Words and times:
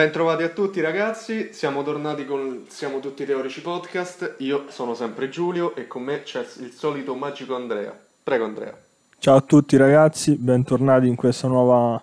Bentrovati 0.00 0.42
a 0.44 0.48
tutti 0.48 0.80
ragazzi, 0.80 1.50
siamo 1.52 1.82
tornati 1.82 2.24
con 2.24 2.64
Siamo 2.68 3.00
tutti 3.00 3.26
teorici 3.26 3.60
podcast, 3.60 4.36
io 4.38 4.64
sono 4.68 4.94
sempre 4.94 5.28
Giulio 5.28 5.76
e 5.76 5.86
con 5.86 6.02
me 6.02 6.22
c'è 6.22 6.40
il 6.60 6.72
solito 6.72 7.14
magico 7.14 7.54
Andrea. 7.54 7.94
Prego 8.22 8.46
Andrea. 8.46 8.74
Ciao 9.18 9.36
a 9.36 9.42
tutti 9.42 9.76
ragazzi, 9.76 10.36
bentornati 10.36 11.06
in 11.06 11.16
questa 11.16 11.48
nuova 11.48 12.02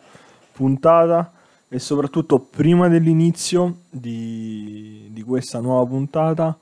puntata 0.51 1.33
e 1.67 1.79
soprattutto 1.79 2.37
prima 2.37 2.87
dell'inizio 2.87 3.77
di, 3.89 5.07
di 5.09 5.23
questa 5.23 5.59
nuova 5.59 5.83
puntata 5.89 6.55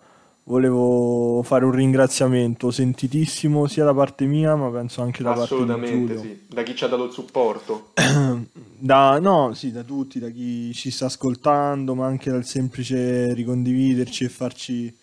volevo 0.44 1.44
fare 1.44 1.66
un 1.66 1.72
ringraziamento 1.72 2.72
sentitissimo 2.72 3.68
sia 3.68 3.84
da 3.84 3.94
parte 3.94 4.24
mia 4.26 4.56
ma 4.56 4.70
penso 4.70 5.02
anche 5.02 5.22
da 5.22 5.34
parte 5.34 5.54
di 5.54 5.62
Assolutamente 5.64 6.18
sì, 6.18 6.46
da 6.48 6.64
chi 6.64 6.76
ci 6.76 6.86
ha 6.86 6.88
dato 6.88 7.04
il 7.04 7.12
supporto. 7.12 7.92
Da, 8.86 9.18
no, 9.18 9.52
sì, 9.56 9.72
da 9.72 9.82
tutti, 9.82 10.20
da 10.20 10.30
chi 10.30 10.72
ci 10.72 10.92
sta 10.92 11.06
ascoltando, 11.08 11.96
ma 11.96 12.06
anche 12.06 12.30
dal 12.30 12.46
semplice 12.46 13.34
ricondividerci 13.34 14.26
e 14.26 14.30
farci 14.30 14.96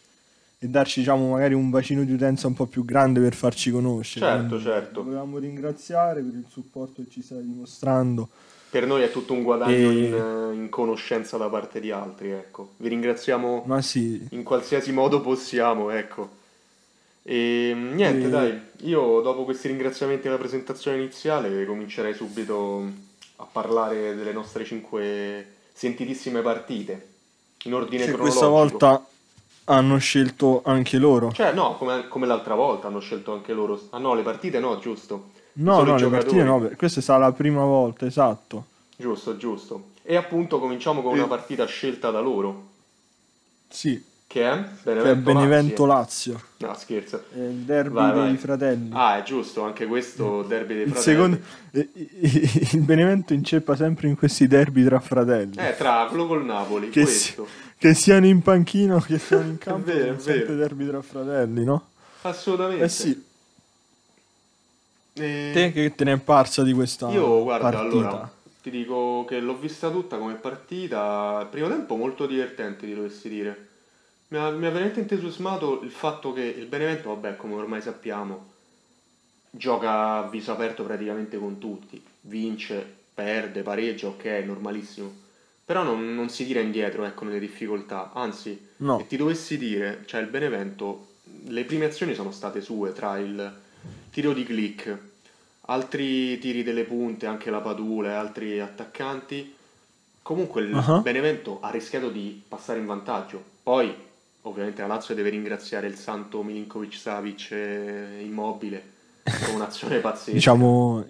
e 0.61 0.69
darci, 0.69 1.01
diciamo, 1.01 1.31
magari 1.31 1.55
un 1.55 1.69
bacino 1.69 2.05
di 2.05 2.13
utenza 2.13 2.47
un 2.47 2.55
po' 2.55 2.67
più 2.67 2.85
grande 2.85 3.19
per 3.19 3.35
farci 3.35 3.73
conoscere. 3.73 4.25
Certo, 4.25 4.47
Quindi 4.51 4.65
certo. 4.65 5.03
Volevamo 5.03 5.39
ringraziare 5.39 6.23
per 6.23 6.33
il 6.33 6.45
supporto 6.49 7.03
che 7.03 7.11
ci 7.11 7.23
stai 7.23 7.43
dimostrando. 7.43 8.29
Per 8.71 8.87
noi 8.87 9.03
è 9.03 9.11
tutto 9.11 9.33
un 9.33 9.43
guadagno 9.43 9.91
E- 9.91 10.53
in, 10.53 10.63
in 10.63 10.69
conoscenza 10.69 11.37
da 11.37 11.49
parte 11.49 11.81
di 11.81 11.91
altri, 11.91 12.31
ecco. 12.31 12.75
Vi 12.77 12.89
ringraziamo 12.89 13.67
sì, 13.81 14.25
in 14.31 14.45
qualsiasi 14.45 14.93
modo 14.93 15.21
possiamo, 15.21 15.91
ecco. 15.91 16.31
E 17.25 17.75
niente, 17.75 18.29
E- 18.29 18.31
dai, 18.31 18.61
io 18.83 19.21
dopo 19.23 19.43
questi 19.45 19.67
ringraziamenti 19.67 20.29
alla 20.29 20.39
presentazione 20.39 20.99
iniziale 20.99 21.67
comincerei 21.67 22.15
subito 22.15 23.11
a 23.43 23.47
parlare 23.51 24.15
delle 24.15 24.33
nostre 24.33 24.65
cinque 24.65 25.47
sentitissime 25.73 26.43
partite, 26.43 27.09
in 27.65 27.75
ordine 27.75 28.05
che 28.05 28.13
questa 28.13 28.47
volta 28.47 29.05
hanno 29.65 29.99
scelto 29.99 30.63
anche 30.65 30.99
loro. 30.99 31.33
Cioè, 31.33 31.53
no, 31.53 31.77
come, 31.77 32.07
come 32.09 32.27
l'altra 32.27 32.55
volta 32.55 32.87
hanno 32.87 33.01
scelto 33.01 33.33
anche 33.33 33.53
loro. 33.53 33.81
Ah 33.91 33.99
no, 33.99 34.15
le 34.15 34.23
partite 34.23 34.61
no, 34.61 34.79
giusto. 34.79 35.31
No, 35.55 35.75
Solo 35.77 35.93
no, 35.93 35.99
le 35.99 36.09
partite 36.09 36.43
no, 36.43 36.71
questa 36.77 37.01
è 37.01 37.03
stata 37.03 37.19
la 37.19 37.33
prima 37.33 37.65
volta, 37.65 38.07
esatto. 38.07 38.67
Giusto, 38.97 39.37
giusto. 39.37 39.91
E 40.03 40.17
appunto 40.17 40.59
cominciamo 40.59 41.03
con 41.03 41.15
E- 41.15 41.19
una 41.19 41.27
partita 41.27 41.67
scelta 41.67 42.11
da 42.11 42.21
loro, 42.21 42.71
Sì, 43.69 44.03
che 44.33 44.51
è 44.51 44.55
che 44.55 44.61
è 44.61 44.65
Benevento 44.85 45.33
Benevento 45.33 45.85
Lazio, 45.85 46.41
No, 46.59 46.75
scherzo. 46.75 47.25
è 47.35 47.39
il 47.39 47.65
derby 47.67 47.93
Vai, 47.95 48.13
dei 48.13 48.21
vai. 48.23 48.37
fratelli. 48.39 48.89
Ah, 48.95 49.19
è 49.19 49.23
giusto, 49.25 49.63
anche 49.63 49.85
questo 49.87 50.43
derby 50.43 50.75
dei 50.75 50.83
il, 50.85 50.93
fratelli. 50.93 51.15
secondo, 51.15 51.41
il 52.73 52.81
Benevento 52.81 53.35
inceppa 53.35 53.77
sempre 53.77 54.09
in 54.09 54.17
questi 54.17 54.47
derby 54.47 54.83
tra 54.85 55.01
fratelli. 55.01 55.57
Eh, 55.59 55.75
tra 55.77 56.07
col 56.11 56.45
Napoli, 56.47 56.89
che, 56.89 57.05
si- 57.05 57.35
questo. 57.35 57.47
che 57.77 57.93
siano 57.93 58.25
in 58.27 58.41
panchino 58.41 59.01
che 59.01 59.19
siano 59.19 59.45
in 59.49 59.59
campo, 59.59 59.93
vero, 59.93 60.01
sono 60.05 60.17
è 60.17 60.21
sempre 60.21 60.55
vero. 60.55 60.57
derby 60.57 60.87
tra 60.87 61.03
fratelli, 61.03 61.65
no? 61.65 61.89
Assolutamente. 62.23 62.85
Eh 62.85 62.89
sì, 62.89 63.25
E- 65.15 65.51
te 65.53 65.73
che 65.73 65.95
te 65.95 66.05
ne 66.05 66.13
è 66.15 66.19
parsa 66.19 66.63
di 66.63 66.73
questa 66.73 67.11
Io, 67.11 67.43
guarda, 67.43 67.71
partita? 67.71 68.09
allora, 68.09 68.31
ti 68.63 68.71
dico 68.71 69.27
che 69.29 69.41
l'ho 69.41 69.59
vista 69.59 69.91
tutta 69.91 70.17
come 70.17 70.35
partita. 70.35 71.47
Primo 71.51 71.69
tempo 71.69 71.97
molto 71.97 72.25
divertente, 72.27 72.87
ti 72.87 72.95
dovessi 72.95 73.29
dire. 73.29 73.67
Mi 74.33 74.39
ha, 74.39 74.49
mi 74.49 74.65
ha 74.65 74.71
veramente 74.71 75.01
entusiasmato 75.01 75.83
il 75.83 75.91
fatto 75.91 76.33
che 76.33 76.41
il 76.41 76.65
Benevento, 76.65 77.11
vabbè, 77.11 77.37
come 77.37 77.53
ormai 77.53 77.83
sappiamo, 77.83 78.47
gioca 79.51 80.17
a 80.25 80.29
viso 80.31 80.53
aperto 80.53 80.85
praticamente 80.85 81.37
con 81.39 81.59
tutti. 81.59 82.03
Vince, 82.23 82.83
perde, 83.13 83.61
pareggia, 83.61 84.07
ok, 84.07 84.25
normalissimo. 84.47 85.13
Però 85.67 85.83
non, 85.83 86.15
non 86.15 86.31
si 86.31 86.47
tira 86.47 86.61
indietro, 86.61 87.05
ecco, 87.05 87.25
nelle 87.27 87.39
difficoltà. 87.41 88.11
Anzi, 88.15 88.59
No. 88.77 88.97
se 89.01 89.07
ti 89.07 89.19
dovessi 89.19 89.59
dire, 89.59 90.03
cioè 90.07 90.23
il 90.23 90.29
Benevento, 90.29 91.09
le 91.49 91.65
prime 91.65 91.85
azioni 91.85 92.15
sono 92.15 92.33
state 92.33 92.63
sue, 92.63 92.95
tra 92.95 93.19
il 93.19 93.55
tiro 94.11 94.33
di 94.33 94.45
click, 94.45 94.99
altri 95.67 96.39
tiri 96.39 96.63
delle 96.63 96.85
punte, 96.85 97.27
anche 97.27 97.51
la 97.51 97.61
Padula 97.61 98.09
e 98.09 98.15
altri 98.15 98.61
attaccanti. 98.61 99.55
Comunque 100.23 100.63
il 100.63 100.75
Ah. 100.75 101.01
Benevento 101.01 101.59
ha 101.61 101.69
rischiato 101.69 102.09
di 102.09 102.41
passare 102.49 102.79
in 102.79 102.87
vantaggio. 102.87 103.43
Poi, 103.63 103.95
ovviamente, 104.43 104.81
la 104.83 104.89
Lazio 104.89 105.15
deve 105.15 105.31
ringraziare 105.31 105.87
il 105.87 105.97
santo 105.97 106.43
Milinkovic 106.43 106.95
Savic 106.95 107.51
Immobile 108.21 108.83
con 109.45 109.55
un'azione 109.57 109.99
pazzesca. 110.01 110.33
Diciamo 110.33 111.05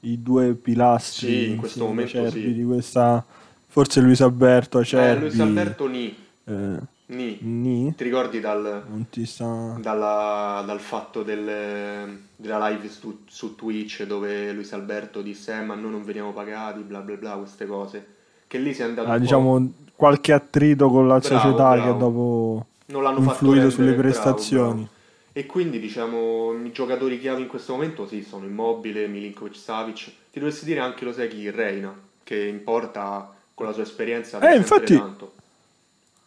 i, 0.00 0.22
due 0.22 0.54
pilastri 0.54 1.26
Sì, 1.26 1.50
in 1.50 1.56
questo 1.56 1.84
momento 1.86 2.30
sì. 2.30 2.54
di 2.54 2.64
questa 2.64 3.24
forse 3.66 4.00
Luis 4.00 4.20
Alberto 4.20 4.78
eh, 4.78 4.82
Acerbi 4.82 5.20
Luis 5.20 5.40
Alberto 5.40 5.86
Ni, 5.88 6.16
eh, 6.44 6.78
Ni. 7.06 7.38
Ni 7.40 7.94
Ti 7.94 8.04
ricordi 8.04 8.40
dal, 8.40 8.84
non 8.88 9.08
ti 9.10 9.24
sta 9.26 9.76
dalla- 9.80 10.62
dal 10.66 10.80
fatto 10.80 11.22
del- 11.22 12.20
della 12.36 12.68
live 12.68 12.88
su, 12.88 13.22
su 13.26 13.54
Twitch 13.54 14.04
dove 14.04 14.52
Luis 14.52 14.72
Alberto 14.72 15.22
disse 15.22 15.52
eh, 15.56 15.60
ma 15.62 15.74
noi 15.74 15.90
non 15.92 16.04
veniamo 16.04 16.32
pagati, 16.32 16.80
bla 16.82 17.00
bla 17.00 17.16
bla, 17.16 17.32
queste 17.36 17.66
cose. 17.66 18.06
Che 18.48 18.58
lì 18.58 18.72
si 18.74 18.80
è 18.82 18.84
andato 18.84 19.08
ah, 19.08 19.18
diciamo 19.18 19.72
qualche 19.94 20.32
attrito 20.32 20.88
con 20.88 21.08
la 21.08 21.18
Bravo, 21.18 21.34
società 21.38 21.70
bravo. 21.74 21.92
che 21.92 21.98
dopo 21.98 22.66
non 22.86 23.02
l'hanno 23.02 23.18
influito 23.20 23.70
sulle 23.70 23.94
prestazioni. 23.94 24.72
bravo. 24.82 24.88
E 25.32 25.44
quindi 25.46 25.78
diciamo 25.80 26.52
i 26.64 26.72
giocatori 26.72 27.20
chiave 27.20 27.42
in 27.42 27.46
questo 27.48 27.72
momento 27.72 28.06
sì, 28.06 28.22
sono 28.22 28.46
Immobile, 28.46 29.06
Milinkovic 29.06 29.56
Savic. 29.56 30.04
Ti 30.32 30.38
dovessi 30.38 30.64
dire 30.64 30.80
anche 30.80 31.04
lo 31.04 31.12
sai 31.12 31.28
chi, 31.28 31.50
Reina, 31.50 31.94
che 32.22 32.46
importa 32.46 33.30
con 33.52 33.66
la 33.66 33.72
sua 33.72 33.82
esperienza 33.82 34.38
Eh, 34.40 34.56
infatti- 34.56 34.96
tanto. 34.96 35.32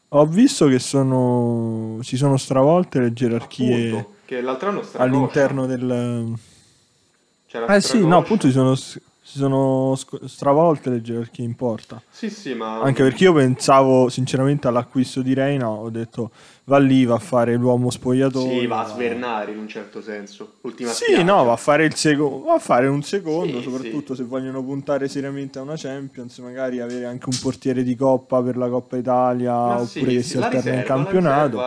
Ho 0.10 0.26
visto 0.26 0.66
che 0.68 0.80
sono 0.80 2.00
si 2.02 2.18
sono 2.18 2.36
stravolte 2.38 3.00
le 3.00 3.14
gerarchie 3.14 3.90
Appunto, 3.90 4.14
che 4.26 4.42
l'altro 4.42 4.70
anno 4.70 4.82
all'interno 4.94 5.68
del 5.68 6.34
c'era 7.48 7.68
Eh 7.76 7.80
sì, 7.82 8.04
no, 8.06 8.18
appunto 8.18 8.48
si 8.48 8.54
sono, 8.54 8.76
si 9.30 9.38
sono 9.38 9.96
stravolte 10.26 10.90
le 10.90 11.02
gerarchie 11.02 11.46
in 11.46 11.56
porta. 11.56 12.02
Sì, 12.10 12.30
sì, 12.30 12.54
ma 12.54 12.80
Anche 12.82 13.04
perché 13.04 13.26
io 13.26 13.34
pensavo 13.34 14.10
sinceramente 14.10 14.68
all'acquisto 14.68 15.22
di 15.22 15.34
Reina, 15.34 15.70
ho 15.70 15.90
detto 15.90 16.32
va 16.66 16.78
lì, 16.80 17.04
va 17.06 17.16
a 17.16 17.20
fare 17.20 17.56
l'uomo 17.56 17.90
spogliatoio. 17.90 18.62
sì, 18.62 18.66
va 18.68 18.80
a 18.82 18.86
svernare 18.86 19.52
in 19.52 19.58
un 19.58 19.68
certo 19.68 20.02
senso. 20.02 20.54
L'ultima 20.62 20.92
Sì, 20.92 21.04
spiaggia. 21.06 21.24
no, 21.24 21.44
va 21.44 21.54
a 21.54 21.56
fare 21.58 21.86
il 21.86 21.94
secondo, 21.96 22.46
va 22.46 22.54
a 22.54 22.60
fare 22.60 22.88
un 22.88 23.04
secondo, 23.04 23.58
Sì, 23.58 23.62
soprattutto 23.62 24.16
se 24.16 24.24
vogliono 24.24 24.64
puntare 24.64 25.08
seriamente 25.08 25.60
a 25.60 25.62
una 25.62 25.76
Champions, 25.76 26.38
magari 26.40 26.80
avere 26.80 27.06
anche 27.06 27.30
un 27.30 27.38
portiere 27.38 27.84
di 27.84 27.96
coppa 27.96 28.42
per 28.42 28.58
la 28.58 28.70
Coppa 28.70 28.98
Italia, 28.98 29.54
Ma 29.54 29.78
oppure 29.78 30.12
sì, 30.12 30.18
che 30.18 30.24
sì, 30.24 30.30
si 30.30 30.38
alterna 30.38 30.74
in 30.74 30.84
campionato. 30.84 31.62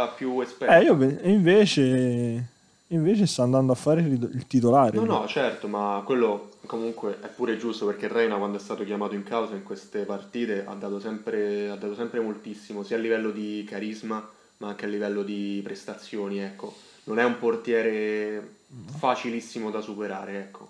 Eh, 0.65 0.83
io 0.83 0.97
pe- 0.97 1.21
invece 1.25 2.47
invece 2.89 3.27
sta 3.27 3.43
andando 3.43 3.73
a 3.73 3.75
fare 3.75 4.01
il 4.03 4.47
titolare. 4.47 4.99
No, 4.99 5.05
no, 5.05 5.27
certo, 5.27 5.69
ma 5.69 6.03
quello 6.05 6.51
comunque 6.67 7.19
è 7.21 7.27
pure 7.29 7.57
giusto 7.57 7.87
perché 7.87 8.09
Reina 8.09 8.37
quando 8.37 8.57
è 8.59 8.61
stato 8.61 8.85
chiamato 8.85 9.15
in 9.15 9.25
causa 9.25 9.55
in 9.55 9.63
queste 9.63 10.05
partite 10.05 10.65
ha 10.67 10.75
dato 10.75 11.01
sempre, 11.01 11.71
ha 11.71 11.77
dato 11.77 11.95
sempre 11.95 12.21
moltissimo, 12.21 12.83
sia 12.83 12.97
a 12.97 13.01
livello 13.01 13.31
di 13.31 13.65
carisma 13.69 14.27
ma 14.59 14.69
anche 14.69 14.85
a 14.85 14.89
livello 14.89 15.23
di 15.25 15.61
prestazioni, 15.65 16.39
ecco. 16.39 16.73
Non 17.05 17.19
è 17.19 17.25
un 17.25 17.37
portiere 17.39 18.59
facilissimo 18.97 19.71
da 19.71 19.81
superare, 19.81 20.39
ecco. 20.39 20.69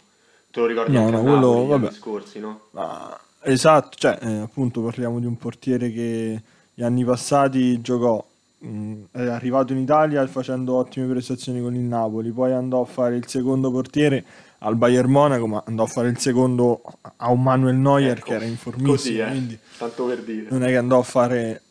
Te 0.51 0.61
lo 0.61 0.67
ricordi 0.67 0.97
No, 0.97 0.97
anche 0.97 1.11
no, 1.11 1.21
quello- 1.23 1.67
gli 1.67 1.73
anni 1.73 1.91
vabbè. 1.91 1.91
scorsi, 1.91 2.39
no? 2.41 2.61
Ma- 2.71 3.19
esatto, 3.43 3.97
cioè, 3.99 4.19
eh, 4.23 4.39
appunto 4.39 4.83
parliamo 4.83 5.21
di 5.21 5.27
un 5.27 5.37
portiere 5.37 5.91
che 5.93 6.43
gli 6.75 6.83
anni 6.83 7.05
passati 7.05 7.81
giocò, 7.81 8.25
mh, 8.59 9.03
è 9.13 9.23
arrivato 9.27 9.73
in 9.73 9.79
Italia 9.81 10.27
facendo 10.27 10.75
ottime 10.77 11.07
prestazioni 11.07 11.61
con 11.61 11.75
il 11.75 11.83
Napoli, 11.83 12.31
poi 12.33 12.53
andò 12.53 12.81
a 12.83 12.85
fare 12.87 13.17
il 13.17 13.27
secondo 13.29 13.71
portiere 13.71 14.25
al 14.63 14.77
Bayern 14.77 15.11
Monaco, 15.11 15.47
ma 15.47 15.63
andò 15.67 15.83
a 15.85 15.87
fare 15.87 16.09
il 16.09 16.19
secondo 16.19 16.81
a 17.17 17.31
un 17.31 17.43
Manuel 17.43 17.77
Neuer 17.77 18.19
Ecco, 18.19 18.27
che 18.29 18.35
era 18.35 18.45
informissimo, 18.45 18.93
Così, 18.93 19.19
eh, 19.19 19.27
quindi 19.27 19.59
tanto 19.79 20.05
per 20.07 20.23
dire. 20.23 20.47
non 20.51 20.63
è 20.65 20.69
che 20.69 20.77
andò 20.77 20.99
a 20.99 21.03
fare... 21.03 21.63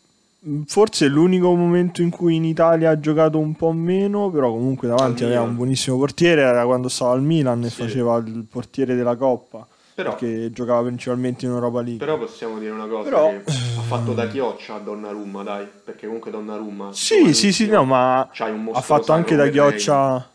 Forse 0.66 1.08
l'unico 1.08 1.54
momento 1.56 2.02
in 2.02 2.10
cui 2.10 2.36
in 2.36 2.46
Italia 2.46 2.90
ha 2.90 3.00
giocato 3.00 3.38
un 3.38 3.54
po' 3.56 3.72
meno, 3.74 4.32
però 4.32 4.50
comunque 4.50 4.88
davanti 4.88 5.22
Al 5.22 5.28
aveva 5.28 5.42
Milan. 5.42 5.50
un 5.52 5.56
buonissimo 5.56 5.98
portiere, 5.98 6.42
era 6.42 6.66
quando 6.66 6.90
stava 6.90 7.12
al 7.12 7.22
Milan 7.22 7.64
e 7.64 7.70
Sì. 7.70 7.82
faceva 7.84 8.18
il 8.18 8.46
portiere 8.50 8.96
della 8.96 9.16
Coppa 9.16 9.68
Però, 9.94 10.10
perché 10.16 10.52
giocava 10.52 10.82
principalmente 10.82 11.46
in 11.46 11.52
Europa 11.52 11.82
League. 11.82 11.98
però 12.04 12.18
possiamo 12.18 12.58
dire 12.58 12.72
una 12.72 12.88
cosa 12.88 13.04
Però- 13.08 13.28
che 13.30 13.44
ha 13.46 13.82
fatto 13.82 14.14
da 14.14 14.28
chioccia 14.28 14.74
a 14.76 14.80
Donnarumma, 14.80 15.44
dai, 15.44 15.68
perché 15.86 16.06
comunque 16.08 16.32
Donnarumma 16.32 16.90
Sì, 16.92 17.36
sì, 17.36 17.54
sì, 17.54 17.68
no, 17.68 17.84
ma 17.86 18.22
ha 18.22 18.82
fatto 18.82 19.12
anche 19.14 19.36
da 19.36 19.48
chioccia 19.48 20.28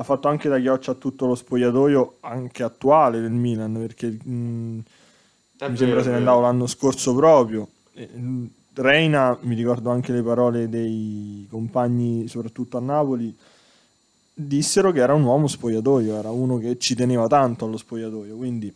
ha 0.00 0.02
fatto 0.02 0.28
anche 0.28 0.48
da 0.48 0.58
chioccia 0.58 0.92
a 0.92 0.94
tutto 0.94 1.26
lo 1.26 1.34
spogliatoio 1.34 2.16
anche 2.20 2.62
attuale 2.62 3.20
del 3.20 3.32
Milan 3.32 3.74
perché 3.74 4.06
mh. 4.06 4.78
È 5.58 5.68
mi 5.68 5.76
sembra 5.76 6.02
se 6.02 6.08
ne 6.08 6.16
andava 6.16 6.40
l'anno 6.40 6.66
scorso 6.66 7.14
proprio 7.14 7.68
mh, 7.92 8.44
Reina 8.72 9.36
mi 9.42 9.54
ricordo 9.54 9.90
anche 9.90 10.12
le 10.12 10.22
parole 10.22 10.70
dei 10.70 11.46
compagni 11.50 12.26
soprattutto 12.28 12.78
a 12.78 12.80
Napoli 12.80 13.36
dissero 14.32 14.90
che 14.90 15.00
era 15.00 15.12
un 15.12 15.22
uomo 15.22 15.46
spogliatoio 15.46 16.16
era 16.16 16.30
uno 16.30 16.56
che 16.56 16.78
ci 16.78 16.94
teneva 16.94 17.26
tanto 17.26 17.66
allo 17.66 17.76
spogliatoio 17.76 18.36
quindi 18.36 18.74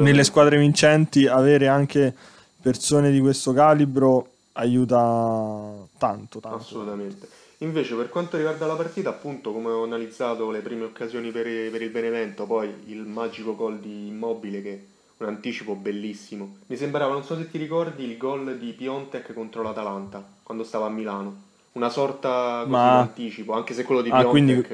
nelle 0.00 0.24
squadre 0.24 0.58
vincenti 0.58 1.28
avere 1.28 1.68
anche 1.68 2.12
persone 2.60 3.12
di 3.12 3.20
questo 3.20 3.52
calibro 3.52 4.30
aiuta 4.52 5.74
tanto, 5.96 6.40
tanto. 6.40 6.56
Assolutamente. 6.56 7.28
Invece 7.58 7.94
per 7.96 8.08
quanto 8.08 8.36
riguarda 8.36 8.66
la 8.66 8.74
partita, 8.76 9.10
appunto, 9.10 9.52
come 9.52 9.70
ho 9.70 9.82
analizzato 9.82 10.50
le 10.50 10.60
prime 10.60 10.84
occasioni 10.84 11.30
per, 11.32 11.44
per 11.70 11.82
il 11.82 11.90
Benevento, 11.90 12.46
poi 12.46 12.72
il 12.86 12.98
magico 13.00 13.56
gol 13.56 13.80
di 13.80 14.06
Immobile 14.08 14.62
che 14.62 14.84
un 15.16 15.26
anticipo 15.26 15.74
bellissimo. 15.74 16.58
Mi 16.66 16.76
sembrava, 16.76 17.12
non 17.12 17.24
so 17.24 17.36
se 17.36 17.50
ti 17.50 17.58
ricordi, 17.58 18.04
il 18.04 18.16
gol 18.16 18.56
di 18.58 18.70
Piontek 18.72 19.32
contro 19.32 19.62
l'Atalanta, 19.62 20.24
quando 20.44 20.62
stava 20.62 20.86
a 20.86 20.90
Milano. 20.90 21.42
Una 21.72 21.88
sorta 21.88 22.60
così 22.60 22.70
Ma- 22.70 22.90
di 22.92 23.08
anticipo, 23.08 23.52
anche 23.54 23.74
se 23.74 23.82
quello 23.82 24.02
di 24.02 24.10
Ah, 24.10 24.20
Piontek 24.20 24.30
quindi- 24.30 24.66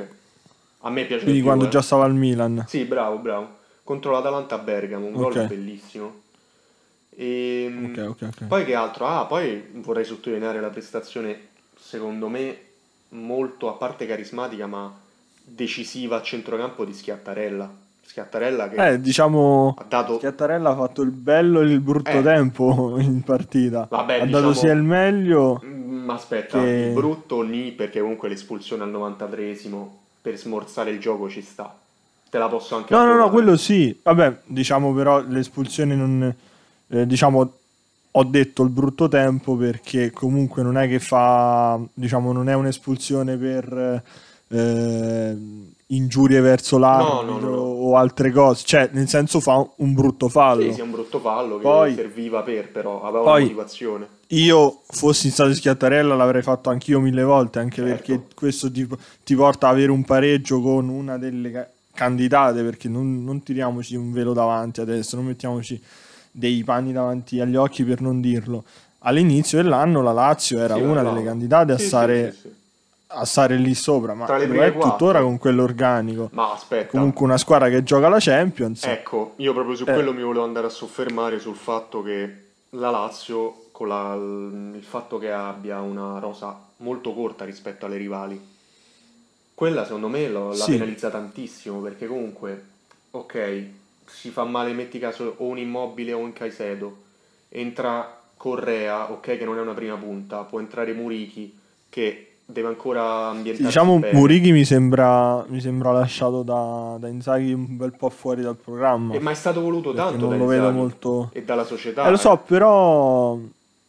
a 0.80 0.90
me 0.90 1.04
piace 1.06 1.22
Quindi 1.22 1.32
di 1.32 1.38
più, 1.38 1.44
quando 1.46 1.64
eh. 1.64 1.68
già 1.70 1.80
stava 1.80 2.04
al 2.04 2.14
Milan. 2.14 2.64
Sì, 2.68 2.84
bravo, 2.84 3.16
bravo. 3.16 3.48
Contro 3.82 4.12
l'Atalanta 4.12 4.56
a 4.56 4.58
Bergamo, 4.58 5.06
un 5.06 5.12
gol 5.14 5.32
Ok. 5.34 5.46
bellissimo. 5.46 6.20
E, 7.16 7.72
Ok, 7.90 8.06
ok, 8.10 8.22
ok. 8.28 8.44
Poi 8.46 8.64
che 8.66 8.74
altro? 8.74 9.06
Ah, 9.06 9.24
poi 9.24 9.62
vorrei 9.72 10.04
sottolineare 10.04 10.60
la 10.60 10.68
prestazione, 10.68 11.48
secondo 11.78 12.28
me, 12.28 12.58
molto, 13.14 13.68
a 13.68 13.72
parte 13.72 14.06
carismatica, 14.06 14.66
ma 14.66 14.92
decisiva 15.42 16.16
a 16.16 16.22
centrocampo 16.22 16.84
di 16.84 16.92
Schiattarella. 16.92 17.70
Schiattarella 18.06 18.68
che 18.68 18.88
Eh, 18.92 19.00
diciamo, 19.00 19.74
ha 19.78 19.84
dato... 19.88 20.16
Schiattarella 20.18 20.70
ha 20.70 20.76
fatto 20.76 21.02
il 21.02 21.10
bello 21.10 21.60
e 21.60 21.64
il 21.64 21.80
brutto 21.80 22.10
Eh. 22.10 22.22
tempo 22.22 22.96
in 22.98 23.22
partita. 23.22 23.86
Vabbè, 23.90 24.20
ha 24.20 24.24
diciamo- 24.26 24.42
dato 24.48 24.54
sia 24.58 24.72
il 24.72 24.82
meglio. 24.82 25.60
Mm, 25.64 26.08
aspetta, 26.10 26.60
Che- 26.60 26.66
il 26.66 26.92
brutto 26.92 27.40
lì, 27.40 27.72
perché 27.72 28.00
comunque 28.00 28.28
l'espulsione 28.28 28.82
al 28.84 28.90
93esimo 28.90 29.88
per 30.20 30.36
smorzare 30.36 30.90
il 30.90 31.00
gioco 31.00 31.28
ci 31.28 31.40
sta. 31.42 31.74
Te 32.30 32.38
la 32.38 32.48
posso 32.48 32.76
anche 32.76 32.92
No, 32.92 33.00
no, 33.00 33.04
no, 33.06 33.10
approvare. 33.12 33.32
quello 33.42 33.56
sì. 33.56 33.98
Vabbè, 34.02 34.38
diciamo 34.46 34.92
però 34.92 35.20
l'espulsione 35.26 35.94
non... 35.94 36.34
eh, 36.88 37.06
diciamo, 37.06 37.52
ho 38.16 38.24
detto 38.24 38.62
il 38.62 38.68
brutto 38.70 39.08
tempo 39.08 39.56
perché 39.56 40.10
comunque 40.12 40.62
non 40.62 40.76
è 40.76 40.86
che 40.88 41.00
fa... 41.00 41.80
Diciamo, 41.92 42.32
non 42.32 42.48
è 42.48 42.54
un'espulsione 42.54 43.36
per 43.36 44.02
eh, 44.48 45.36
ingiurie 45.88 46.40
verso 46.40 46.78
l'arbitro 46.78 47.22
no, 47.22 47.38
no, 47.38 47.48
no. 47.48 47.56
o 47.56 47.96
altre 47.96 48.30
cose. 48.30 48.62
Cioè, 48.64 48.90
nel 48.92 49.08
senso 49.08 49.40
fa 49.40 49.66
un 49.76 49.94
brutto 49.94 50.28
fallo. 50.28 50.62
Sì, 50.62 50.74
sì, 50.74 50.80
un 50.80 50.92
brutto 50.92 51.18
fallo 51.18 51.56
che 51.56 51.62
Poi- 51.62 51.94
serviva 51.94 52.42
per, 52.42 52.70
però 52.70 53.02
aveva 53.02 53.24
poi- 53.24 53.42
una 53.42 53.50
motivazione. 53.50 54.08
Io 54.28 54.80
fossi 54.86 55.30
stato 55.30 55.52
Schiattarella 55.52 56.14
l'avrei 56.14 56.42
fatto 56.42 56.70
anch'io 56.70 56.98
mille 57.00 57.22
volte, 57.22 57.58
anche 57.58 57.82
Certo. 57.82 57.90
perché 57.90 58.26
questo 58.34 58.70
ti, 58.70 58.86
ti 59.22 59.34
porta 59.34 59.68
ad 59.68 59.74
avere 59.74 59.90
un 59.90 60.04
pareggio 60.04 60.60
con 60.60 60.88
una 60.88 61.18
delle 61.18 61.50
ca- 61.50 61.68
candidate, 61.92 62.62
perché 62.62 62.88
non, 62.88 63.22
non 63.22 63.42
tiriamoci 63.42 63.94
un 63.96 64.12
velo 64.12 64.32
davanti 64.32 64.80
adesso, 64.80 65.14
non 65.16 65.26
mettiamoci 65.26 65.80
dei 66.36 66.64
panni 66.64 66.92
davanti 66.92 67.40
agli 67.40 67.54
occhi 67.54 67.84
per 67.84 68.00
non 68.00 68.20
dirlo. 68.20 68.64
All'inizio 69.06 69.62
dell'anno 69.62 70.02
la 70.02 70.12
Lazio 70.12 70.58
era 70.58 70.74
Sì, 70.74 70.80
una 70.80 71.00
bravo. 71.02 71.14
delle 71.14 71.24
candidate 71.26 71.72
a 71.72 71.76
Sì, 71.76 71.82
sì, 71.82 71.88
stare, 71.88 72.32
sì, 72.32 72.52
a 73.08 73.24
stare 73.24 73.56
lì 73.56 73.72
sopra, 73.74 74.14
ma 74.14 74.26
lo 74.46 74.62
è 74.62 74.76
tuttora 74.76 75.20
con 75.20 75.38
quell'organico. 75.38 76.30
Ma 76.32 76.52
aspetta, 76.52 76.88
Comunque 76.88 77.24
una 77.24 77.38
squadra 77.38 77.68
che 77.68 77.84
gioca 77.84 78.08
la 78.08 78.18
Champions. 78.18 78.82
ecco, 78.84 79.34
io 79.36 79.52
proprio 79.52 79.76
su 79.76 79.84
Eh. 79.86 79.92
quello 79.92 80.12
mi 80.12 80.22
volevo 80.22 80.44
andare 80.44 80.66
a 80.66 80.70
soffermare 80.70 81.38
sul 81.38 81.54
fatto 81.56 82.02
che 82.02 82.42
la 82.70 82.90
Lazio, 82.90 83.66
con 83.70 83.88
la- 83.88 84.14
il 84.14 84.82
fatto 84.84 85.18
che 85.18 85.30
abbia 85.30 85.80
una 85.80 86.18
rosa 86.18 86.58
molto 86.78 87.12
corta 87.14 87.44
rispetto 87.44 87.86
alle 87.86 87.96
rivali, 87.96 88.40
quella 89.54 89.84
secondo 89.84 90.08
me 90.08 90.28
lo- 90.28 90.52
la 90.54 90.64
penalizza 90.66 91.10
tantissimo 91.10 91.78
perché 91.80 92.06
comunque, 92.08 92.64
ok, 93.12 93.64
si 94.06 94.30
fa 94.30 94.44
male, 94.44 94.72
metti 94.72 94.98
caso 94.98 95.34
o 95.38 95.44
un 95.46 95.58
immobile 95.58 96.12
o 96.12 96.18
un 96.18 96.32
Caicedo, 96.32 96.96
entra 97.48 98.20
Correa, 98.36 99.10
ok, 99.10 99.38
che 99.38 99.44
non 99.44 99.56
è 99.58 99.60
una 99.60 99.72
prima 99.74 99.96
punta, 99.96 100.42
può 100.42 100.60
entrare 100.60 100.92
Murichi 100.92 101.56
che 101.88 102.28
deve 102.44 102.68
ancora 102.68 103.00
Sì, 103.30 103.36
ambientarsi 103.36 103.62
diciamo 103.64 103.98
bene. 103.98 104.18
Murichi 104.18 104.52
mi 104.52 104.64
sembra, 104.64 105.42
mi 105.48 105.60
sembra 105.60 105.92
lasciato 105.92 106.42
da, 106.42 106.96
da 106.98 107.08
Inzaghi 107.08 107.52
un 107.52 107.76
bel 107.76 107.92
po' 107.96 108.10
fuori 108.10 108.42
dal 108.42 108.56
programma. 108.56 109.14
Eh, 109.14 109.18
ma 109.20 109.30
è 109.30 109.34
stato 109.34 109.60
voluto 109.62 109.94
tanto 109.94 110.18
non 110.20 110.30
da 110.30 110.36
lo 110.36 110.46
vedo 110.46 110.70
molto- 110.70 111.30
e 111.32 111.42
dalla 111.42 111.64
società. 111.64 112.04
Eh, 112.06 112.10
lo 112.10 112.16
so, 112.16 112.34
eh. 112.34 112.38
però. 112.46 113.38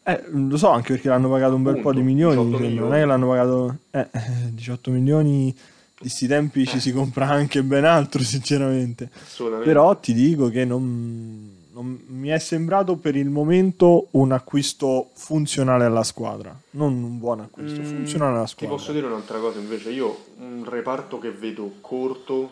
Eh, 0.08 0.24
lo 0.30 0.56
so 0.56 0.70
anche 0.70 0.94
perché 0.94 1.10
l'hanno 1.10 1.30
pagato 1.30 1.56
un 1.56 1.64
bel 1.64 1.72
Appunto, 1.78 1.90
po' 1.90 1.96
di 1.96 2.04
milioni. 2.04 2.36
18 2.36 2.50
mi 2.50 2.64
sembra. 2.64 2.68
Non 2.68 2.90
milioni. 2.92 2.96
è 2.96 3.00
che 3.02 3.06
l'hanno 3.06 3.28
pagato. 3.28 3.76
Eh, 3.92 4.08
eh, 4.12 4.54
18 4.54 4.92
milioni. 4.92 5.58
Di 6.00 6.10
sti 6.10 6.28
tempi 6.28 6.66
ci 6.68 6.78
Eh. 6.78 6.80
si 6.80 6.92
compra 6.92 7.28
anche 7.30 7.64
ben 7.64 7.86
altro, 7.86 8.22
sinceramente. 8.22 9.10
Però 9.64 9.96
ti 9.98 10.14
dico 10.14 10.50
che 10.50 10.66
non, 10.66 11.50
non 11.72 12.00
mi 12.08 12.28
è 12.30 12.38
sembrato 12.40 12.98
per 12.98 13.16
il 13.16 13.30
momento 13.30 14.08
un 14.12 14.32
acquisto 14.34 15.10
funzionale 15.14 15.86
alla 15.86 16.04
squadra. 16.04 16.54
Non 16.72 17.02
un 17.02 17.18
buon 17.18 17.40
acquisto, 17.40 17.82
Mm, 17.82 17.86
funzionale 17.86 18.36
alla 18.36 18.44
Ti 18.46 18.50
squadra. 18.52 18.76
posso 18.76 18.92
dire 18.92 19.06
un'altra 19.06 19.40
cosa 19.40 19.58
invece, 19.60 19.90
io 19.92 20.26
un 20.40 20.66
reparto 20.68 21.18
che 21.18 21.32
vedo 21.32 21.76
corto, 21.80 22.52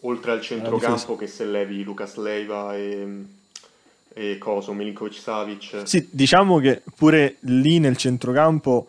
oltre 0.00 0.30
al 0.32 0.40
centrocampo 0.40 1.16
che 1.16 1.26
se 1.26 1.44
levi 1.44 1.82
Lucas 1.84 2.16
Leiva 2.16 2.74
e, 2.74 3.24
e 4.14 4.38
Coso, 4.38 4.72
Milinkovic 4.72 5.14
Savic, 5.18 5.82
Sì, 5.84 6.08
diciamo 6.10 6.58
che 6.60 6.82
pure 6.96 7.36
lì 7.40 7.78
nel 7.78 7.96
centrocampo 7.98 8.88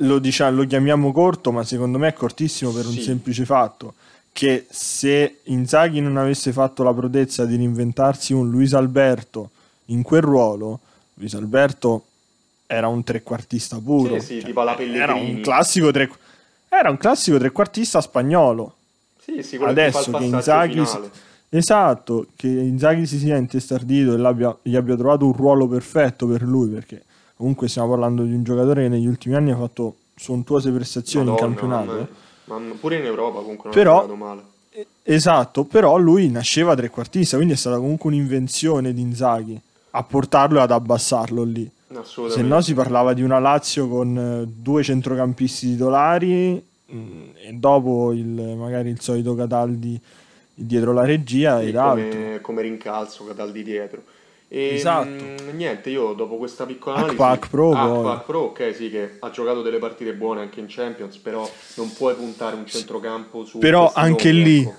lo, 0.00 0.18
diciamo, 0.18 0.56
lo 0.56 0.66
chiamiamo 0.66 1.12
corto, 1.12 1.52
ma 1.52 1.64
secondo 1.64 1.98
me 1.98 2.08
è 2.08 2.12
cortissimo 2.12 2.70
per 2.70 2.86
un 2.86 2.92
Sì. 2.92 3.02
semplice 3.02 3.44
fatto. 3.44 3.94
Che 4.32 4.66
se 4.70 5.38
Inzaghi 5.44 6.00
non 6.00 6.16
avesse 6.16 6.52
fatto 6.52 6.82
la 6.82 6.94
prodezza 6.94 7.44
di 7.44 7.56
reinventarsi 7.56 8.32
un 8.32 8.48
Luis 8.48 8.74
Alberto 8.74 9.50
in 9.86 10.02
quel 10.02 10.22
ruolo, 10.22 10.78
Luis 11.14 11.34
Alberto 11.34 12.04
era 12.66 12.86
un 12.86 13.02
trequartista 13.02 13.78
puro. 13.78 14.20
Sì, 14.20 14.38
sì, 14.38 14.44
tipo 14.44 14.60
alla 14.60 14.78
era 14.78 15.14
un 15.14 15.40
classico 15.40 15.90
tre- 15.90 16.10
era 16.68 16.88
un 16.90 16.96
classico 16.96 17.36
trequartista 17.38 18.00
spagnolo. 18.00 18.74
sì, 19.20 19.58
Adesso 19.60 20.12
che 20.12 20.24
Inzaghi 20.24 20.72
finale. 20.74 21.10
Esatto, 21.52 22.26
che 22.36 22.46
Inzaghi 22.46 23.06
si 23.06 23.18
sia 23.18 23.36
intestardito 23.36 24.14
e 24.14 24.46
gli 24.62 24.76
abbia 24.76 24.96
trovato 24.96 25.26
un 25.26 25.32
ruolo 25.32 25.66
perfetto 25.66 26.28
per 26.28 26.42
lui, 26.42 26.68
perché 26.68 27.02
comunque 27.40 27.68
stiamo 27.68 27.88
parlando 27.88 28.22
di 28.24 28.34
un 28.34 28.44
giocatore 28.44 28.82
che 28.82 28.88
negli 28.88 29.06
ultimi 29.06 29.34
anni 29.34 29.50
ha 29.50 29.56
fatto 29.56 29.94
sontuose 30.14 30.70
prestazioni 30.70 31.26
in 31.26 31.32
Madonna, 31.32 31.48
campionato. 31.54 31.90
mamma- 31.92 32.08
mamma- 32.44 32.74
pure 32.78 32.96
in 32.98 33.04
Europa 33.06 33.38
comunque 33.40 33.64
non 33.70 33.72
Però- 33.72 33.96
ha 33.96 34.00
giocato 34.02 34.14
male. 34.16 34.42
Eh, 34.72 34.86
Esatto, 35.02 35.64
però 35.64 35.96
lui 35.96 36.28
nasceva 36.30 36.76
trequartista, 36.76 37.36
quindi 37.36 37.54
è 37.54 37.56
stata 37.56 37.76
comunque 37.78 38.10
un'invenzione 38.10 38.92
di 38.92 39.00
Inzaghi 39.00 39.58
a 39.92 40.02
portarlo 40.04 40.58
e 40.58 40.62
ad 40.62 40.70
abbassarlo 40.70 41.42
lì. 41.42 41.68
Se 42.28 42.42
no 42.42 42.60
si 42.60 42.72
parlava 42.74 43.14
di 43.14 43.22
una 43.22 43.40
Lazio 43.40 43.88
con 43.88 44.16
eh, 44.16 44.46
due 44.46 44.82
centrocampisti 44.84 45.70
titolari 45.72 46.62
mm, 46.94 47.22
e 47.46 47.52
dopo 47.54 48.12
il, 48.12 48.28
magari 48.56 48.90
il 48.90 49.00
solito 49.00 49.34
Cataldi 49.34 50.00
dietro 50.54 50.92
la 50.92 51.04
regia 51.04 51.60
ed 51.60 51.74
altro. 51.74 52.08
come, 52.08 52.38
come 52.42 52.62
rincalzo 52.62 53.24
Cataldi 53.24 53.64
dietro. 53.64 54.02
E, 54.52 54.74
Esatto. 54.74 55.08
mm, 55.08 55.54
niente, 55.56 55.90
io 55.90 56.12
dopo 56.12 56.36
questa 56.36 56.66
piccola 56.66 56.96
analisi... 56.96 57.48
Pro, 57.48 57.70
Ah, 57.72 58.16
Pro, 58.18 58.40
ok, 58.40 58.74
sì, 58.74 58.90
che 58.90 59.16
ha 59.20 59.30
giocato 59.30 59.62
delle 59.62 59.78
partite 59.78 60.12
buone 60.12 60.40
anche 60.40 60.58
in 60.58 60.66
Champions, 60.68 61.18
però 61.18 61.48
non 61.76 61.92
puoi 61.92 62.16
puntare 62.16 62.56
un 62.56 62.66
centrocampo 62.66 63.44
su 63.44 63.58
Però 63.58 63.92
anche 63.94 64.32
nomi, 64.32 64.42
lì 64.42 64.60
ecco. 64.62 64.74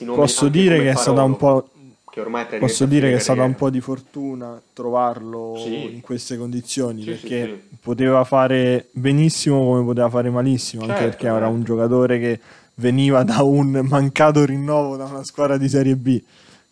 Nomi 0.00 0.16
Posso 0.16 0.46
anche 0.46 0.58
dire 0.58 0.78
che 0.80 0.90
è 0.90 0.96
stata 0.96 1.22
un 1.22 1.36
po'. 1.36 1.68
Che 2.10 2.20
ormai 2.20 2.46
è 2.48 2.58
Posso 2.58 2.84
dire 2.86 3.10
che 3.10 3.16
è 3.16 3.18
stata 3.20 3.44
un 3.44 3.54
po' 3.54 3.70
di 3.70 3.80
fortuna 3.80 4.60
trovarlo 4.72 5.54
Sì. 5.62 5.94
in 5.94 6.00
queste 6.00 6.36
condizioni 6.36 7.02
Sì, 7.02 7.10
perché 7.10 7.44
sì. 7.70 7.76
poteva 7.80 8.24
fare 8.24 8.88
benissimo 8.90 9.64
come 9.64 9.84
poteva 9.84 10.08
fare 10.10 10.30
malissimo, 10.30 10.82
anche 10.82 10.94
Certo, 10.94 11.10
perché 11.10 11.26
era 11.26 11.38
certo. 11.38 11.52
un 11.54 11.62
giocatore 11.62 12.18
che 12.18 12.40
veniva 12.74 13.22
da 13.22 13.42
un 13.44 13.70
mancato 13.88 14.44
rinnovo 14.44 14.96
da 14.96 15.04
una 15.04 15.22
squadra 15.22 15.56
di 15.58 15.68
Serie 15.68 15.94
B, 15.94 16.20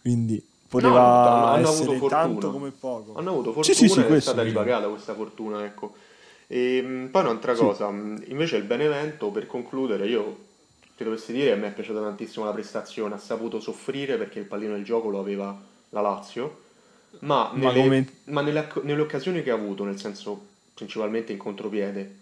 quindi 0.00 0.44
poteva 0.74 1.00
No, 1.00 1.46
hanno- 1.46 1.68
essere 1.68 1.84
avuto 1.90 1.98
fortuna. 1.98 2.20
tanto 2.22 2.50
come 2.50 2.70
poco. 2.78 3.14
Hanno 3.18 3.30
avuto 3.30 3.48
Sì, 3.50 3.54
fortuna 3.54 3.74
sì, 3.76 3.88
sì, 3.88 3.98
ed 4.00 4.04
è 4.04 4.08
questo 4.08 4.30
stata 4.30 4.44
ripagata 4.46 4.88
questa 4.88 5.14
fortuna, 5.14 5.64
ecco. 5.64 5.94
E 6.46 6.82
mh, 6.82 7.08
poi 7.10 7.22
un'altra 7.22 7.54
Sì. 7.54 7.60
cosa, 7.62 7.88
invece 7.88 8.56
il 8.56 8.64
Benevento, 8.64 9.28
per 9.30 9.46
concludere, 9.46 10.06
io 10.06 10.36
ti 10.96 11.04
dovessi 11.04 11.32
dire, 11.32 11.52
a 11.52 11.56
me 11.56 11.68
è 11.68 11.72
piaciuta 11.72 12.00
tantissimo 12.00 12.44
la 12.44 12.52
prestazione, 12.52 13.14
ha 13.14 13.18
saputo 13.18 13.60
soffrire 13.60 14.16
perché 14.16 14.38
il 14.40 14.44
pallino 14.44 14.74
del 14.74 14.84
gioco 14.84 15.08
lo 15.08 15.18
aveva 15.20 15.56
la 15.90 16.00
Lazio, 16.00 16.62
ma, 17.20 17.50
Ma 17.52 17.68
nelle, 17.68 17.80
come- 17.82 18.08
ma 18.24 18.40
nelle, 18.42 18.68
nelle 18.82 19.00
occasioni 19.00 19.42
che 19.42 19.50
ha 19.50 19.54
avuto, 19.54 19.84
nel 19.84 19.98
senso 19.98 20.46
principalmente 20.74 21.32
in 21.32 21.38
contropiede, 21.38 22.14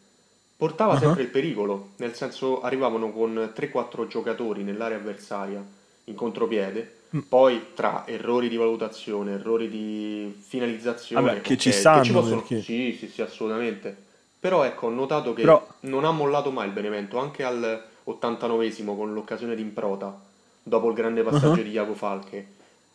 portava 0.57 0.93
Ah. 0.95 0.99
sempre 0.99 1.23
il 1.23 1.29
pericolo, 1.29 1.91
nel 1.97 2.15
senso 2.15 2.61
arrivavano 2.63 3.11
con 3.11 3.51
3-4 3.55 4.07
giocatori 4.07 4.63
nell'area 4.63 4.99
avversaria 4.99 5.65
in 6.05 6.15
contropiede. 6.15 6.97
Poi 7.29 7.67
tra 7.75 8.05
errori 8.07 8.49
di 8.49 8.57
valutazione, 8.57 9.33
errori 9.33 9.69
di 9.69 10.35
finalizzazione, 10.47 11.27
Vabbè, 11.27 11.41
che 11.43 11.55
ok, 11.55 11.59
ci 11.59 11.73
stanno, 11.73 12.05
ci 12.05 12.13
possono- 12.13 12.37
perché- 12.41 12.63
Sì, 12.63 12.97
sì, 12.99 13.09
sì, 13.09 13.23
assolutamente. 13.23 13.95
Però 14.41 14.65
ecco, 14.65 14.87
ho 14.87 14.91
notato 14.91 15.35
che 15.35 15.43
Però- 15.43 15.67
non 15.81 16.05
ha 16.05 16.11
mollato 16.11 16.51
mai 16.51 16.67
il 16.67 16.73
Benevento, 16.73 17.19
anche 17.19 17.45
al 17.45 17.83
89esimo 18.05 18.97
con 18.97 19.13
l'occasione 19.13 19.55
di 19.55 19.63
Improta, 19.63 20.19
dopo 20.63 20.89
il 20.89 20.95
grande 20.95 21.23
passaggio 21.23 21.61
Ah. 21.61 21.65
di 21.65 21.71
Iago 21.71 21.95
Falche. 21.95 22.47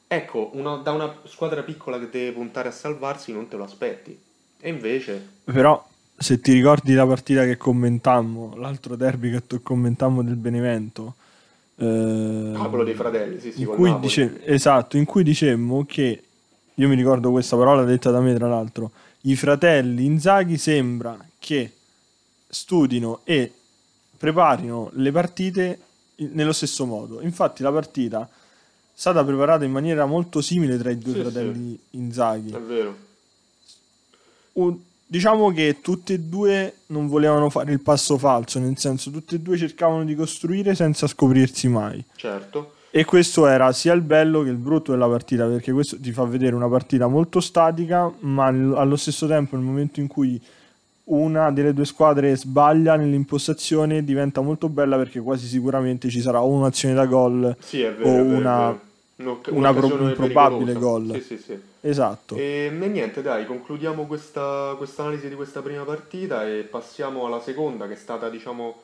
Ecco, 0.07 0.51
una- 0.53 0.77
da 0.77 0.91
una 0.91 1.13
squadra 1.25 1.63
piccola 1.63 1.99
che 1.99 2.09
deve 2.09 2.31
puntare 2.31 2.69
a 2.69 2.71
salvarsi 2.71 3.31
non 3.33 3.47
te 3.47 3.55
lo 3.57 3.63
aspetti. 3.63 4.17
E 4.59 4.69
invece, 4.69 5.25
Però, 5.43 5.85
se 6.17 6.39
ti 6.41 6.51
ricordi 6.53 6.93
la 6.93 7.05
partita 7.05 7.43
che 7.45 7.57
commentammo, 7.57 8.55
l'altro 8.57 8.95
derby 8.95 9.31
che 9.31 9.61
commentammo 9.61 10.23
del 10.23 10.35
Benevento, 10.35 11.15
eh, 11.79 12.53
ah, 12.55 12.67
quello 12.69 12.83
dei 12.83 12.95
fratelli, 12.95 13.39
sì, 13.39 13.51
sì, 13.51 13.61
in 13.61 13.67
cui 13.67 13.99
dice- 13.99 14.43
esatto, 14.45 14.97
in 14.97 15.05
cui 15.05 15.23
dicemmo 15.23 15.85
che, 15.85 16.23
io 16.73 16.87
mi 16.87 16.95
ricordo 16.95 17.31
questa 17.31 17.55
parola 17.55 17.83
detta 17.83 18.09
da 18.11 18.19
me 18.19 18.33
tra 18.33 18.47
l'altro, 18.47 18.91
i 19.21 19.35
fratelli 19.35 20.05
Inzaghi 20.05 20.57
sembra 20.57 21.17
che 21.39 21.71
studino 22.47 23.21
e 23.23 23.51
preparino 24.17 24.89
le 24.93 25.11
partite 25.11 25.79
nello 26.15 26.53
stesso 26.53 26.85
modo. 26.85 27.21
Infatti 27.21 27.61
la 27.61 27.71
partita 27.71 28.23
è 28.23 28.27
stata 28.93 29.23
preparata 29.23 29.65
in 29.65 29.71
maniera 29.71 30.05
molto 30.05 30.41
simile 30.41 30.77
tra 30.77 30.89
i 30.89 30.97
due 30.97 31.13
Sì, 31.13 31.19
fratelli 31.21 31.79
Inzaghi. 31.91 32.51
È 32.51 32.59
vero. 32.59 32.97
Un- 34.53 34.79
diciamo 35.07 35.51
che 35.51 35.77
tutti 35.81 36.13
e 36.13 36.19
due 36.19 36.73
non 36.87 37.07
volevano 37.07 37.49
fare 37.49 37.71
il 37.71 37.79
passo 37.81 38.17
falso, 38.17 38.59
nel 38.59 38.77
senso 38.77 39.09
tutti 39.09 39.35
e 39.35 39.39
due 39.39 39.57
cercavano 39.57 40.03
di 40.03 40.13
costruire 40.15 40.75
senza 40.75 41.07
scoprirsi 41.07 41.67
mai. 41.67 42.03
Certo. 42.15 42.73
E 42.91 43.05
questo 43.05 43.47
era 43.47 43.71
sia 43.73 43.93
il 43.93 44.01
bello 44.01 44.43
che 44.43 44.49
il 44.49 44.55
brutto 44.55 44.91
della 44.91 45.07
partita, 45.07 45.45
perché 45.45 45.71
questo 45.71 45.97
ti 45.99 46.11
fa 46.11 46.23
vedere 46.23 46.55
una 46.55 46.69
partita 46.69 47.07
molto 47.07 47.39
statica, 47.39 48.11
ma 48.19 48.45
al- 48.45 48.73
allo 48.75 48.95
stesso 48.95 49.27
tempo 49.27 49.55
nel 49.55 49.65
momento 49.65 49.99
in 49.99 50.07
cui 50.07 50.39
una 51.05 51.51
delle 51.51 51.73
due 51.73 51.85
squadre 51.85 52.35
sbaglia 52.35 52.95
nell'impostazione 52.95 54.03
diventa 54.03 54.41
molto 54.41 54.67
bella 54.67 54.97
perché 54.97 55.19
quasi 55.21 55.47
sicuramente 55.47 56.09
ci 56.09 56.19
sarà 56.21 56.41
o 56.41 56.49
un'azione 56.49 56.93
da 56.95 57.05
gol, 57.05 57.55
Sì, 57.59 57.77
vero. 57.81 58.03
O 58.03 58.07
è 58.07 58.23
vero, 58.23 58.37
una- 58.37 58.65
vero. 58.71 58.85
Un'oc- 59.19 59.49
una 59.51 59.73
pro- 59.73 59.87
un 60.01 60.13
probabile 60.15 60.73
gol. 60.73 61.21
Sì, 61.25 61.37
sì. 61.43 61.57
Esatto. 61.89 62.35
E, 62.35 62.69
e 62.71 62.87
niente, 62.87 63.21
dai, 63.21 63.45
concludiamo 63.45 64.05
questa 64.05 64.77
analisi 64.97 65.29
di 65.29 65.35
questa 65.35 65.61
prima 65.61 65.83
partita 65.83 66.47
e 66.47 66.61
passiamo 66.63 67.25
alla 67.25 67.41
seconda, 67.41 67.87
che 67.87 67.93
è 67.93 67.97
stata, 67.97 68.29
diciamo, 68.29 68.81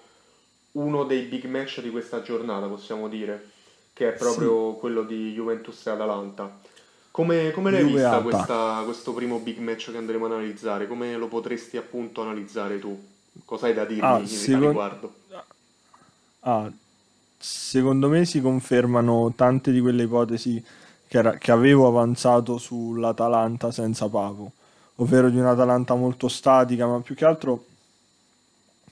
uno 0.74 1.04
dei 1.04 1.24
big 1.24 1.46
match 1.46 1.82
di 1.82 1.90
questa 1.90 2.22
giornata, 2.22 2.68
possiamo 2.68 3.08
dire, 3.08 3.50
che 3.94 4.10
è 4.14 4.18
proprio 4.18 4.74
quello 4.74 5.04
di 5.04 5.34
Juventus 5.34 5.86
e 5.86 5.90
Atalanta. 5.92 6.60
Come, 7.12 7.52
come 7.52 7.70
l'hai 7.70 7.82
Juve 7.82 7.94
vista 7.94 8.20
questa- 8.22 8.82
questo 8.86 9.14
primo 9.14 9.38
big 9.38 9.60
match 9.60 9.92
che 9.92 9.98
andremo 9.98 10.26
ad 10.26 10.32
analizzare? 10.32 10.88
Come 10.88 11.16
lo 11.16 11.28
potresti 11.28 11.78
appunto 11.78 12.22
analizzare 12.24 12.80
tu? 12.80 13.00
Cosa 13.46 13.68
hai 13.68 13.74
da 13.76 13.86
dirmi 13.86 14.02
Ah, 14.04 14.16
a 14.16 14.26
secondo- 14.26 14.68
riguardo? 14.68 15.14
Ah, 16.42 16.72
secondo 17.38 18.10
me 18.10 18.26
si 18.26 18.42
confermano 18.42 19.32
tante 19.36 19.72
di 19.72 19.80
quelle 19.80 20.04
ipotesi 20.04 20.64
che, 21.14 21.20
era- 21.20 21.38
che 21.38 21.52
avevo 21.52 21.88
avanzato 21.88 22.58
sull'Atalanta 22.58 23.70
senza 23.72 24.10
Papo, 24.10 24.52
ovvero 24.96 25.30
di 25.30 25.38
un'Atalanta 25.38 25.94
molto 25.94 26.28
statica, 26.28 26.88
ma 26.88 27.02
più 27.02 27.14
che 27.14 27.24
altro 27.24 27.66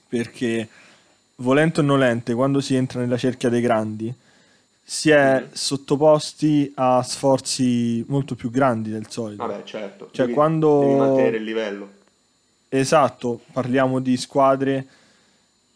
perché 0.08 0.68
volente 1.36 1.80
o 1.80 1.82
nolente, 1.82 2.34
quando 2.34 2.60
si 2.60 2.76
entra 2.76 3.00
nella 3.00 3.16
cerchia 3.16 3.48
dei 3.48 3.60
grandi, 3.60 4.14
si 4.84 5.10
è 5.10 5.40
Mhm. 5.40 5.48
sottoposti 5.52 6.72
a 6.76 7.02
sforzi 7.02 8.04
molto 8.06 8.36
più 8.36 8.50
grandi 8.52 8.90
del 8.90 9.10
solito. 9.10 9.44
Vabbè, 9.44 9.64
certo, 9.64 10.08
Cioè, 10.12 10.26
devi, 10.26 10.34
quando- 10.36 10.78
devi 10.78 10.94
mantenere 10.94 11.36
il 11.38 11.42
livello. 11.44 11.88
Esatto, 12.68 13.40
parliamo 13.52 13.98
di 14.00 14.16
squadre 14.16 14.86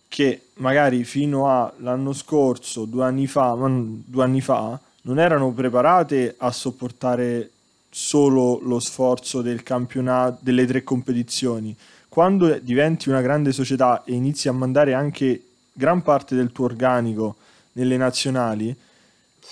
che 0.08 0.48
magari 0.54 1.04
fino 1.04 1.50
all'anno 1.50 2.12
scorso, 2.12 2.84
due 2.84 3.04
anni 3.04 3.26
fa, 3.26 3.54
ma 3.54 3.68
due 3.68 4.22
anni 4.24 4.40
fa, 4.40 4.78
non 5.06 5.18
erano 5.18 5.52
preparate 5.52 6.34
a 6.38 6.50
sopportare 6.50 7.50
solo 7.88 8.60
lo 8.62 8.78
sforzo 8.80 9.40
del 9.40 9.62
campionato, 9.62 10.38
delle 10.40 10.66
tre 10.66 10.82
competizioni. 10.82 11.74
Quando 12.08 12.58
diventi 12.58 13.08
una 13.08 13.20
grande 13.20 13.52
società 13.52 14.02
e 14.04 14.12
inizi 14.12 14.48
a 14.48 14.52
mandare 14.52 14.94
anche 14.94 15.42
gran 15.72 16.02
parte 16.02 16.34
del 16.34 16.52
tuo 16.52 16.64
organico 16.64 17.36
nelle 17.72 17.96
nazionali, 17.96 18.74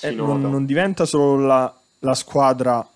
eh, 0.00 0.10
non, 0.10 0.40
non 0.40 0.66
diventa 0.66 1.04
solo 1.04 1.46
la, 1.46 1.74
la 2.00 2.14
squadra 2.14 2.86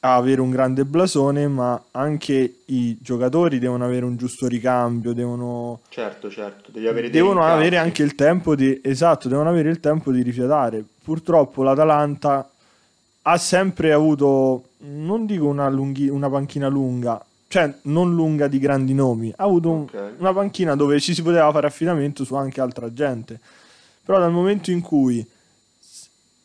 a 0.00 0.14
avere 0.14 0.40
un 0.40 0.50
grande 0.50 0.84
blasone, 0.84 1.48
ma 1.48 1.82
anche 1.90 2.58
i 2.66 2.96
giocatori 3.00 3.58
devono 3.58 3.84
avere 3.84 4.04
un 4.04 4.16
giusto 4.16 4.46
ricambio, 4.46 5.12
devono, 5.12 5.80
Certo, 5.88 6.30
certo, 6.30 6.70
devi 6.70 6.86
avere 6.86 7.10
devono 7.10 7.42
avere 7.42 7.76
anche 7.78 8.04
il 8.04 8.14
tempo 8.14 8.54
di... 8.54 8.80
Esatto, 8.84 9.28
devono 9.28 9.48
avere 9.48 9.70
il 9.70 9.80
tempo 9.80 10.12
di 10.12 10.22
rifiatare. 10.22 10.84
Purtroppo 11.12 11.62
l'Atalanta 11.62 12.50
ha 13.22 13.38
sempre 13.38 13.94
avuto, 13.94 14.64
non 14.80 15.24
dico 15.24 15.46
una, 15.46 15.66
lunghi- 15.70 16.10
una 16.10 16.28
panchina 16.28 16.68
lunga, 16.68 17.24
cioè 17.48 17.72
non 17.84 18.14
lunga 18.14 18.46
di 18.46 18.58
grandi 18.58 18.92
nomi, 18.92 19.32
ha 19.34 19.42
avuto 19.44 19.70
un- 19.70 19.82
Ok. 19.84 20.12
una 20.18 20.34
panchina 20.34 20.74
dove 20.76 21.00
ci 21.00 21.14
si 21.14 21.22
poteva 21.22 21.50
fare 21.50 21.66
affidamento 21.66 22.24
su 22.24 22.34
anche 22.34 22.60
altra 22.60 22.92
gente. 22.92 23.40
Però 24.04 24.18
dal 24.18 24.30
momento 24.32 24.70
in 24.70 24.82
cui 24.82 25.26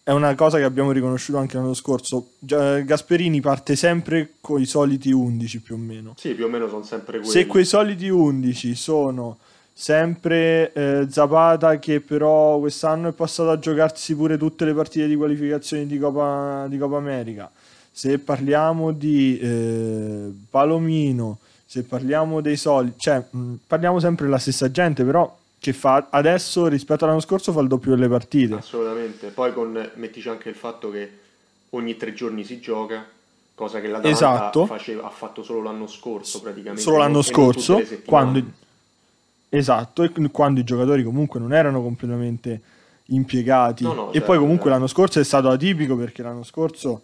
è 0.01 0.12
una 0.12 0.34
cosa 0.36 0.58
che 0.60 0.63
abbiamo 0.63 0.91
riconosciuto 0.93 1.39
anche 1.39 1.58
l'anno 1.58 1.74
scorso, 1.74 2.29
Gia- 2.39 2.79
Gasperini 2.79 3.41
parte 3.41 3.75
sempre 3.75 4.36
con 4.39 4.62
i 4.62 4.65
soliti 4.65 5.12
11 5.12 5.60
più 5.60 5.75
o 5.75 5.77
meno. 5.77 6.13
Sì, 6.17 6.34
più 6.36 6.46
o 6.46 6.48
meno 6.48 6.70
sono 6.70 6.84
sempre 6.84 7.17
quelli. 7.17 7.34
Se 7.34 7.48
quei 7.48 7.65
soliti 7.65 8.08
11 8.08 8.75
sono 8.75 9.39
sempre 9.74 10.72
eh, 10.74 11.08
Zapata 11.10 11.80
che 11.80 12.00
però 12.00 12.60
quest'anno 12.60 13.10
è 13.10 13.12
passato 13.12 13.50
a 13.50 13.60
giocarsi 13.60 14.15
pure 14.15 14.38
tutte 14.38 14.65
le 14.65 14.74
partite 14.74 15.08
di 15.08 15.15
qualificazione 15.15 15.88
di 15.88 15.98
Coppa, 15.98 16.65
di 16.68 16.77
Coppa 16.77 16.98
America, 16.98 17.50
se 17.92 18.20
parliamo 18.20 18.92
di 18.92 19.39
eh, 19.39 20.32
Palomino, 20.50 21.39
se 21.65 21.84
parliamo 21.84 22.39
dei 22.39 22.56
soliti, 22.56 23.00
cioè 23.00 23.24
mh, 23.27 23.53
parliamo 23.65 24.00
sempre 24.00 24.25
della 24.25 24.38
stessa 24.38 24.70
gente 24.70 25.03
però 25.03 25.36
che 25.60 25.74
fa 25.74 26.08
adesso 26.10 26.68
rispetto 26.68 27.06
all'anno 27.06 27.22
scorso 27.22 27.53
fa 27.53 27.62
il 27.62 27.70
doppio 27.70 27.96
delle 27.96 28.10
partite. 28.10 28.56
Assolutamente. 28.56 29.30
Poi 29.30 29.53
con, 29.53 29.92
mettici 29.96 30.27
anche 30.27 30.50
il 30.50 30.56
fatto 30.56 30.92
che 30.92 31.10
ogni 31.70 31.96
tre 31.96 32.13
giorni 32.13 32.44
si 32.44 32.60
gioca, 32.60 33.06
cosa 33.56 33.80
che 33.80 33.88
l'Atalanta 33.88 34.10
Esatto. 34.10 34.65
faceva- 34.65 35.06
ha 35.06 35.10
fatto 35.10 35.42
solo 35.42 35.62
l'anno 35.63 35.88
scorso 35.88 36.42
praticamente. 36.42 36.82
solo 36.82 36.98
l'anno 36.98 37.22
scorso, 37.22 37.82
quando, 38.06 38.44
esatto, 39.57 40.03
e 40.03 40.12
quando 40.31 40.60
i 40.60 40.63
giocatori 40.63 41.03
comunque 41.03 41.39
non 41.39 41.53
erano 41.53 41.81
completamente 41.81 42.62
impiegati. 43.07 43.83
No, 43.83 43.93
no, 43.93 44.10
e 44.10 44.13
certo, 44.13 44.27
poi 44.27 44.38
comunque 44.38 44.63
certo. 44.63 44.77
l'anno 44.77 44.88
scorso 44.88 45.19
è 45.19 45.24
stato 45.24 45.50
atipico 45.50 45.95
perché 45.95 46.24
l'anno 46.24 46.43
scorso 46.43 47.01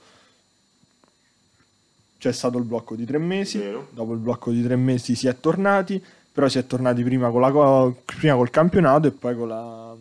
c'è 2.17 2.31
stato 2.31 2.57
il 2.57 2.63
blocco 2.65 2.95
di 2.95 3.05
tre 3.05 3.17
mesi, 3.17 3.59
Vero. 3.59 3.87
dopo 3.91 4.13
il 4.13 4.19
blocco 4.19 4.51
di 4.51 4.63
tre 4.63 4.75
mesi 4.75 5.15
si 5.15 5.27
è 5.27 5.39
tornati, 5.39 6.03
però 6.31 6.47
si 6.47 6.57
è 6.57 6.65
tornati 6.65 7.03
prima, 7.03 7.29
con 7.29 7.41
la, 7.41 7.91
prima 8.03 8.35
col 8.35 8.49
campionato 8.49 9.07
e 9.07 9.11
poi 9.11 9.35
con 9.35 9.47
la, 9.47 9.95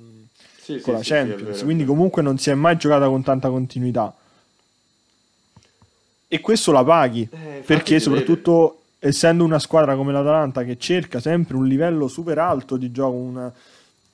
Sì, 0.61 0.75
sì, 0.75 0.81
con 0.81 0.95
la 0.95 0.99
sì, 1.01 1.05
sì, 1.05 1.13
è 1.13 1.27
Champions, 1.27 1.63
quindi 1.63 1.85
comunque 1.85 2.23
non 2.23 2.39
si 2.39 2.51
è 2.51 2.55
mai 2.55 2.77
giocata 2.77 3.07
con 3.09 3.23
tanta 3.23 3.51
continuità. 3.51 4.15
E 6.31 6.41
questo 6.41 6.73
la 6.73 6.85
paghi, 6.85 7.29
Eh, 7.31 7.63
perché 7.65 8.01
soprattutto 8.01 8.81
essendo 8.99 9.45
una 9.45 9.59
squadra 9.59 9.95
come 9.97 10.13
l'Atalanta 10.13 10.65
che 10.65 10.77
cerca 10.79 11.21
sempre 11.21 11.57
un 11.57 11.67
livello 11.67 12.09
super 12.09 12.39
alto 12.39 12.77
di 12.77 12.91
gioco, 12.91 13.17
una- 13.17 13.53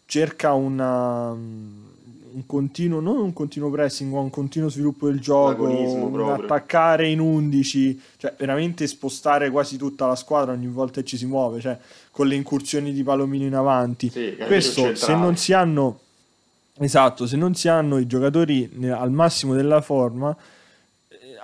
cerca 0.06 0.52
una, 0.52 1.30
un 1.30 2.46
continuo, 2.46 3.00
non 3.00 3.16
un 3.18 3.32
continuo 3.32 3.70
pressing, 3.70 4.12
ma 4.12 4.20
un 4.20 4.30
continuo 4.30 4.68
sviluppo 4.68 5.06
del 5.06 5.20
gioco, 5.20 5.64
un 5.64 6.12
proprio. 6.12 6.44
attaccare 6.44 7.08
in 7.08 7.20
11, 7.20 8.00
cioè 8.18 8.34
veramente 8.36 8.86
spostare 8.86 9.50
quasi 9.50 9.76
tutta 9.76 10.06
la 10.06 10.16
squadra 10.16 10.52
ogni 10.52 10.66
volta 10.66 11.00
che 11.00 11.06
ci 11.06 11.16
si 11.16 11.26
muove, 11.26 11.60
cioè 11.60 11.78
con 12.10 12.26
le 12.26 12.34
incursioni 12.34 12.92
di 12.92 13.02
Palomino 13.02 13.44
in 13.44 13.54
avanti. 13.54 14.10
Sì, 14.10 14.36
Questo 14.36 14.94
se 14.94 15.14
non 15.14 15.36
si 15.36 15.52
hanno 15.52 15.98
esatto, 16.78 17.26
se 17.26 17.36
non 17.36 17.54
si 17.54 17.68
hanno 17.68 17.98
i 17.98 18.06
giocatori 18.06 18.68
al 18.90 19.10
massimo 19.10 19.54
della 19.54 19.80
forma, 19.80 20.36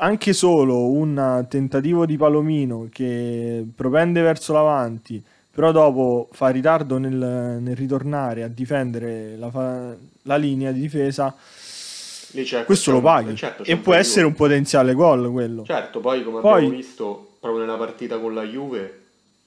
anche 0.01 0.33
solo 0.33 0.91
un 0.91 1.47
tentativo 1.49 2.07
di 2.07 2.17
Palomino 2.17 2.89
che 2.91 3.65
propende 3.75 4.23
verso 4.23 4.53
l'avanti, 4.53 5.23
però 5.51 5.73
dopo 5.73 6.29
fa 6.33 6.49
ritardo 6.49 6.99
nel, 6.99 7.59
nel 7.61 7.77
ritornare 7.77 8.43
a 8.43 8.49
difendere 8.49 9.37
la, 9.37 9.95
la 10.23 10.37
linea 10.37 10.73
di 10.73 10.81
difesa, 10.81 11.35
c'è- 12.33 12.65
questo 12.65 12.93
lo 12.93 13.01
paghi. 13.01 13.37
certo, 13.37 13.63
c'è 13.63 13.73
e 13.73 13.77
può 13.77 13.95
essere 13.95 14.25
un 14.25 14.33
potenziale 14.35 14.95
gol 14.95 15.31
quello. 15.31 15.65
Certo, 15.65 16.01
poi 16.01 16.25
come 16.25 16.41
Poi- 16.41 16.53
abbiamo 16.65 16.77
visto 16.77 17.33
proprio 17.41 17.65
nella 17.65 17.77
partita 17.77 18.19
con 18.19 18.35
la 18.35 18.45
Juve, 18.45 19.01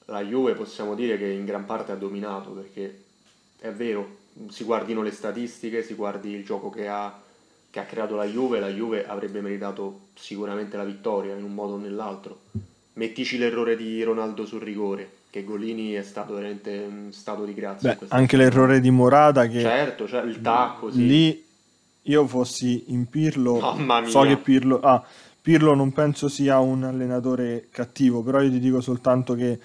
la 0.06 0.22
Juve 0.22 0.52
possiamo 0.54 0.94
dire 0.94 1.18
che 1.18 1.26
in 1.26 1.44
gran 1.44 1.64
parte 1.64 1.92
ha 1.92 1.96
dominato 1.96 2.50
perché 2.50 3.02
è 3.60 3.70
vero, 3.70 4.06
si 4.50 4.64
guardino 4.64 5.02
le 5.02 5.10
statistiche, 5.10 5.82
si 5.82 5.94
guardi 5.94 6.30
il 6.30 6.44
gioco 6.44 6.70
che 6.70 6.86
ha, 6.86 7.12
che 7.74 7.80
ha 7.80 7.84
creato 7.86 8.14
la 8.14 8.24
Juve, 8.24 8.60
la 8.60 8.68
Juve 8.68 9.04
avrebbe 9.04 9.40
meritato 9.40 10.02
sicuramente 10.14 10.76
la 10.76 10.84
vittoria 10.84 11.34
in 11.34 11.42
un 11.42 11.52
modo 11.54 11.72
o 11.72 11.76
nell'altro. 11.76 12.38
Mettici 12.92 13.36
l'errore 13.36 13.74
di 13.74 14.00
Ronaldo 14.04 14.46
sul 14.46 14.60
rigore, 14.60 15.08
che 15.28 15.42
Golini 15.42 15.90
è 15.90 16.04
stato 16.04 16.34
veramente 16.34 16.86
un 16.88 17.08
stato 17.12 17.44
di 17.44 17.52
grazia. 17.52 17.96
Beh, 17.98 18.06
anche 18.10 18.36
l'errore 18.36 18.78
di 18.78 18.92
Morata 18.92 19.48
che 19.48 19.60
Certo, 19.60 20.06
cioè 20.06 20.22
il 20.22 20.40
tacco, 20.40 20.92
sì. 20.92 21.04
lì 21.04 21.44
io 22.02 22.26
fossi 22.28 22.84
in 22.92 23.08
Pirlo, 23.08 23.58
Mamma 23.58 24.02
mia. 24.02 24.08
so 24.08 24.20
che 24.20 24.36
Pirlo, 24.36 24.78
ah, 24.78 25.04
Pirlo 25.42 25.74
non 25.74 25.92
penso 25.92 26.28
sia 26.28 26.60
un 26.60 26.84
allenatore 26.84 27.66
cattivo, 27.72 28.22
però 28.22 28.40
io 28.40 28.50
ti 28.50 28.60
dico 28.60 28.80
soltanto 28.80 29.34
che 29.34 29.58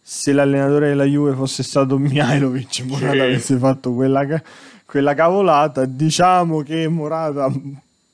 se 0.00 0.32
l'allenatore 0.32 0.88
della 0.88 1.04
Juve 1.04 1.34
fosse 1.34 1.62
stato 1.62 1.98
Mihailovic, 2.00 2.84
Morata 2.86 3.12
Sì. 3.12 3.18
avesse 3.20 3.56
fatto 3.58 3.92
quella, 3.92 4.24
quella 4.90 5.14
cavolata, 5.14 5.84
diciamo 5.84 6.62
che 6.62 6.88
Morata 6.88 7.48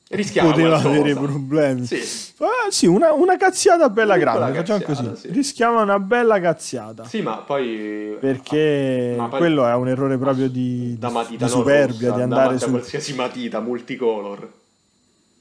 Rischiava 0.08 0.50
poteva 0.50 0.76
avere 0.76 1.14
problemi. 1.14 1.86
Sì. 1.86 1.96
Ah, 2.38 2.70
sì, 2.70 2.86
una, 2.86 3.12
una 3.14 3.38
cazziata 3.38 3.88
bella 3.88 4.14
Una 4.16 4.22
grande, 4.22 4.58
facciamo 4.58 4.80
cazziata, 4.80 5.08
così. 5.10 5.20
sì. 5.28 5.32
Rischiava 5.32 5.80
una 5.80 5.98
bella 5.98 6.38
cazziata. 6.38 7.04
Sì, 7.04 7.22
ma 7.22 7.38
poi... 7.38 8.16
Perché 8.20 9.14
Ma 9.16 9.28
poi- 9.28 9.38
quello 9.38 9.66
è 9.66 9.72
un 9.74 9.88
errore 9.88 10.18
proprio 10.18 10.48
di, 10.50 10.96
da 10.98 11.08
matita 11.08 11.46
di 11.46 11.50
superbia, 11.50 11.86
rossa, 11.86 12.12
di 12.12 12.16
da- 12.18 12.22
andare 12.22 12.52
da 12.52 12.58
sul, 12.60 12.70
qualsiasi 12.72 13.14
matita 13.14 13.60
multicolor. 13.60 14.52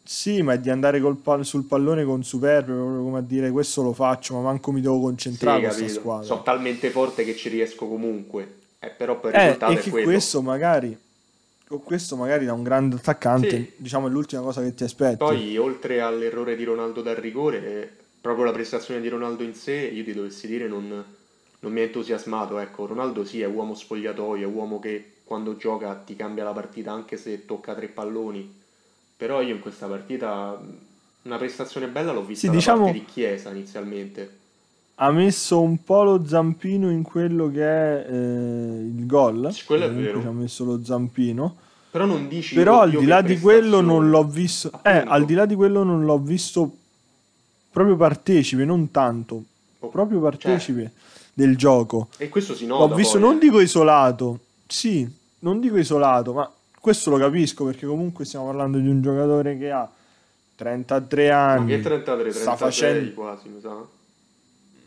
Sì, 0.07 0.41
ma 0.41 0.53
è 0.53 0.59
di 0.59 0.69
andare 0.69 1.01
col 1.01 1.17
pal- 1.17 1.43
sul 1.45 1.65
pallone 1.65 2.05
con 2.05 2.23
superbia, 2.23 2.73
proprio 2.75 3.01
come 3.03 3.17
a 3.17 3.21
dire 3.21 3.51
questo 3.51 3.81
lo 3.83 3.91
faccio, 3.91 4.35
ma 4.35 4.41
manco 4.41 4.71
mi 4.71 4.79
devo 4.79 4.95
Sì, 4.95 5.01
concentrare 5.01 5.67
con 5.67 5.69
questa 5.77 5.99
squadra. 5.99 6.25
Sono 6.25 6.43
talmente 6.43 6.89
forte 6.91 7.25
che 7.25 7.35
ci 7.35 7.49
riesco 7.49 7.87
comunque. 7.87 8.55
Eh, 8.79 8.87
però 8.89 9.19
il 9.21 9.33
Eh, 9.33 9.41
risultato 9.43 9.73
e 9.73 9.77
che 9.79 9.89
quello. 9.89 10.05
questo 10.05 10.41
magari, 10.41 10.95
con 11.67 11.83
questo 11.83 12.15
magari 12.15 12.45
da 12.45 12.53
un 12.53 12.63
grande 12.63 12.95
attaccante, 12.95 13.49
Sì. 13.49 13.71
diciamo 13.77 14.07
è 14.07 14.09
l'ultima 14.09 14.41
cosa 14.41 14.61
che 14.61 14.73
ti 14.73 14.83
aspetti. 14.83 15.17
Poi, 15.17 15.57
oltre 15.57 16.01
all'errore 16.01 16.55
di 16.55 16.63
Ronaldo 16.63 17.01
dal 17.01 17.15
rigore, 17.15 17.65
eh, 17.81 17.89
proprio 18.21 18.45
la 18.45 18.51
prestazione 18.51 19.01
di 19.01 19.07
Ronaldo 19.07 19.43
in 19.43 19.53
sé, 19.55 19.73
io 19.73 20.03
ti 20.03 20.13
dovessi 20.13 20.47
dire, 20.47 20.67
non, 20.67 20.87
non 21.59 21.71
mi 21.71 21.79
ha 21.79 21.83
entusiasmato. 21.83 22.59
Ecco, 22.59 22.85
Ronaldo 22.85 23.23
sì, 23.25 23.41
è 23.41 23.45
uomo 23.45 23.73
spogliatoio, 23.75 24.47
è 24.47 24.51
uomo 24.51 24.79
che 24.79 25.13
quando 25.23 25.57
gioca 25.57 25.93
ti 25.95 26.15
cambia 26.15 26.43
la 26.43 26.51
partita 26.51 26.91
anche 26.91 27.17
se 27.17 27.45
tocca 27.45 27.73
tre 27.73 27.87
palloni. 27.87 28.61
Però 29.17 29.41
io 29.41 29.55
in 29.55 29.59
questa 29.61 29.87
partita 29.87 30.59
una 31.23 31.37
prestazione 31.37 31.87
bella 31.87 32.11
l'ho 32.11 32.23
vista 32.23 32.41
Sì, 32.45 32.47
da 32.47 32.53
diciamo- 32.53 32.83
parte 32.85 32.99
di 32.99 33.05
Chiesa 33.05 33.49
inizialmente. 33.49 34.43
Ha 34.97 35.11
messo 35.11 35.59
un 35.61 35.83
po' 35.83 36.03
lo 36.03 36.25
zampino 36.25 36.89
in 36.89 37.01
quello 37.03 37.49
che 37.51 37.63
è 37.63 38.05
eh, 38.09 38.13
il 38.15 39.05
gol. 39.05 39.51
Sì, 39.53 39.65
quello 39.65 39.85
è 39.85 39.91
vero. 39.91 40.21
Ci 40.21 40.27
ha 40.27 40.31
messo 40.31 40.63
lo 40.63 40.83
zampino. 40.83 41.55
Però 41.91 42.05
non 42.05 42.27
dici... 42.27 42.55
Però 42.55 42.81
al 42.81 42.87
"Oddio, 42.89 42.99
di 43.01 43.05
là 43.05 43.21
di 43.21 43.39
quello 43.39 43.81
non 43.81 43.99
prestazione". 43.99 44.09
l'ho 44.09 44.23
visto. 44.23 44.71
Eh, 44.83 45.03
al 45.05 45.25
di 45.25 45.33
là 45.33 45.45
di 45.45 45.55
quello 45.55 45.83
non 45.83 46.05
l'ho 46.05 46.17
visto 46.19 46.71
proprio 47.71 47.95
partecipe, 47.97 48.63
non 48.65 48.91
tanto. 48.91 49.43
Oh, 49.79 49.89
Proprio 49.89 50.19
cioè, 50.21 50.29
partecipe 50.29 50.91
del 51.33 51.57
gioco. 51.57 52.07
e 52.17 52.29
questo 52.29 52.55
si 52.55 52.65
nota 52.65 52.85
L'ho 52.87 52.95
visto, 52.95 53.19
poi, 53.19 53.27
non 53.27 53.35
eh. 53.35 53.39
dico 53.39 53.59
isolato, 53.59 54.39
sì, 54.65 55.07
non 55.39 55.59
dico 55.59 55.77
isolato, 55.77 56.33
ma 56.33 56.49
questo 56.79 57.09
lo 57.09 57.17
capisco 57.17 57.65
perché 57.65 57.85
comunque 57.85 58.23
stiamo 58.25 58.45
parlando 58.45 58.77
di 58.77 58.87
un 58.87 59.01
giocatore 59.01 59.57
che 59.57 59.71
ha 59.71 59.89
33 60.55 61.29
Ma 61.29 61.51
anni. 61.51 61.67
che 61.67 61.81
33, 61.81 62.13
36 62.31 62.41
sta 62.41 62.55
facendo... 62.55 63.13
quasi, 63.13 63.49
mi 63.49 63.59
sa. 63.59 63.75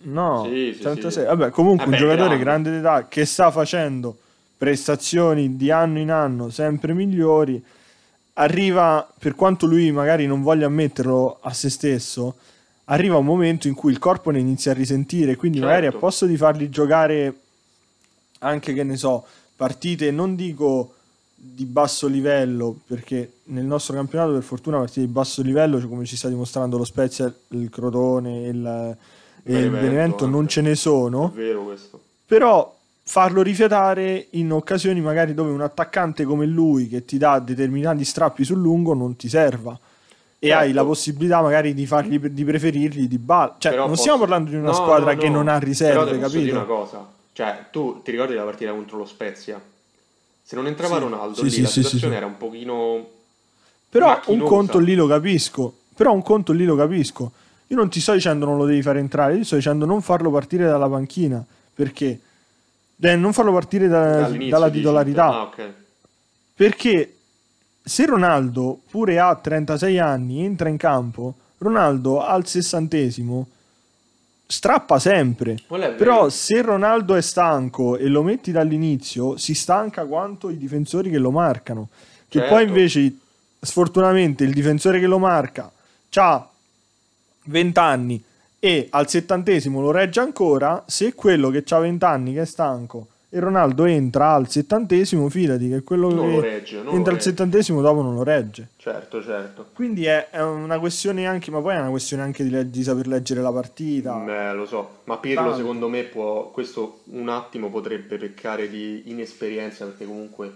No, 0.00 0.44
Sì, 0.48 0.72
sì, 0.74 0.80
36. 0.80 1.12
sì. 1.12 1.20
Vabbè, 1.26 1.50
comunque 1.50 1.84
Vabbè, 1.86 1.96
un 1.96 2.02
giocatore 2.08 2.38
grande. 2.38 2.70
d'età 2.70 3.06
che 3.08 3.24
sta 3.24 3.50
facendo 3.50 4.16
prestazioni 4.56 5.56
di 5.56 5.70
anno 5.70 5.98
in 5.98 6.10
anno 6.10 6.50
sempre 6.50 6.92
migliori. 6.94 7.62
Arriva, 8.34 9.06
per 9.18 9.34
quanto 9.34 9.66
lui 9.66 9.90
magari 9.90 10.26
non 10.26 10.42
voglia 10.42 10.66
ammetterlo 10.66 11.38
a 11.40 11.52
se 11.52 11.70
stesso, 11.70 12.36
arriva 12.84 13.16
un 13.16 13.24
momento 13.24 13.66
in 13.66 13.74
cui 13.74 13.90
il 13.90 13.98
corpo 13.98 14.30
ne 14.30 14.38
inizia 14.38 14.70
a 14.70 14.74
risentire, 14.74 15.34
quindi 15.36 15.58
magari 15.58 15.86
a 15.86 15.90
Certo. 15.90 15.98
posto 15.98 16.26
di 16.26 16.36
fargli 16.36 16.68
giocare 16.68 17.34
anche 18.40 18.72
che 18.72 18.84
ne 18.84 18.96
so, 18.96 19.24
partite 19.56 20.12
non 20.12 20.36
dico 20.36 20.94
di 21.34 21.64
basso 21.64 22.06
livello, 22.06 22.76
perché 22.86 23.32
nel 23.44 23.64
nostro 23.64 23.94
campionato 23.94 24.32
per 24.32 24.42
fortuna 24.42 24.78
partite 24.78 25.00
di 25.00 25.12
basso 25.12 25.42
livello, 25.42 25.80
cioè 25.80 25.88
come 25.88 26.04
ci 26.04 26.16
sta 26.16 26.28
dimostrando 26.28 26.76
lo 26.76 26.84
Spezia, 26.84 27.32
il 27.48 27.68
Crotone 27.70 28.46
il, 28.46 28.96
e 29.54 29.58
il 29.58 29.70
Benevento 29.70 29.86
Benevento 29.86 30.26
non 30.26 30.40
anche. 30.40 30.50
ce 30.52 30.60
ne 30.62 30.74
sono, 30.74 31.30
È 31.34 31.36
vero 31.36 31.62
questo. 31.64 32.00
però 32.26 32.76
farlo 33.02 33.40
rifiatare 33.42 34.26
in 34.30 34.52
occasioni 34.52 35.00
magari 35.00 35.32
dove 35.34 35.50
un 35.50 35.62
attaccante 35.62 36.24
come 36.24 36.44
lui 36.46 36.88
che 36.88 37.04
ti 37.04 37.16
dà 37.18 37.38
determinati 37.38 38.04
strappi 38.04 38.44
sul 38.44 38.58
lungo 38.58 38.92
non 38.94 39.16
ti 39.16 39.28
serva 39.28 39.78
e 40.40 40.48
Certo. 40.48 40.62
hai 40.62 40.72
la 40.72 40.84
possibilità 40.84 41.40
magari 41.40 41.74
di, 41.74 41.86
fargli, 41.86 42.18
di 42.18 42.44
preferirgli 42.44 43.08
di 43.08 43.18
balla. 43.18 43.56
Cioè, 43.58 43.72
Però 43.72 43.82
non 43.84 43.90
posso- 43.92 44.02
stiamo 44.02 44.18
parlando 44.20 44.50
di 44.50 44.56
una 44.56 44.66
No, 44.68 44.72
squadra 44.74 45.12
no, 45.14 45.18
che 45.18 45.28
no. 45.28 45.34
non 45.36 45.48
ha 45.48 45.54
Però 45.58 45.66
riserve, 45.66 46.12
ti 46.12 46.18
posso 46.18 46.38
dire 46.38 46.50
capito? 46.52 46.54
una 46.56 46.64
cosa. 46.64 47.08
Cioè, 47.32 47.64
tu 47.72 48.02
ti 48.04 48.10
ricordi 48.12 48.34
la 48.34 48.44
partita 48.44 48.70
contro 48.70 48.98
lo 48.98 49.04
Spezia? 49.06 49.60
Se 50.42 50.54
non 50.54 50.66
entrava 50.66 50.94
Sì. 50.96 51.00
Ronaldo, 51.02 51.34
Sì, 51.36 51.42
lì 51.44 51.50
sì, 51.50 51.60
la 51.62 51.68
situazione 51.68 52.16
era 52.16 52.26
un 52.26 52.36
pochino... 52.36 53.06
Però 53.90 54.06
un 54.06 54.12
macchinosa. 54.12 54.48
conto 54.48 54.78
lì 54.78 54.94
lo 54.94 55.06
capisco. 55.06 55.74
Però 55.96 56.12
un 56.12 56.22
conto 56.22 56.52
lì 56.52 56.64
lo 56.64 56.76
capisco. 56.76 57.32
Io 57.68 57.76
non 57.76 57.88
ti 57.90 58.00
sto 58.00 58.12
dicendo 58.12 58.44
non 58.46 58.56
lo 58.56 58.64
devi 58.64 58.82
fare 58.82 58.98
entrare, 58.98 59.32
io 59.34 59.38
ti 59.40 59.44
sto 59.44 59.56
dicendo 59.56 59.84
non 59.84 60.02
farlo 60.02 60.30
partire 60.30 60.66
dalla 60.66 60.88
panchina. 60.88 61.44
Perché? 61.74 62.20
Eh, 63.00 63.16
non 63.16 63.32
farlo 63.32 63.52
partire 63.52 63.88
da- 63.88 64.28
dalla 64.28 64.70
titolarità. 64.70 65.26
Ah, 65.26 65.42
ok. 65.42 65.72
Perché 66.54 67.14
se 67.82 68.06
Ronaldo 68.06 68.80
pure 68.90 69.18
ha 69.20 69.34
36 69.36 69.98
anni 69.98 70.44
entra 70.44 70.68
in 70.68 70.76
campo, 70.76 71.34
Ronaldo 71.58 72.24
al 72.24 72.46
sessantesimo 72.46 73.46
strappa 74.46 74.98
sempre. 74.98 75.56
Però 75.96 76.28
se 76.30 76.62
Ronaldo 76.62 77.14
è 77.14 77.20
stanco 77.20 77.96
e 77.96 78.08
lo 78.08 78.22
metti 78.22 78.50
dall'inizio, 78.50 79.36
si 79.36 79.54
stanca 79.54 80.04
quanto 80.06 80.48
i 80.48 80.56
difensori 80.56 81.10
che 81.10 81.18
lo 81.18 81.30
marcano. 81.30 81.88
Che 82.28 82.38
Certo. 82.40 82.54
poi 82.54 82.64
invece, 82.64 83.12
sfortunatamente, 83.60 84.44
il 84.44 84.52
difensore 84.52 84.98
che 85.00 85.06
lo 85.06 85.18
marca 85.18 85.70
ha 86.14 86.48
20 87.48 87.78
anni 87.78 88.22
e 88.60 88.88
al 88.90 89.08
settantesimo 89.08 89.80
lo 89.80 89.90
regge 89.90 90.20
ancora, 90.20 90.82
se 90.86 91.14
quello 91.14 91.50
che 91.50 91.64
ha 91.68 91.78
20 91.78 92.04
anni 92.04 92.32
che 92.34 92.42
è 92.42 92.44
stanco 92.44 93.06
e 93.30 93.40
Ronaldo 93.40 93.84
entra 93.84 94.32
al 94.32 94.48
settantesimo, 94.48 95.28
fidati 95.28 95.68
che 95.68 95.82
quello 95.82 96.08
Non 96.10 96.30
che 96.30 96.40
regge, 96.40 96.82
entra 96.88 97.12
al 97.12 97.20
settantesimo 97.20 97.82
dopo 97.82 98.00
non 98.00 98.14
lo 98.14 98.22
regge. 98.22 98.68
Certo, 98.78 99.22
certo. 99.22 99.66
Quindi 99.74 100.06
è, 100.06 100.30
è 100.30 100.42
una 100.42 100.78
questione 100.78 101.26
anche, 101.26 101.50
ma 101.50 101.60
poi 101.60 101.74
è 101.74 101.78
una 101.78 101.90
questione 101.90 102.22
anche 102.22 102.42
di, 102.42 102.70
di 102.70 102.82
saper 102.82 103.06
leggere 103.06 103.42
la 103.42 103.52
partita. 103.52 104.14
Beh, 104.14 104.54
lo 104.54 104.64
so. 104.64 105.00
Ma 105.04 105.18
Pirlo 105.18 105.42
Tanto. 105.42 105.56
secondo 105.58 105.88
me 105.90 106.04
può... 106.04 106.48
Questo 106.50 107.00
un 107.10 107.28
attimo 107.28 107.68
potrebbe 107.68 108.16
peccare 108.16 108.70
di 108.70 109.02
inesperienza 109.10 109.84
perché 109.84 110.06
comunque 110.06 110.50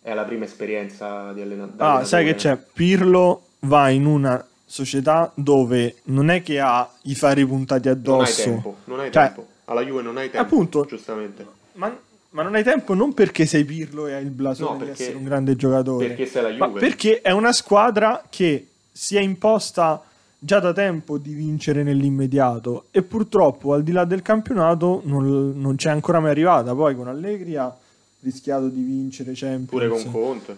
è 0.00 0.14
la 0.14 0.22
prima 0.22 0.44
esperienza 0.44 1.32
di 1.32 1.40
allena- 1.40 1.68
da 1.74 1.94
Ah, 1.96 2.04
sai 2.04 2.24
che 2.24 2.36
c'è? 2.36 2.56
Pirlo 2.72 3.42
va 3.60 3.88
in 3.88 4.06
una 4.06 4.46
società 4.66 5.30
dove 5.34 5.96
non 6.04 6.28
è 6.28 6.42
che 6.42 6.58
ha 6.60 6.88
i 7.02 7.14
fari 7.14 7.46
puntati 7.46 7.88
Non 7.88 7.96
hai 7.96 8.00
addosso. 8.02 8.42
tempo, 8.42 8.76
non 8.84 9.00
hai 9.00 9.12
Cioè, 9.12 9.24
tempo. 9.26 9.46
Alla 9.66 9.80
Juve 9.82 10.02
non 10.02 10.16
hai 10.16 10.30
tempo, 10.30 10.46
appunto. 10.46 10.84
giustamente. 10.84 11.46
Ma, 11.74 11.96
ma 12.30 12.42
non 12.42 12.54
hai 12.54 12.62
tempo 12.64 12.94
non 12.94 13.14
perché 13.14 13.46
sei 13.46 13.64
Pirlo 13.64 14.06
e 14.06 14.14
hai 14.14 14.24
il 14.24 14.30
blasone 14.30 14.70
No, 14.70 14.76
di 14.78 14.84
perché- 14.86 15.02
essere 15.02 15.16
un 15.16 15.24
grande 15.24 15.56
giocatore. 15.56 16.06
Perché 16.08 16.26
sei 16.26 16.42
la 16.42 16.56
Ma 16.58 16.66
Juve. 16.66 16.80
perché 16.80 17.20
è 17.20 17.30
una 17.30 17.52
squadra 17.52 18.24
che 18.28 18.66
si 18.92 19.16
è 19.16 19.20
imposta 19.20 20.02
già 20.38 20.60
da 20.60 20.72
tempo 20.72 21.16
di 21.18 21.32
vincere 21.32 21.82
nell'immediato 21.82 22.86
e 22.90 23.02
purtroppo 23.02 23.72
al 23.72 23.82
di 23.82 23.92
là 23.92 24.04
del 24.04 24.22
campionato 24.22 25.00
non, 25.04 25.52
non 25.56 25.76
c'è 25.76 25.90
ancora 25.90 26.20
mai 26.20 26.30
arrivata. 26.30 26.74
Poi 26.74 26.94
con 26.94 27.08
Allegri 27.08 27.56
ha 27.56 27.74
rischiato 28.20 28.68
di 28.68 28.82
vincere 28.82 29.32
Champions. 29.34 29.68
Pure 29.68 29.88
con 29.88 30.10
Conte. 30.10 30.56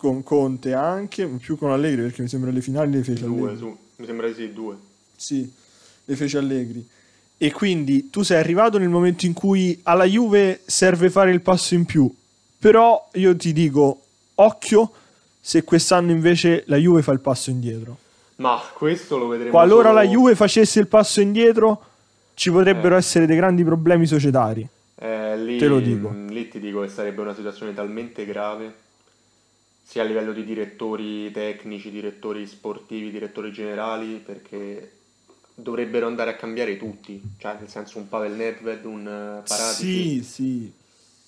Con 0.00 0.22
Conte 0.22 0.72
anche, 0.72 1.26
più 1.26 1.58
con 1.58 1.70
Allegri 1.72 2.00
perché 2.02 2.22
mi 2.22 2.28
sembra 2.28 2.50
le 2.50 2.62
finali 2.62 2.90
le 2.92 3.02
fece 3.02 3.24
Due, 3.26 3.36
Allegri. 3.50 3.56
su. 3.58 3.76
Mi 3.96 4.06
sembra 4.06 4.32
sì, 4.32 4.52
due. 4.54 4.76
Sì, 5.14 5.52
le 6.06 6.16
fece 6.16 6.38
Allegri. 6.38 6.88
E 7.36 7.52
quindi 7.52 8.08
tu 8.08 8.22
sei 8.22 8.38
arrivato 8.38 8.78
nel 8.78 8.88
momento 8.88 9.26
in 9.26 9.34
cui 9.34 9.78
alla 9.82 10.04
Juve 10.04 10.60
serve 10.64 11.10
fare 11.10 11.30
il 11.30 11.42
passo 11.42 11.74
in 11.74 11.84
più. 11.84 12.10
Però 12.58 13.08
io 13.14 13.36
ti 13.36 13.52
dico, 13.52 14.00
occhio 14.36 14.90
se 15.38 15.62
quest'anno 15.64 16.10
invece 16.12 16.64
la 16.66 16.76
Juve 16.76 17.02
fa 17.02 17.12
il 17.12 17.20
passo 17.20 17.50
indietro. 17.50 17.98
Ma 18.36 18.58
questo 18.74 19.18
lo 19.18 19.26
vedremo 19.28 19.50
Qualora 19.50 19.88
solo- 19.90 20.00
la 20.00 20.06
Juve 20.06 20.34
facesse 20.34 20.80
il 20.80 20.86
passo 20.86 21.20
indietro, 21.20 21.82
ci 22.34 22.50
potrebbero 22.50 22.94
Eh. 22.94 22.98
essere 22.98 23.26
dei 23.26 23.36
grandi 23.36 23.64
problemi 23.64 24.06
societari. 24.06 24.66
Eh, 24.96 25.36
lì, 25.38 25.58
Te 25.58 25.66
lo 25.66 25.78
dico. 25.80 26.10
lì 26.28 26.48
ti 26.48 26.58
dico 26.58 26.80
che 26.80 26.88
sarebbe 26.88 27.20
una 27.20 27.34
situazione 27.34 27.74
talmente 27.74 28.24
grave, 28.26 28.74
sia 29.90 30.02
a 30.02 30.04
livello 30.04 30.32
di 30.32 30.44
direttori 30.44 31.32
tecnici, 31.32 31.90
direttori 31.90 32.46
sportivi, 32.46 33.10
direttori 33.10 33.50
generali, 33.50 34.22
perché 34.24 34.92
dovrebbero 35.52 36.06
andare 36.06 36.30
a 36.30 36.36
cambiare 36.36 36.76
tutti, 36.76 37.20
cioè 37.38 37.56
nel 37.58 37.68
senso 37.68 37.98
un 37.98 38.08
Pavel 38.08 38.34
Nedved, 38.34 38.84
un 38.84 39.00
eh, 39.00 39.48
Paratici, 39.48 40.22
Sì, 40.22 40.22
sì. 40.22 40.72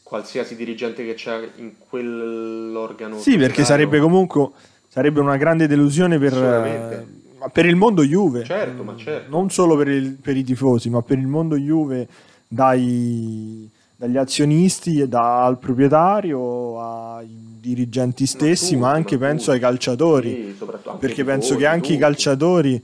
qualsiasi 0.05 0.55
dirigente 0.55 1.05
che 1.05 1.14
c'è 1.14 1.51
in 1.57 1.72
quell'organo. 1.88 3.18
Sì, 3.18 3.37
perché 3.37 3.64
sarebbe 3.64 3.98
comunque 3.98 4.51
sarebbe 4.87 5.18
una 5.18 5.37
grande 5.37 5.66
delusione 5.66 6.16
per, 6.20 7.05
per 7.53 7.66
il 7.66 7.75
mondo 7.75 8.05
Juve. 8.05 8.44
Certo, 8.44 8.85
ma 8.85 8.94
certo. 8.96 9.29
Non 9.29 9.51
solo 9.51 9.77
per, 9.77 9.88
il- 9.88 10.12
per 10.22 10.37
i 10.37 10.44
tifosi, 10.44 10.88
ma 10.88 11.03
per 11.03 11.18
il 11.18 11.27
mondo 11.27 11.57
Juve 11.57 12.07
dai- 12.46 13.68
dagli 13.96 14.16
azionisti, 14.16 15.09
dal 15.09 15.59
proprietario 15.59 16.81
ai 16.81 17.51
dirigenti 17.62 18.27
stessi, 18.27 18.70
tutti, 18.70 18.77
ma 18.81 18.90
anche 18.90 19.16
ma 19.16 19.27
penso 19.29 19.53
ai 19.53 19.61
calciatori. 19.61 20.55
Sì, 20.59 20.64
perché 20.98 21.20
i 21.20 21.25
penso 21.25 21.46
tifosi, 21.48 21.59
che 21.61 21.66
anche 21.66 21.87
i 21.87 21.88
tutti. 21.90 21.98
calciatori, 22.01 22.83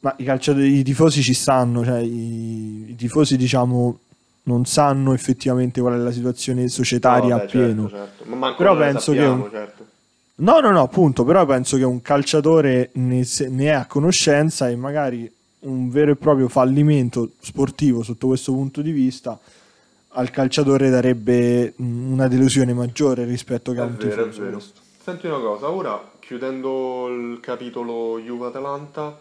ma 0.00 0.14
i, 0.16 0.24
calciatori, 0.24 0.78
i 0.78 0.82
tifosi 0.82 1.22
ci 1.22 1.34
stanno, 1.34 1.84
cioè 1.84 2.00
i, 2.00 2.86
i 2.88 2.96
tifosi 2.96 3.36
diciamo 3.36 3.98
non 4.44 4.64
sanno 4.64 5.12
effettivamente 5.12 5.80
qual 5.82 5.94
è 5.94 5.96
la 5.98 6.10
situazione 6.10 6.66
societaria 6.68 7.36
No, 7.36 7.42
appieno. 7.42 7.88
Certo, 7.88 7.96
certo. 7.96 8.24
Ma 8.24 8.36
manco 8.36 8.56
Però 8.56 8.76
penso 8.76 9.12
che 9.12 9.18
sappiamo, 9.18 9.44
un- 9.44 9.50
certo. 9.50 9.86
No, 10.36 10.58
no, 10.60 10.70
no, 10.70 10.80
appunto, 10.80 11.22
però 11.24 11.44
penso 11.44 11.76
che 11.76 11.84
un 11.84 12.00
calciatore 12.00 12.88
ne, 12.94 13.26
ne 13.50 13.64
è 13.66 13.68
a 13.68 13.84
conoscenza 13.84 14.68
e 14.70 14.76
magari 14.76 15.30
un 15.60 15.90
vero 15.90 16.12
e 16.12 16.16
proprio 16.16 16.48
fallimento 16.48 17.32
sportivo 17.40 18.02
sotto 18.02 18.28
questo 18.28 18.52
punto 18.52 18.80
di 18.80 18.90
vista 18.92 19.38
al 20.12 20.30
calciatore 20.30 20.90
darebbe 20.90 21.74
mm, 21.80 22.12
una 22.12 22.28
delusione 22.28 22.72
maggiore 22.72 23.24
rispetto 23.24 23.72
che 23.72 23.80
a 23.80 23.84
un 23.84 23.96
vero, 23.96 24.24
è 24.24 24.28
tifoso. 24.28 24.42
vero. 24.42 24.62
Senti 25.02 25.26
una 25.26 25.38
cosa, 25.38 25.68
ora 25.70 26.10
chiudendo 26.18 27.08
il 27.08 27.38
capitolo 27.40 28.18
Juve-Atalanta, 28.20 29.18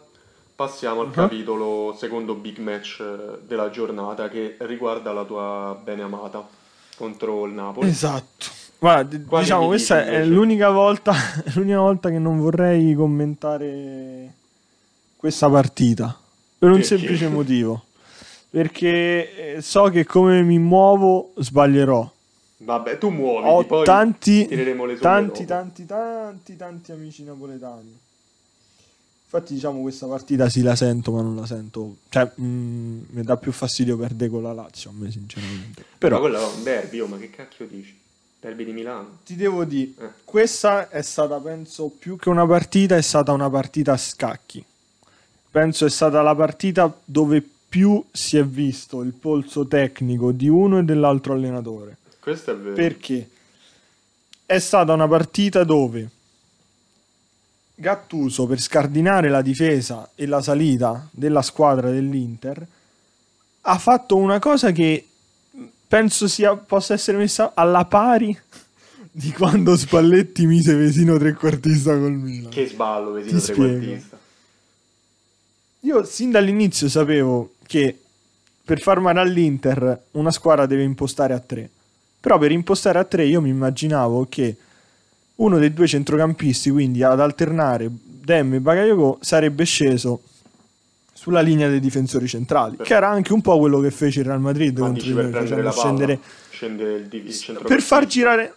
passiamo 0.56 1.02
al 1.02 1.08
Mhm. 1.08 1.13
capitolo 1.13 1.95
secondo 1.97 2.34
big 2.36 2.58
match 2.58 2.99
eh, 2.99 3.39
della 3.47 3.69
giornata 3.69 4.28
che 4.30 4.56
riguarda 4.60 5.12
la 5.13 5.23
tua 5.23 5.80
beneamata 5.84 6.45
contro 6.97 7.45
il 7.45 7.54
Napoli. 7.54 7.88
Esatto. 7.89 8.45
Guarda, 8.78 9.15
d- 9.17 9.25
Quali 9.25 9.43
diciamo, 9.45 9.67
questa 9.67 10.02
dici 10.02 10.13
è 10.15 10.25
l'unica 10.25 10.69
volta, 10.69 11.13
l'unica 11.56 11.80
volta 11.80 12.10
che 12.10 12.19
non 12.19 12.39
vorrei 12.39 12.93
commentare 12.93 14.34
questa 15.15 15.49
partita. 15.49 16.17
Per 16.58 16.67
un 16.69 16.75
Perché? 16.80 16.97
semplice 16.97 17.28
motivo. 17.30 17.84
Perché 18.49 19.55
eh, 19.57 19.62
so 19.62 19.83
che 19.89 20.05
come 20.05 20.41
mi 20.41 20.57
muovo 20.57 21.33
sbaglierò. 21.38 22.12
Vabbè, 22.62 22.97
tu 22.97 23.09
muoviti, 23.09 23.47
Ho 23.49 23.63
poi 23.65 23.85
tanti, 23.85 24.45
tireremo 24.47 24.85
le 24.85 24.97
somme 24.97 25.01
tanti, 25.01 25.45
dopo. 25.45 25.62
tanti, 25.62 25.85
tanti, 25.85 26.55
tanti 26.57 26.91
amici 26.91 27.23
napoletani. 27.23 27.97
Infatti, 29.31 29.53
diciamo, 29.53 29.81
questa 29.81 30.07
partita 30.07 30.49
sì 30.49 30.63
la 30.63 30.75
sento, 30.75 31.12
ma 31.12 31.21
non 31.21 31.35
la 31.35 31.45
sento. 31.45 31.97
Cioè, 32.09 32.31
mm, 32.41 33.01
mi 33.12 33.21
dà 33.21 33.38
più 33.38 33.51
fastidio 33.51 33.95
perdere 33.95 34.31
con 34.31 34.41
la 34.41 34.51
Lazio, 34.53 34.89
a 34.89 34.93
me, 34.97 35.12
sinceramente. 35.12 35.81
Ma 35.88 35.95
Però, 35.99 36.19
quello 36.19 36.39
è 36.41 36.45
un 36.55 36.63
derby, 36.63 36.99
oh, 36.99 37.05
ma 37.07 37.17
che 37.17 37.29
cacchio 37.29 37.67
dici? 37.67 37.97
Derby 38.41 38.65
di 38.65 38.71
Milano. 38.71 39.19
ti 39.25 39.35
devo 39.35 39.63
dire, 39.65 39.91
Eh. 39.99 40.09
questa 40.23 40.89
è 40.89 41.01
stata, 41.03 41.38
penso, 41.39 41.89
più 41.89 42.17
che 42.17 42.29
una 42.29 42.47
partita, 42.47 42.95
è 42.97 43.01
stata 43.01 43.31
una 43.31 43.49
partita 43.49 43.93
a 43.93 43.97
scacchi. 43.97 44.63
Penso 45.51 45.85
è 45.85 45.89
stata 45.89 46.21
la 46.23 46.33
partita 46.35 46.91
dove 47.05 47.47
più 47.69 48.03
si 48.12 48.38
è 48.38 48.43
visto 48.43 49.03
il 49.03 49.13
polso 49.13 49.67
tecnico 49.67 50.32
di 50.32 50.47
uno 50.47 50.79
e 50.79 50.84
dell'altro 50.84 51.34
allenatore. 51.34 51.97
Questo 52.19 52.51
è 52.51 52.55
vero. 52.55 52.73
Perché 52.73 53.29
è 54.45 54.58
stata 54.58 54.91
una 54.93 55.08
partita 55.08 55.63
dove 55.63 56.10
Gattuso 57.75 58.45
per 58.45 58.60
scardinare 58.60 59.29
la 59.29 59.41
difesa 59.41 60.10
e 60.15 60.25
la 60.25 60.41
salita 60.41 61.08
della 61.12 61.41
squadra 61.41 61.89
dell'Inter 61.89 62.67
ha 63.62 63.77
fatto 63.77 64.17
una 64.17 64.39
cosa 64.39 64.71
che 64.71 65.08
penso 65.88 66.27
sia, 66.27 66.55
possa 66.58 66.93
essere 66.93 67.17
messa 67.17 67.53
alla 67.53 67.86
pari 67.86 68.38
di 69.12 69.32
quando 69.32 69.77
Spalletti 69.77 70.45
mise 70.45 70.75
Vesino 70.75 71.17
trequartista 71.17 71.97
col 71.97 72.13
Milan. 72.13 72.51
Che 72.51 72.67
sballo, 72.67 73.12
Vesino 73.12 73.39
Ti 73.39 73.43
spiego. 73.45 73.77
trequartista. 73.77 74.19
Io 75.82 76.03
sin 76.03 76.32
dall'inizio 76.32 76.89
sapevo 76.89 77.53
che 77.69 77.95
per 78.65 78.82
far 78.82 78.99
male 78.99 79.19
all'Inter 79.19 80.05
una 80.13 80.32
squadra 80.32 80.65
deve 80.65 80.82
impostare 80.82 81.36
a 81.36 81.39
tre. 81.39 81.69
Però 82.19 82.39
per 82.39 82.51
impostare 82.51 82.97
a 82.97 83.03
tre 83.03 83.25
io 83.25 83.41
mi 83.41 83.49
immaginavo 83.49 84.25
che 84.27 84.55
uno 85.36 85.60
dei 85.60 85.71
due 85.71 85.86
centrocampisti, 85.86 86.71
quindi 86.71 87.03
ad 87.03 87.19
alternare 87.19 87.88
Dem 87.91 88.55
e 88.55 88.60
Bakayoko, 88.60 89.19
sarebbe 89.21 89.65
sceso 89.65 90.23
sulla 91.13 91.41
linea 91.41 91.69
dei 91.69 91.79
difensori 91.79 92.27
centrali, 92.27 92.77
che 92.82 92.95
era 92.95 93.10
anche 93.10 93.34
un 93.34 93.41
po' 93.41 93.60
quello 93.60 93.79
che 93.82 93.91
fece 93.91 94.21
il 94.21 94.25
Real 94.25 94.41
Madrid 94.41 94.75
Ma 94.79 94.88
contro 94.88 95.13
prendere 95.13 95.32
facendo 95.32 95.71
scendere 95.71 96.19
scende 96.49 96.95
il, 96.95 97.08
il 97.12 97.62
per 97.67 97.82
far 97.82 98.05
girare 98.08 98.55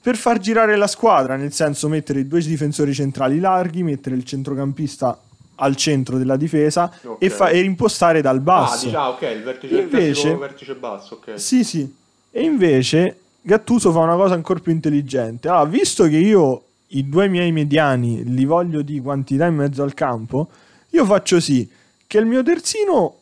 per 0.00 0.16
far 0.16 0.38
girare 0.38 0.76
la 0.76 0.86
squadra, 0.86 1.36
nel 1.36 1.52
senso 1.52 1.88
mettere 1.88 2.20
i 2.20 2.28
due 2.28 2.40
difensori 2.40 2.94
centrali 2.94 3.40
larghi, 3.40 3.82
mettere 3.82 4.16
il 4.16 4.24
centrocampista 4.24 5.20
al 5.56 5.76
centro 5.76 6.18
della 6.18 6.36
difesa 6.36 6.92
Ok. 7.04 7.16
e, 7.22 7.30
fa- 7.30 7.48
e 7.48 7.60
impostare 7.60 8.20
dal 8.20 8.36
Ah, 8.36 8.40
basso. 8.40 8.96
ah, 8.98 9.10
ok, 9.10 9.22
il 9.22 9.42
vertice, 9.42 9.80
Invece- 9.80 10.28
il 10.30 10.36
vertice 10.38 10.74
basso, 10.74 11.14
ok. 11.14 11.38
Sì, 11.40 11.64
sì. 11.64 11.94
E 12.30 12.42
invece 12.42 13.18
Gattuso 13.40 13.92
fa 13.92 14.00
una 14.00 14.16
cosa 14.16 14.34
ancora 14.34 14.58
più 14.60 14.72
intelligente. 14.72 15.48
Allora, 15.48 15.64
visto 15.64 16.04
che 16.08 16.16
io 16.16 16.62
i 16.88 17.08
due 17.08 17.28
miei 17.28 17.52
mediani 17.52 18.22
li 18.24 18.44
voglio 18.44 18.82
di 18.82 19.00
quantità 19.00 19.46
in 19.46 19.54
mezzo 19.54 19.82
al 19.82 19.94
campo, 19.94 20.48
io 20.90 21.04
faccio 21.04 21.40
sì 21.40 21.68
che 22.06 22.18
il 22.18 22.26
mio 22.26 22.42
terzino 22.42 23.14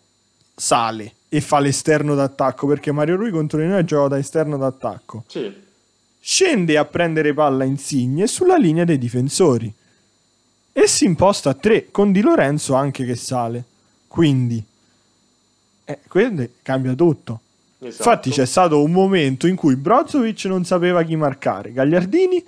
sale 0.54 1.12
e 1.28 1.40
fa 1.40 1.58
l'esterno 1.58 2.14
d'attacco 2.14 2.66
perché 2.66 2.92
Mario 2.92 3.16
Rui 3.16 3.30
contro 3.30 3.58
di 3.60 3.66
noi 3.66 3.84
gioca 3.84 4.08
da 4.08 4.18
esterno 4.18 4.56
d'attacco. 4.56 5.24
Sì, 5.26 5.62
Scende 6.20 6.78
a 6.78 6.84
prendere 6.86 7.34
palla 7.34 7.64
Insigne 7.64 8.26
sulla 8.26 8.56
linea 8.56 8.84
dei 8.84 8.96
difensori 8.98 9.70
e 10.76 10.88
si 10.88 11.04
imposta 11.04 11.50
a 11.50 11.54
tre 11.54 11.90
con 11.92 12.10
Di 12.10 12.20
Lorenzo 12.20 12.74
anche 12.74 13.04
che 13.04 13.14
sale. 13.14 13.62
Quindi, 14.08 14.62
eh, 15.84 15.98
quindi 16.08 16.50
cambia 16.62 16.94
tutto. 16.94 17.40
esatto. 17.78 18.08
Infatti 18.08 18.30
c'è 18.30 18.44
stato 18.44 18.82
un 18.82 18.90
momento 18.90 19.46
in 19.46 19.54
cui 19.54 19.76
Brozovic 19.76 20.44
non 20.46 20.64
sapeva 20.64 21.04
chi 21.04 21.14
marcare, 21.14 21.72
Gagliardini 21.72 22.44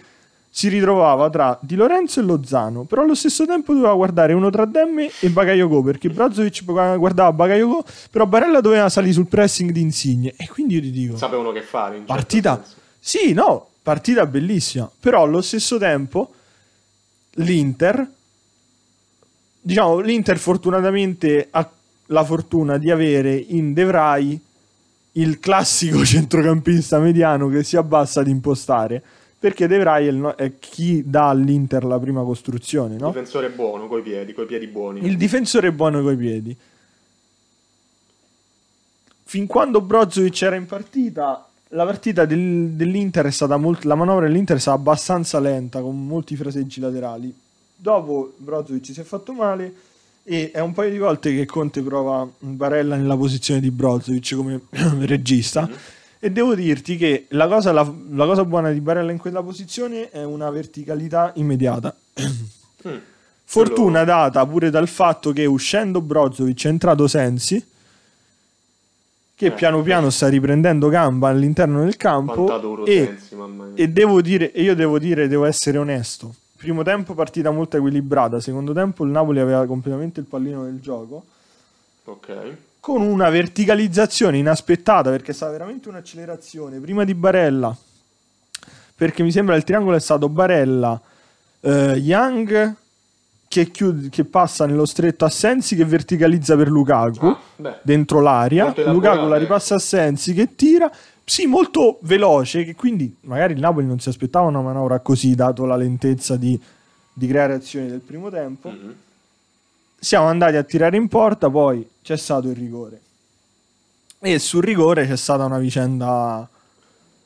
si 0.56 0.68
ritrovava 0.68 1.28
tra 1.28 1.56
Di 1.60 1.76
Lorenzo 1.76 2.18
e 2.18 2.22
Lozano, 2.22 2.84
però 2.84 3.02
allo 3.02 3.14
stesso 3.14 3.44
tempo 3.44 3.74
doveva 3.74 3.92
guardare 3.92 4.32
uno 4.32 4.48
tra 4.48 4.64
Demme 4.64 5.10
e 5.20 5.28
Bakayoko, 5.28 5.82
perché 5.82 6.08
Brozovic 6.08 6.64
guardava 6.64 7.30
Bakayoko, 7.30 7.84
però 8.10 8.26
Barella 8.26 8.62
doveva 8.62 8.88
salire 8.88 9.12
sul 9.12 9.26
pressing 9.26 9.70
di 9.70 9.82
Insigne. 9.82 10.32
E 10.34 10.48
quindi 10.48 10.76
io 10.76 10.80
ti 10.80 10.90
dico, 10.90 11.16
sapevano 11.18 11.52
che 11.52 11.60
fare. 11.60 11.96
Certo 11.96 12.12
partita, 12.12 12.54
senso. 12.54 12.76
sì, 12.98 13.32
no, 13.34 13.68
partita 13.82 14.24
bellissima, 14.24 14.90
però 14.98 15.24
allo 15.24 15.42
stesso 15.42 15.76
tempo 15.76 16.32
l'Inter, 17.32 18.08
diciamo, 19.66 19.98
l'Inter 19.98 20.38
fortunatamente 20.38 21.48
ha 21.50 21.68
la 22.06 22.22
fortuna 22.24 22.78
di 22.78 22.88
avere 22.92 23.34
in 23.34 23.72
De 23.72 23.82
Vrij 23.84 24.38
il 25.12 25.40
classico 25.40 26.04
centrocampista 26.06 27.00
mediano 27.00 27.48
che 27.48 27.64
si 27.64 27.76
abbassa 27.76 28.20
ad 28.20 28.28
impostare, 28.28 29.02
perché 29.38 29.66
De 29.66 29.78
Vrij 29.78 30.04
è, 30.04 30.08
il 30.08 30.14
no- 30.14 30.34
è 30.36 30.52
chi 30.60 31.02
dà 31.04 31.30
all'Inter 31.30 31.84
la 31.84 31.98
prima 31.98 32.22
costruzione, 32.22 32.96
no? 32.96 33.08
Difensore 33.08 33.50
buono, 33.50 33.88
coi 33.88 34.02
piedi, 34.02 34.32
coi 34.32 34.46
piedi 34.46 34.68
buoni. 34.68 35.04
Il 35.04 35.16
difensore 35.16 35.68
è 35.68 35.72
buono 35.72 36.00
coi 36.00 36.16
piedi. 36.16 36.56
Fin 39.24 39.48
quando 39.48 39.80
Brozovic 39.80 40.42
era 40.42 40.54
in 40.54 40.66
partita, 40.66 41.44
la 41.70 41.84
partita 41.84 42.24
del- 42.24 42.70
dell'Inter 42.70 43.26
è 43.26 43.32
stata 43.32 43.56
molto. 43.56 43.88
La 43.88 43.96
manovra 43.96 44.26
dell'Inter 44.26 44.58
è 44.58 44.60
stata 44.60 44.76
abbastanza 44.76 45.40
lenta, 45.40 45.80
con 45.80 46.06
molti 46.06 46.36
fraseggi 46.36 46.78
laterali. 46.78 47.34
Dopo 47.76 48.32
Brozovic 48.36 48.86
si 48.92 49.00
è 49.00 49.04
fatto 49.04 49.32
male. 49.32 49.74
E 50.24 50.50
è 50.50 50.58
un 50.60 50.72
paio 50.72 50.90
di 50.90 50.98
volte 50.98 51.32
che 51.34 51.46
Conte 51.46 51.82
prova 51.82 52.26
Barella 52.38 52.96
nella 52.96 53.16
posizione 53.16 53.60
di 53.60 53.70
Brozovic 53.70 54.34
come 54.34 54.60
regista. 55.06 55.68
E 56.18 56.30
devo 56.32 56.54
dirti 56.56 56.96
che 56.96 57.26
la 57.28 57.46
cosa, 57.46 57.70
la- 57.72 57.92
la 58.10 58.26
cosa 58.26 58.44
buona 58.44 58.70
di 58.72 58.80
Barella 58.80 59.12
in 59.12 59.18
quella 59.18 59.42
posizione 59.42 60.10
è 60.10 60.24
una 60.24 60.50
verticalità 60.50 61.32
immediata. 61.36 61.94
Mm. 62.86 62.96
Fortuna 63.48 64.02
Quello- 64.04 64.04
data 64.04 64.46
pure 64.46 64.70
dal 64.70 64.86
fatto 64.86 65.32
che 65.32 65.44
uscendo 65.44 66.00
Brozovic 66.00 66.64
è 66.66 66.68
entrato 66.68 67.08
Sensi, 67.08 67.64
che 69.34 69.46
Eh, 69.46 69.50
piano 69.52 69.80
eh. 69.80 69.82
piano 69.82 70.10
sta 70.10 70.28
riprendendo 70.28 70.88
gamba 70.88 71.28
all'interno 71.28 71.82
del 71.82 71.96
campo. 71.96 72.84
E, 72.84 73.16
sensi, 73.18 73.34
e 73.74 73.88
devo 73.88 74.20
dire, 74.22 74.52
e 74.52 74.62
io 74.62 74.74
devo 74.76 74.98
dire, 75.00 75.26
devo 75.26 75.44
essere 75.46 75.78
onesto. 75.78 76.34
Primo 76.56 76.82
tempo 76.82 77.14
partita 77.14 77.50
molto 77.50 77.76
equilibrata, 77.76 78.40
secondo 78.40 78.72
tempo 78.72 79.04
il 79.04 79.10
Napoli 79.10 79.40
aveva 79.40 79.66
completamente 79.66 80.20
il 80.20 80.26
pallino 80.26 80.64
del 80.64 80.80
gioco, 80.80 81.24
Ok. 82.04 82.56
con 82.80 83.02
una 83.02 83.28
verticalizzazione 83.30 84.38
inaspettata 84.38 85.10
perché 85.10 85.32
è 85.32 85.34
stata 85.34 85.52
veramente 85.52 85.88
un'accelerazione. 85.88 86.78
Prima 86.78 87.04
di 87.04 87.14
Barella, 87.14 87.76
perché 88.94 89.22
mi 89.22 89.30
sembra 89.30 89.54
il 89.56 89.64
triangolo 89.64 89.96
è 89.96 90.00
stato 90.00 90.28
Barella, 90.30 90.98
eh, 91.60 91.92
Young 91.96 92.74
che, 93.48 93.70
chiude- 93.70 94.08
che 94.08 94.24
passa 94.24 94.66
nello 94.66 94.86
stretto 94.86 95.24
a 95.24 95.28
Sensi 95.28 95.76
che 95.76 95.84
verticalizza 95.84 96.56
per 96.56 96.68
Lukaku 96.68 97.26
Ah, 97.62 97.78
dentro 97.82 98.20
l'aria, 98.20 98.72
Lukaku 98.86 99.28
la 99.28 99.36
eh. 99.36 99.40
ripassa 99.40 99.74
a 99.74 99.78
Sensi 99.78 100.32
che 100.32 100.54
tira, 100.54 100.90
sì 101.28 101.46
molto 101.46 101.98
veloce, 102.02 102.64
che 102.64 102.76
quindi 102.76 103.14
magari 103.22 103.52
il 103.54 103.58
Napoli 103.58 103.84
non 103.84 103.98
si 103.98 104.08
aspettava 104.08 104.46
una 104.46 104.60
manovra 104.60 105.00
così 105.00 105.34
dato 105.34 105.64
la 105.64 105.74
lentezza 105.74 106.36
di, 106.36 106.58
di 107.12 107.26
creare 107.26 107.54
azioni 107.54 107.88
del 107.88 107.98
primo 108.00 108.30
tempo. 108.30 108.70
mhm. 108.70 108.94
Siamo 109.98 110.26
andati 110.28 110.54
a 110.54 110.62
tirare 110.62 110.96
in 110.96 111.08
porta, 111.08 111.50
poi 111.50 111.84
c'è 112.02 112.16
stato 112.16 112.48
il 112.48 112.54
rigore. 112.54 113.00
E 114.20 114.38
sul 114.38 114.62
rigore 114.62 115.04
c'è 115.06 115.16
stata 115.16 115.44
una 115.44 115.58
vicenda 115.58 116.48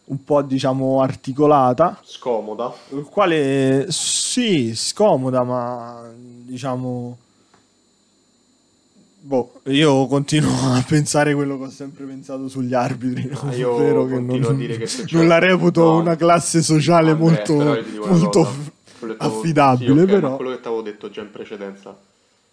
un 0.04 0.24
po' 0.24 0.40
diciamo 0.42 1.02
articolata, 1.02 2.00
Scomoda. 2.02 2.72
il 2.92 3.04
quale 3.04 3.86
sì, 3.90 4.74
scomoda, 4.74 5.42
ma 5.44 6.10
diciamo 6.16 7.18
boh, 9.22 9.60
io 9.66 10.06
continuo 10.06 10.50
a 10.74 10.84
pensare 10.86 11.34
quello 11.34 11.58
che 11.58 11.64
ho 11.64 11.70
sempre 11.70 12.04
pensato 12.04 12.48
sugli 12.48 12.74
arbitri, 12.74 13.30
Ah, 13.34 13.54
io 13.54 13.72
ovvero 13.72 14.06
che 14.06 14.18
non, 14.18 14.44
a 14.44 14.52
dire 14.52 14.78
che 14.78 14.88
non 15.12 15.26
la 15.26 15.38
reputo 15.38 15.82
no. 15.82 15.98
una 15.98 16.16
classe 16.16 16.62
sociale 16.62 17.10
Andrea, 17.10 17.44
molto, 17.44 17.54
però 17.54 18.14
molto 18.16 18.40
cosa. 18.40 18.78
Affidabile, 19.18 19.92
sì, 19.92 19.98
ok, 19.98 20.04
però 20.06 20.36
quello 20.36 20.50
che 20.52 20.60
ti 20.60 20.66
avevo 20.66 20.82
detto 20.82 21.10
già 21.10 21.20
in 21.22 21.30
precedenza, 21.30 21.96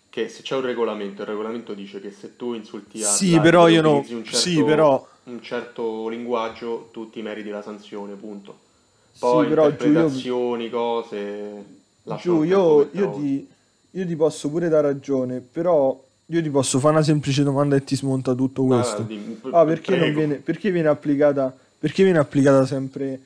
che 0.09 0.29
se 0.29 0.41
c'è 0.41 0.55
un 0.55 0.61
regolamento, 0.61 1.21
il 1.21 1.27
regolamento 1.27 1.73
dice 1.73 1.99
che 2.01 2.11
se 2.11 2.35
tu 2.35 2.53
insulti 2.53 3.03
a 3.03 3.07
Sì, 3.07 3.39
però 3.39 3.67
io 3.67 3.81
no- 3.81 3.97
un 3.97 4.23
certo, 4.23 4.37
sì, 4.37 4.63
però- 4.63 5.07
un 5.25 5.41
certo 5.41 6.07
linguaggio, 6.09 6.89
tu 6.91 7.09
ti 7.09 7.21
meriti 7.21 7.49
la 7.49 7.61
sanzione, 7.61 8.13
punto. 8.15 8.65
Sì, 9.13 9.19
Poi 9.19 9.47
però 9.47 9.63
giù 9.63 9.67
io- 9.67 9.71
interpretazioni, 9.71 10.69
cose... 10.69 11.65
lasciamo 12.03 12.37
Giù, 12.39 12.43
io, 12.43 12.89
io 12.93 13.09
ti, 13.11 13.47
io 13.91 14.05
ti 14.05 14.15
posso 14.15 14.49
pure 14.49 14.69
dare 14.69 14.87
ragione, 14.87 15.39
però 15.41 15.99
io 16.29 16.41
ti 16.41 16.49
posso 16.49 16.79
fare 16.79 16.93
una 16.95 17.03
semplice 17.03 17.43
domanda 17.43 17.75
e 17.75 17.83
ti 17.83 17.95
smonta 17.95 18.33
tutto 18.33 18.63
Ah, 18.63 18.65
questo. 18.67 19.01
dimmi, 19.03 19.39
Ah, 19.51 19.63
perché, 19.65 19.95
non 19.95 20.13
viene, 20.13 20.35
perché 20.35 20.71
viene 20.71 20.87
applicata 20.89 21.55
perché 21.79 22.03
viene 22.03 22.17
applicata 22.19 22.65
sempre 22.65 23.19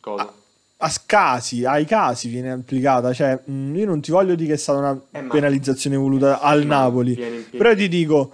Cosa? 0.00 0.32
a 0.76 0.92
casi, 1.06 1.64
ai 1.64 1.84
casi 1.86 2.28
viene 2.28 2.50
applicata, 2.50 3.12
cioè 3.12 3.38
mh, 3.44 3.74
io 3.76 3.86
non 3.86 4.00
ti 4.00 4.10
voglio 4.10 4.34
dire 4.34 4.48
che 4.48 4.54
è 4.54 4.58
stata 4.58 4.78
una 4.78 5.00
Eh, 5.12 5.22
penalizzazione 5.22 5.96
voluta 5.96 6.36
Eh, 6.40 6.46
al 6.46 6.60
sì, 6.62 6.66
Napoli, 6.66 7.18
però 7.56 7.74
ti 7.74 7.88
dico 7.88 8.32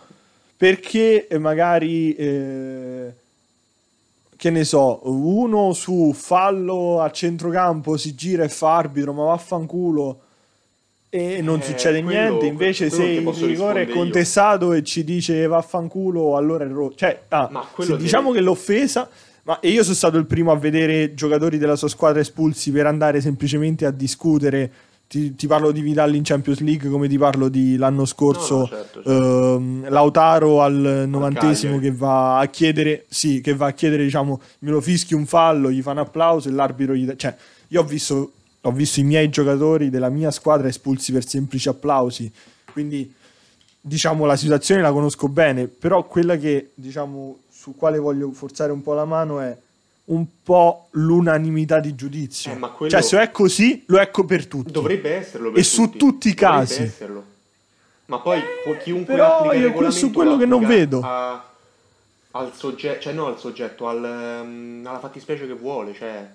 perché 0.56 1.26
eh, 1.28 1.38
magari 1.38 2.14
eh, 2.14 3.12
che 4.36 4.50
ne 4.50 4.64
so, 4.64 5.00
uno 5.04 5.72
su 5.74 6.12
fallo 6.14 7.00
a 7.02 7.10
centrocampo 7.10 7.96
si 7.96 8.14
gira 8.14 8.42
e 8.44 8.48
fa 8.48 8.76
arbitro, 8.76 9.12
ma 9.12 9.24
vaffanculo 9.24 10.20
e 11.10 11.42
non 11.42 11.58
Eh, 11.58 11.62
succede 11.62 12.02
quello- 12.02 12.18
niente, 12.20 12.46
invece 12.46 12.88
se 12.88 13.02
il 13.04 13.18
rigore 13.26 13.36
è 13.40 13.46
rispondere 13.48 13.82
io. 13.84 13.94
contestato 13.94 14.72
e 14.72 14.82
ci 14.84 15.02
dice 15.04 15.46
vaffanculo, 15.46 16.36
allora 16.36 16.64
è 16.64 16.68
rotto. 16.68 16.94
Cioè, 16.96 17.22
ah, 17.28 17.68
se 17.78 17.96
diciamo 17.96 18.30
che 18.32 18.40
l'offesa 18.40 19.08
ma 19.42 19.58
e 19.58 19.70
io 19.70 19.82
sono 19.82 19.94
stato 19.94 20.18
il 20.18 20.26
primo 20.26 20.52
a 20.52 20.56
vedere 20.56 21.14
giocatori 21.14 21.56
della 21.58 21.74
sua 21.74 21.88
squadra 21.88 22.20
espulsi 22.20 22.70
per 22.70 22.86
andare 22.86 23.20
semplicemente 23.20 23.84
a 23.86 23.90
discutere. 23.90 24.70
Ti, 25.10 25.34
ti 25.34 25.48
parlo 25.48 25.72
di 25.72 25.80
Vidal 25.80 26.14
in 26.14 26.22
Champions 26.22 26.60
League 26.60 26.88
come 26.88 27.08
ti 27.08 27.18
parlo 27.18 27.48
di 27.48 27.76
l'anno 27.76 28.04
scorso 28.04 28.54
No, 28.54 28.60
no, 28.60 28.66
certo, 28.68 29.02
certo. 29.02 29.56
ehm, 29.56 29.88
Lautaro 29.90 30.62
al 30.62 31.04
novantesimo 31.08 31.80
che 31.80 31.90
va 31.90 32.38
a 32.38 32.46
chiedere 32.46 33.06
sì, 33.08 33.40
che 33.40 33.52
va 33.56 33.66
a 33.66 33.72
chiedere 33.72 34.04
diciamo 34.04 34.40
me 34.60 34.70
lo 34.70 34.80
fischi 34.80 35.14
un 35.14 35.26
fallo, 35.26 35.68
gli 35.68 35.82
fa 35.82 35.90
un 35.90 35.98
applauso 35.98 36.48
e 36.48 36.52
l'arbitro 36.52 36.94
gli 36.94 37.04
dà 37.06 37.16
cioè 37.16 37.34
io 37.68 37.80
ho 37.80 37.84
visto 37.84 38.30
ho 38.62 38.72
visto 38.72 39.00
i 39.00 39.04
miei 39.04 39.28
giocatori 39.30 39.90
della 39.90 40.08
mia 40.10 40.30
squadra 40.30 40.68
espulsi 40.68 41.12
per 41.12 41.26
semplici 41.26 41.68
applausi. 41.68 42.30
Quindi 42.72 43.12
diciamo 43.80 44.26
la 44.26 44.36
situazione 44.36 44.82
la 44.82 44.92
conosco 44.92 45.28
bene, 45.28 45.66
però 45.66 46.04
quella 46.04 46.36
che 46.36 46.70
diciamo 46.74 47.38
su 47.50 47.74
quale 47.76 47.98
voglio 47.98 48.30
forzare 48.32 48.72
un 48.72 48.82
po' 48.82 48.92
la 48.94 49.04
mano 49.04 49.40
è 49.40 49.56
un 50.06 50.24
po' 50.42 50.88
l'unanimità 50.92 51.78
di 51.78 51.94
giudizio. 51.94 52.52
Eh, 52.52 52.58
quello- 52.58 52.90
Cioè, 52.92 53.00
se 53.02 53.20
è 53.20 53.30
così, 53.30 53.84
lo 53.86 53.98
è 53.98 54.10
co- 54.10 54.24
per 54.24 54.46
tutti. 54.46 54.72
Dovrebbe 54.72 55.14
esserlo 55.14 55.50
per 55.50 55.60
E 55.60 55.62
su 55.62 55.84
tutti. 55.84 55.98
tutti 55.98 56.28
i 56.28 56.34
Dovrebbe 56.34 56.58
casi. 56.66 56.82
esserlo. 56.82 57.24
Ma 58.06 58.18
poi 58.18 58.40
può- 58.64 58.76
chiunque 58.76 59.14
però 59.14 59.36
applica 59.36 59.54
il 59.54 59.62
regolamento 59.66 60.10
quello 60.10 60.30
lo 60.32 60.36
che 60.38 60.46
non 60.46 60.66
vedo. 60.66 61.00
a- 61.02 61.44
al 62.32 62.52
soggetto, 62.54 63.00
cioè 63.02 63.12
no 63.12 63.26
al 63.26 63.38
soggetto, 63.38 63.88
al, 63.88 64.04
ehm, 64.04 64.82
alla 64.86 64.98
fattispecie 64.98 65.46
che 65.46 65.52
vuole, 65.54 65.94
cioè 65.94 66.28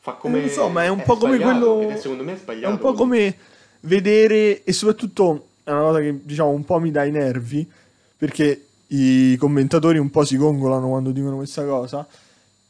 fa 0.00 0.12
come 0.12 0.38
Non 0.38 0.46
lo 0.46 0.52
so, 0.52 0.68
ma 0.68 0.84
è 0.84 0.88
un 0.88 1.02
po' 1.02 1.16
come 1.16 1.38
quello- 1.38 1.88
è 1.88 1.96
secondo 1.96 2.24
me 2.24 2.32
è 2.32 2.34
È 2.34 2.38
sbagliato. 2.38 2.72
un 2.72 2.78
po' 2.78 2.92
come 2.94 3.36
vedere, 3.80 4.64
e 4.64 4.72
soprattutto 4.72 5.46
è 5.64 5.70
una 5.70 5.80
cosa 5.82 6.00
che 6.00 6.18
diciamo 6.22 6.48
un 6.50 6.64
po' 6.64 6.78
mi 6.78 6.90
dà 6.90 7.04
i 7.04 7.10
nervi, 7.10 7.68
perché 8.16 8.64
i 8.88 9.36
commentatori 9.38 9.98
un 9.98 10.10
po' 10.10 10.24
si 10.24 10.36
gongolano 10.36 10.88
quando 10.88 11.10
dicono 11.10 11.36
questa 11.36 11.64
cosa. 11.64 12.06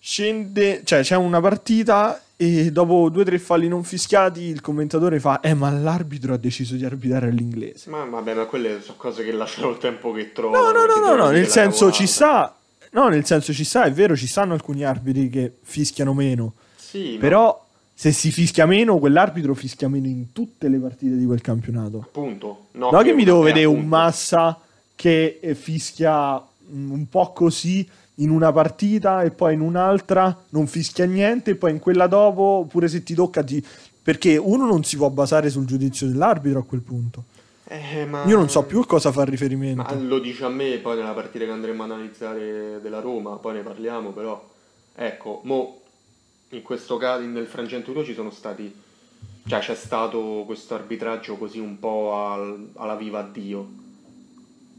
Scende, 0.03 0.81
cioè 0.85 1.03
c'è 1.03 1.17
una 1.17 1.41
partita 1.41 2.23
e 2.37 2.73
dopo 2.73 3.11
due 3.11 3.21
o 3.21 3.25
tre 3.27 3.39
falli 3.39 3.69
non 3.69 3.85
fischiati 3.85 4.41
il 4.45 4.63
commentatore 4.63 5.21
fa 5.21 5.41
eh 5.41 5.53
ma 5.53 5.71
l'arbitro 5.71 6.33
ha 6.33 6.39
deciso 6.39 6.75
di 6.75 6.87
arbitrare 6.87 7.29
all'inglese 7.29 7.91
Ma 7.91 8.03
vabbè, 8.07 8.33
ma 8.33 8.47
quelle 8.47 8.81
sono 8.81 8.97
cose 8.97 9.23
che 9.25 9.33
lasciano 9.33 9.69
il 9.69 9.77
tempo 9.77 10.11
che 10.13 10.23
no 10.23 10.31
trovano. 10.33 10.73
no 10.73 10.87
no 10.87 11.07
no, 11.07 11.15
no 11.17 11.29
nel 11.31 11.47
senso 11.49 11.91
ci 11.93 12.07
sta 12.07 12.57
no 12.93 13.09
nel 13.09 13.27
senso 13.27 13.53
ci 13.53 13.63
sta 13.63 13.85
è 13.85 13.93
vero 13.93 14.17
ci 14.17 14.27
stanno 14.27 14.55
alcuni 14.55 14.85
arbitri 14.85 15.29
che 15.29 15.53
fischiano 15.61 16.15
meno 16.15 16.55
Sì, 16.91 17.15
ma 17.15 17.21
però 17.21 17.67
se 17.95 18.13
si 18.13 18.33
fischia 18.33 18.67
meno 18.67 18.99
quell'arbitro 18.99 19.55
fischia 19.55 19.89
meno 19.89 20.07
in 20.07 20.33
tutte 20.33 20.69
le 20.69 20.79
partite 20.79 21.17
di 21.17 21.25
quel 21.25 21.41
campionato 21.41 21.99
appunto. 21.99 22.67
No, 22.73 22.91
No, 22.91 23.03
che 23.03 23.13
mi 23.13 23.25
devo 23.25 23.43
eh, 23.43 23.45
vedere 23.45 23.67
un 23.67 23.77
appunto. 23.77 23.97
Massa 23.97 24.61
che 24.97 25.39
eh, 25.41 25.55
fischia 25.55 26.37
mm, 26.39 26.91
un 26.91 27.09
po' 27.09 27.33
così 27.33 27.89
in 28.17 28.31
una 28.31 28.53
partita 28.53 29.23
e 29.23 29.31
poi 29.31 29.55
in 29.55 29.61
un'altra 29.61 30.45
non 30.51 30.67
fischia 30.67 31.05
niente 31.05 31.53
e 31.53 31.55
poi 31.55 31.71
in 31.71 31.79
quella 31.79 32.07
dopo, 32.07 32.67
pure 32.69 32.89
se 32.89 33.03
ti 33.03 33.15
tocca, 33.15 33.43
ti... 33.43 33.65
perché 34.03 34.37
uno 34.37 34.67
non 34.67 34.83
si 34.83 34.97
può 34.97 35.09
basare 35.11 35.49
sul 35.49 35.65
giudizio 35.65 36.07
dell'arbitro 36.07 36.59
a 36.59 36.65
quel 36.65 36.81
punto. 36.81 37.25
Eh, 37.65 38.05
ma... 38.05 38.25
Io 38.25 38.37
non 38.37 38.49
so 38.49 38.65
più 38.65 38.81
a 38.81 38.87
cosa 38.87 39.13
fa 39.13 39.25
riferimento. 39.25 39.83
Ma 39.83 39.95
lo 39.95 40.19
dice 40.19 40.45
a 40.45 40.49
me 40.49 40.79
poi 40.79 40.97
nella 40.97 41.13
partita 41.13 41.45
che 41.45 41.51
andremo 41.51 41.83
a 41.83 41.85
analizzare 41.85 42.81
della 42.83 43.01
Roma, 43.01 43.37
poi 43.37 43.55
ne 43.55 43.61
parliamo, 43.61 44.11
però 44.11 44.43
ecco, 44.95 45.41
mo 45.45 45.80
in 46.51 46.63
questo 46.63 46.97
caso 46.97 47.25
nel 47.27 47.47
frangente 47.47 47.93
tuo 47.93 48.05
ci 48.05 48.15
sono 48.15 48.31
stati 48.31 48.73
cioè 49.47 49.59
c'è 49.61 49.75
stato 49.75 50.43
questo 50.47 50.75
arbitraggio 50.75 51.37
così 51.37 51.59
un 51.59 51.79
po' 51.79 52.15
al- 52.15 52.69
alla 52.77 52.95
viva 52.95 53.23
Dio. 53.23 53.67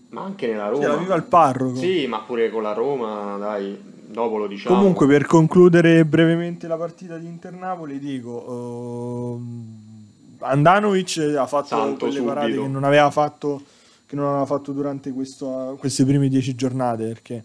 Ma 0.10 0.24
anche 0.24 0.48
nella 0.48 0.66
Sì, 0.74 0.82
Roma. 0.82 0.88
la 0.88 0.96
viva 0.98 1.16
il 1.16 1.24
parroco. 1.24 1.76
Sì, 1.78 2.06
ma 2.08 2.20
pure 2.20 2.50
con 2.50 2.62
la 2.64 2.74
Roma, 2.74 3.38
dai, 3.38 3.78
dopo 4.08 4.38
lo 4.38 4.48
diciamo. 4.48 4.76
Comunque, 4.76 5.08
per 5.08 5.26
concludere 5.26 6.06
brevemente 6.06 6.68
la 6.68 6.78
partita 6.78 7.18
di 7.18 7.26
Inter-Napoli, 7.28 7.98
dico: 8.00 9.36
ehm, 9.40 9.80
Andanovic 10.40 11.18
ha 11.38 11.48
fatto 11.48 11.68
Santo 11.68 11.96
quelle 12.00 12.14
subito. 12.14 12.34
parate 12.34 12.52
che 12.54 12.68
non 12.68 12.84
aveva 12.84 13.10
fatto, 13.10 13.62
che 14.06 14.16
non 14.16 14.26
aveva 14.28 14.46
fatto 14.46 14.72
durante 14.74 15.12
questo- 15.12 15.76
queste 15.80 16.04
prime 16.06 16.28
dieci 16.30 16.56
giornate. 16.56 17.06
Perché 17.08 17.44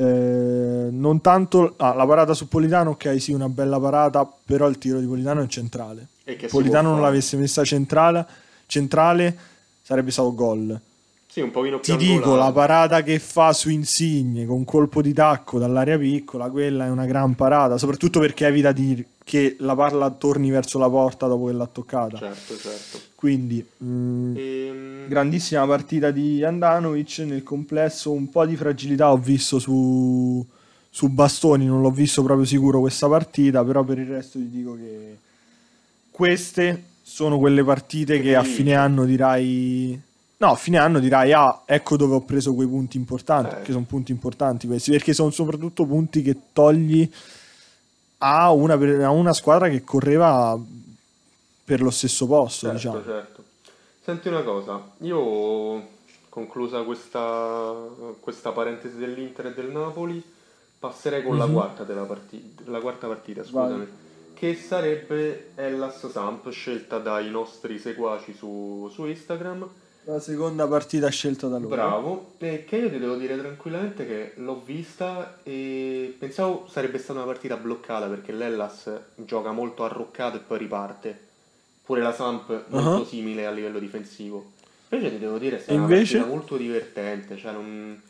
eh, 0.00 0.88
non 0.90 1.20
tanto 1.20 1.74
ah, 1.76 1.92
la 1.92 2.06
parata 2.06 2.32
su 2.32 2.48
Politano, 2.48 2.90
ok, 2.90 3.20
sì, 3.20 3.32
una 3.32 3.50
bella 3.50 3.78
parata, 3.78 4.26
però 4.46 4.66
il 4.66 4.78
tiro 4.78 4.98
di 4.98 5.06
Politano 5.06 5.42
è 5.42 5.46
centrale. 5.46 6.06
Politano 6.48 6.90
non 6.90 7.02
l'avesse 7.02 7.36
messa 7.36 7.64
centrale, 7.64 8.24
centrale 8.64 9.36
sarebbe 9.82 10.10
stato 10.10 10.34
gol. 10.34 10.80
Sì, 11.26 11.42
un 11.42 11.50
pochino 11.50 11.80
più 11.80 11.96
Ti 11.96 12.04
dico, 12.04 12.34
la 12.34 12.50
parata 12.50 13.02
che 13.02 13.18
fa 13.18 13.52
su 13.52 13.68
Insigne 13.68 14.46
con 14.46 14.64
colpo 14.64 15.02
di 15.02 15.12
tacco 15.12 15.58
dall'area 15.58 15.98
piccola, 15.98 16.48
quella 16.48 16.86
è 16.86 16.88
una 16.88 17.04
gran 17.04 17.34
parata, 17.34 17.76
soprattutto 17.76 18.20
perché 18.20 18.46
evita 18.46 18.72
di, 18.72 19.04
che 19.30 19.54
la 19.60 19.76
palla 19.76 20.10
torni 20.10 20.50
verso 20.50 20.76
la 20.80 20.88
porta 20.90 21.28
dopo 21.28 21.46
che 21.46 21.52
l'ha 21.52 21.68
toccata. 21.70 22.18
Certo, 22.18 22.56
certo. 22.56 23.00
Quindi, 23.14 23.64
mh, 23.76 24.32
Ehm, 24.36 25.06
grandissima 25.06 25.64
partita 25.68 26.10
di 26.10 26.42
Andanovic, 26.42 27.18
nel 27.20 27.44
complesso 27.44 28.10
un 28.10 28.28
po' 28.28 28.44
di 28.44 28.56
fragilità 28.56 29.12
ho 29.12 29.16
visto 29.18 29.60
su, 29.60 30.44
su 30.90 31.08
Bastoni, 31.10 31.64
non 31.64 31.80
l'ho 31.80 31.92
visto 31.92 32.24
proprio 32.24 32.44
sicuro 32.44 32.80
questa 32.80 33.06
partita, 33.06 33.62
però 33.64 33.84
per 33.84 33.98
il 33.98 34.06
resto 34.06 34.38
ti 34.40 34.50
dico 34.50 34.74
che 34.74 35.16
queste 36.10 36.82
sono 37.00 37.38
quelle 37.38 37.62
partite 37.62 38.16
Che 38.16 38.22
che 38.22 38.34
a 38.34 38.42
fine 38.42 38.74
anno 38.74 39.04
dirai... 39.04 40.00
No, 40.38 40.48
a 40.48 40.56
fine 40.56 40.78
anno 40.78 40.98
dirai, 40.98 41.32
ah, 41.32 41.62
ecco 41.66 41.96
dove 41.96 42.14
ho 42.16 42.22
preso 42.22 42.52
quei 42.54 42.66
punti 42.66 42.96
importanti, 42.96 43.50
Eh. 43.52 43.54
perché 43.58 43.70
sono 43.72 43.84
punti 43.86 44.10
importanti 44.10 44.66
questi, 44.66 44.90
perché 44.90 45.12
sono 45.12 45.30
soprattutto 45.30 45.84
punti 45.84 46.20
che 46.22 46.34
togli 46.52 47.08
a 48.22 48.50
una, 48.52 48.74
a 48.74 49.10
una 49.10 49.32
squadra 49.32 49.68
che 49.68 49.82
correva 49.82 50.58
per 51.64 51.80
lo 51.80 51.90
stesso 51.90 52.26
posto, 52.26 52.66
Certo, 52.66 52.76
diciamo. 52.76 53.02
certo. 53.04 53.44
Senti 54.02 54.28
una 54.28 54.42
cosa, 54.42 54.82
io 54.98 55.98
conclusa 56.28 56.82
questa, 56.82 57.74
questa 58.20 58.50
parentesi 58.52 58.96
dell'Inter 58.96 59.46
e 59.46 59.54
del 59.54 59.70
Napoli, 59.70 60.22
passerei 60.78 61.22
con 61.22 61.38
la 61.38 61.46
Mhm. 61.46 61.52
quarta 61.52 61.84
della 61.84 62.02
partita, 62.04 62.62
la 62.66 62.80
quarta 62.80 63.06
partita, 63.06 63.42
Vai. 63.42 63.64
scusami, 63.68 63.86
che 64.34 64.54
sarebbe 64.54 65.50
Hellas 65.54 66.06
Samp, 66.10 66.48
scelta 66.50 66.98
dai 66.98 67.30
nostri 67.30 67.78
seguaci 67.78 68.34
su, 68.34 68.90
su 68.92 69.04
Instagram. 69.06 69.68
La 70.04 70.18
seconda 70.18 70.66
partita 70.66 71.08
scelta 71.08 71.46
da 71.46 71.58
loro. 71.58 71.68
Bravo, 71.74 72.32
che 72.38 72.64
io 72.70 72.90
ti 72.90 72.98
devo 72.98 73.16
dire 73.16 73.36
tranquillamente 73.38 74.06
che 74.06 74.32
l'ho 74.36 74.60
vista 74.64 75.38
e 75.42 76.16
pensavo 76.18 76.66
sarebbe 76.70 76.98
stata 76.98 77.18
una 77.20 77.28
partita 77.28 77.56
bloccata 77.56 78.06
perché 78.06 78.32
l'Hellas 78.32 78.90
gioca 79.16 79.52
molto 79.52 79.84
arroccato 79.84 80.36
e 80.38 80.40
poi 80.40 80.58
riparte. 80.58 81.18
Pure 81.84 82.00
la 82.00 82.12
Samp 82.14 82.64
molto 82.68 83.02
Ah. 83.02 83.06
simile 83.06 83.46
a 83.46 83.50
livello 83.50 83.78
difensivo. 83.78 84.52
Invece 84.88 85.10
ti 85.12 85.18
devo 85.18 85.38
dire 85.38 85.56
è 85.56 85.58
stata 85.58 85.72
E 85.72 85.76
una 85.76 85.84
invece? 85.92 86.16
partita 86.16 86.34
molto 86.36 86.56
divertente, 86.56 87.36
cioè 87.36 87.52
non... 87.52 88.00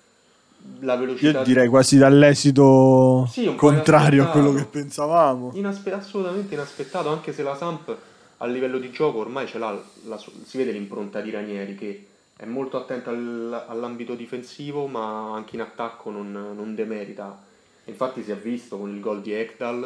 la 0.81 0.97
velocità... 0.97 1.39
Io 1.39 1.45
direi 1.45 1.69
quasi 1.69 1.99
dall'esito 1.99 3.27
Sì, 3.31 3.53
contrario 3.57 4.25
a 4.25 4.27
quello 4.29 4.55
che 4.55 4.65
pensavamo. 4.65 5.51
Inaspe- 5.55 5.93
assolutamente 5.93 6.55
inaspettato, 6.55 7.09
anche 7.11 7.33
se 7.33 7.43
la 7.43 7.57
Samp 7.57 7.95
a 8.43 8.47
livello 8.47 8.79
di 8.79 8.91
gioco 8.91 9.19
ormai 9.19 9.47
ce 9.47 9.59
l'ha, 9.59 9.79
la 10.05 10.19
si 10.19 10.57
vede 10.57 10.73
l'impronta 10.73 11.21
di 11.21 11.31
Ranieri 11.31 11.75
che 11.75 12.07
è 12.37 12.47
molto 12.47 12.79
attento 12.79 13.11
al- 13.11 13.65
all'ambito 13.69 14.15
difensivo 14.15 14.87
ma 14.87 15.35
anche 15.35 15.57
in 15.57 15.63
attacco 15.63 16.11
non, 16.11 16.33
non 16.33 16.75
demerita. 16.75 17.49
Infatti 17.85 18.23
si 18.23 18.31
è 18.31 18.37
visto 18.37 18.79
con 18.79 18.91
il 18.95 19.01
gol 19.01 19.21
di 19.21 19.33
Ekdal, 19.33 19.85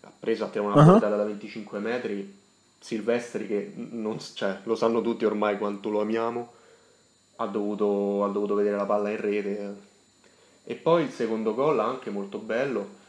ha 0.00 0.12
preso 0.18 0.44
a 0.44 0.48
tirare 0.48 0.72
una 0.72 0.84
portata 0.84 1.16
da 1.16 1.24
25 1.24 1.78
metri, 1.78 2.38
Silvestri 2.78 3.46
che 3.46 3.72
non, 3.74 4.18
cioè, 4.20 4.58
lo 4.64 4.74
sanno 4.74 5.00
tutti 5.00 5.24
ormai 5.24 5.56
quanto 5.56 5.88
lo 5.88 6.00
amiamo, 6.00 6.52
ha 7.36 7.46
dovuto, 7.46 8.24
ha 8.24 8.28
dovuto 8.28 8.54
vedere 8.54 8.76
la 8.76 8.84
palla 8.84 9.10
in 9.10 9.20
rete. 9.20 9.74
E 10.64 10.74
poi 10.74 11.04
il 11.04 11.10
secondo 11.10 11.54
gol 11.54 11.78
anche 11.80 12.10
molto 12.10 12.38
bello. 12.38 13.04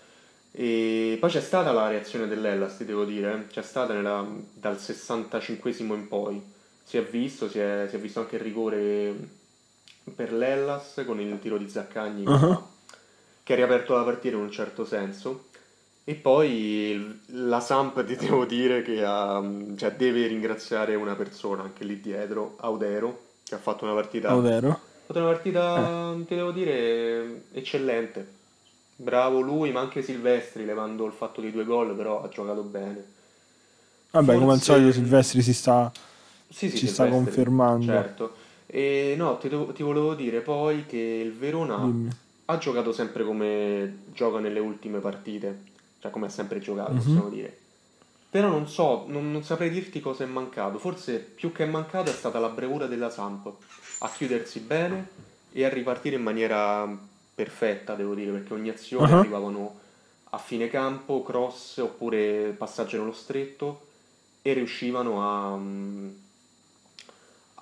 E 0.59 1.17
poi 1.19 1.29
c'è 1.29 1.39
stata 1.39 1.71
la 1.71 1.87
reazione 1.87 2.27
dell'Ellas, 2.27 2.77
ti 2.77 2.85
devo 2.85 3.05
dire, 3.05 3.31
eh. 3.33 3.47
c'è 3.47 3.61
stata 3.61 3.93
nella- 3.93 4.25
dal 4.53 4.77
65esimo 4.79 5.93
in 5.93 6.07
poi. 6.07 6.41
Si 6.83 6.97
è 6.97 7.03
visto, 7.03 7.47
si 7.47 7.59
è, 7.59 7.85
si 7.87 7.95
è 7.95 7.99
visto 7.99 8.21
anche 8.21 8.37
il 8.37 8.41
rigore 8.41 9.13
per 10.15 10.33
l'Ellas 10.33 11.03
con 11.05 11.19
il 11.21 11.37
tiro 11.39 11.57
di 11.59 11.69
Zaccagni 11.69 12.23
che 12.23 12.31
ha- 12.31 12.65
che 13.43 13.53
ha 13.53 13.55
riaperto 13.55 13.93
la 13.95 14.03
partita 14.03 14.35
in 14.35 14.41
un 14.41 14.51
certo 14.51 14.83
senso. 14.83 15.45
E 16.03 16.15
poi 16.15 17.19
la 17.27 17.59
Samp 17.59 18.03
ti 18.03 18.15
devo 18.15 18.45
dire 18.45 18.81
che 18.81 19.03
ha- 19.03 19.43
cioè, 19.75 19.91
deve 19.91 20.25
ringraziare 20.25 20.95
una 20.95 21.15
persona 21.15 21.63
anche 21.63 21.83
lì 21.83 21.99
dietro, 22.01 22.55
Audero, 22.61 23.25
che 23.43 23.53
ha 23.55 23.59
fatto 23.59 23.83
una 23.85 23.93
partita 23.93 24.33
vero? 24.37 24.69
ha 24.69 24.79
fatto 25.05 25.19
una 25.19 25.27
partita, 25.31 26.15
ti 26.25 26.33
devo 26.35 26.51
dire, 26.51 27.43
eccellente. 27.51 28.35
Bravo 28.99 29.41
lui, 29.41 29.71
ma 29.71 29.79
anche 29.81 30.01
Silvestri, 30.01 30.65
levando 30.65 31.05
il 31.05 31.11
fatto 31.11 31.39
dei 31.39 31.51
due 31.51 31.63
gol, 31.65 31.95
però 31.95 32.23
ha 32.23 32.29
giocato 32.29 32.61
bene. 32.63 33.05
Vabbè, 34.11 34.33
come 34.33 34.53
al 34.53 34.57
Forse- 34.57 34.63
solito 34.73 34.91
Silvestri 34.93 35.41
si 35.41 35.53
sta... 35.53 35.91
Sì, 36.49 36.69
sì, 36.69 36.77
Ci 36.77 36.87
sta 36.87 37.07
confermando. 37.07 37.85
Certo. 37.85 38.33
E 38.65 39.13
no, 39.17 39.37
ti, 39.37 39.49
ti 39.73 39.83
volevo 39.83 40.13
dire 40.15 40.39
poi 40.41 40.85
che 40.87 40.97
il 40.97 41.33
Verona 41.33 41.77
Dimmi. 41.77 42.09
ha 42.45 42.57
giocato 42.57 42.91
sempre 42.91 43.23
come 43.23 43.97
gioca 44.13 44.39
nelle 44.39 44.59
ultime 44.59 44.99
partite, 44.99 45.59
cioè 45.99 46.09
come 46.09 46.25
ha 46.27 46.29
sempre 46.29 46.59
giocato, 46.59 46.93
Mhm. 46.93 46.97
possiamo 46.97 47.29
dire. 47.29 47.57
Però 48.29 48.47
non 48.49 48.67
so, 48.67 49.05
non, 49.07 49.31
non 49.31 49.43
saprei 49.43 49.69
dirti 49.69 49.99
cosa 49.99 50.23
è 50.23 50.27
mancato. 50.27 50.79
Forse 50.79 51.19
più 51.19 51.51
che 51.51 51.63
è 51.63 51.67
mancato 51.67 52.09
è 52.09 52.13
stata 52.13 52.39
la 52.39 52.49
bravura 52.49 52.87
della 52.87 53.09
Samp 53.09 53.51
a 53.99 54.09
chiudersi 54.09 54.59
bene 54.59 55.07
e 55.51 55.63
a 55.65 55.69
ripartire 55.69 56.15
in 56.15 56.23
maniera 56.23 56.97
perfetta, 57.37 57.93
devo 57.93 58.15
dire, 58.15 58.31
perché 58.31 58.53
ogni 58.53 58.69
azione 58.69 59.11
Ah. 59.11 59.19
arrivavano 59.19 59.75
a 60.31 60.39
fine 60.39 60.67
campo, 60.69 61.21
cross 61.21 61.77
oppure 61.77 62.55
passaggio 62.57 62.97
nello 62.97 63.13
stretto 63.13 63.85
e 64.41 64.53
riuscivano 64.53 65.21
a, 65.21 65.55
mm, 65.55 66.09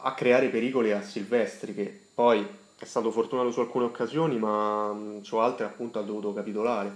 a 0.03 0.13
creare 0.13 0.47
pericoli 0.47 0.93
a 0.93 1.01
Silvestri 1.01 1.73
che 1.75 1.99
poi 2.13 2.47
è 2.77 2.85
stato 2.85 3.11
fortunato 3.11 3.51
su 3.51 3.59
alcune 3.59 3.83
occasioni 3.85 4.38
ma 4.38 4.93
mm, 4.93 5.21
su 5.23 5.35
altre 5.35 5.65
appunto 5.65 5.99
ha 5.99 6.03
dovuto 6.03 6.33
capitolare. 6.33 6.89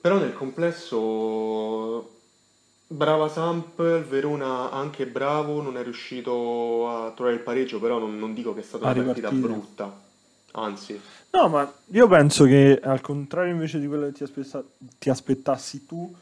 Però 0.00 0.16
nel 0.18 0.32
complesso 0.34 2.08
brava 2.86 3.28
Samp, 3.28 3.82
Verona 3.82 4.70
anche 4.70 5.06
bravo, 5.06 5.60
non 5.60 5.76
è 5.76 5.82
riuscito 5.82 6.88
a 6.88 7.10
trovare 7.10 7.34
il 7.36 7.42
pareggio, 7.42 7.80
però 7.80 7.98
non, 7.98 8.16
non 8.16 8.32
dico 8.32 8.54
che 8.54 8.60
è 8.60 8.62
stata 8.62 8.84
una 8.84 8.92
partita 9.06 9.30
brutta, 9.48 10.02
anzi. 10.54 11.00
No, 11.30 11.48
ma 11.48 11.70
io 11.90 12.06
penso 12.08 12.44
che 12.44 12.80
al 12.82 13.00
contrario 13.00 13.52
invece 13.52 13.80
di 13.80 13.86
quello 13.86 14.06
che 14.06 14.12
ti, 14.12 14.22
aspetta- 14.22 14.64
ti 14.98 15.10
aspettassi 15.10 15.86
tu, 15.86 16.12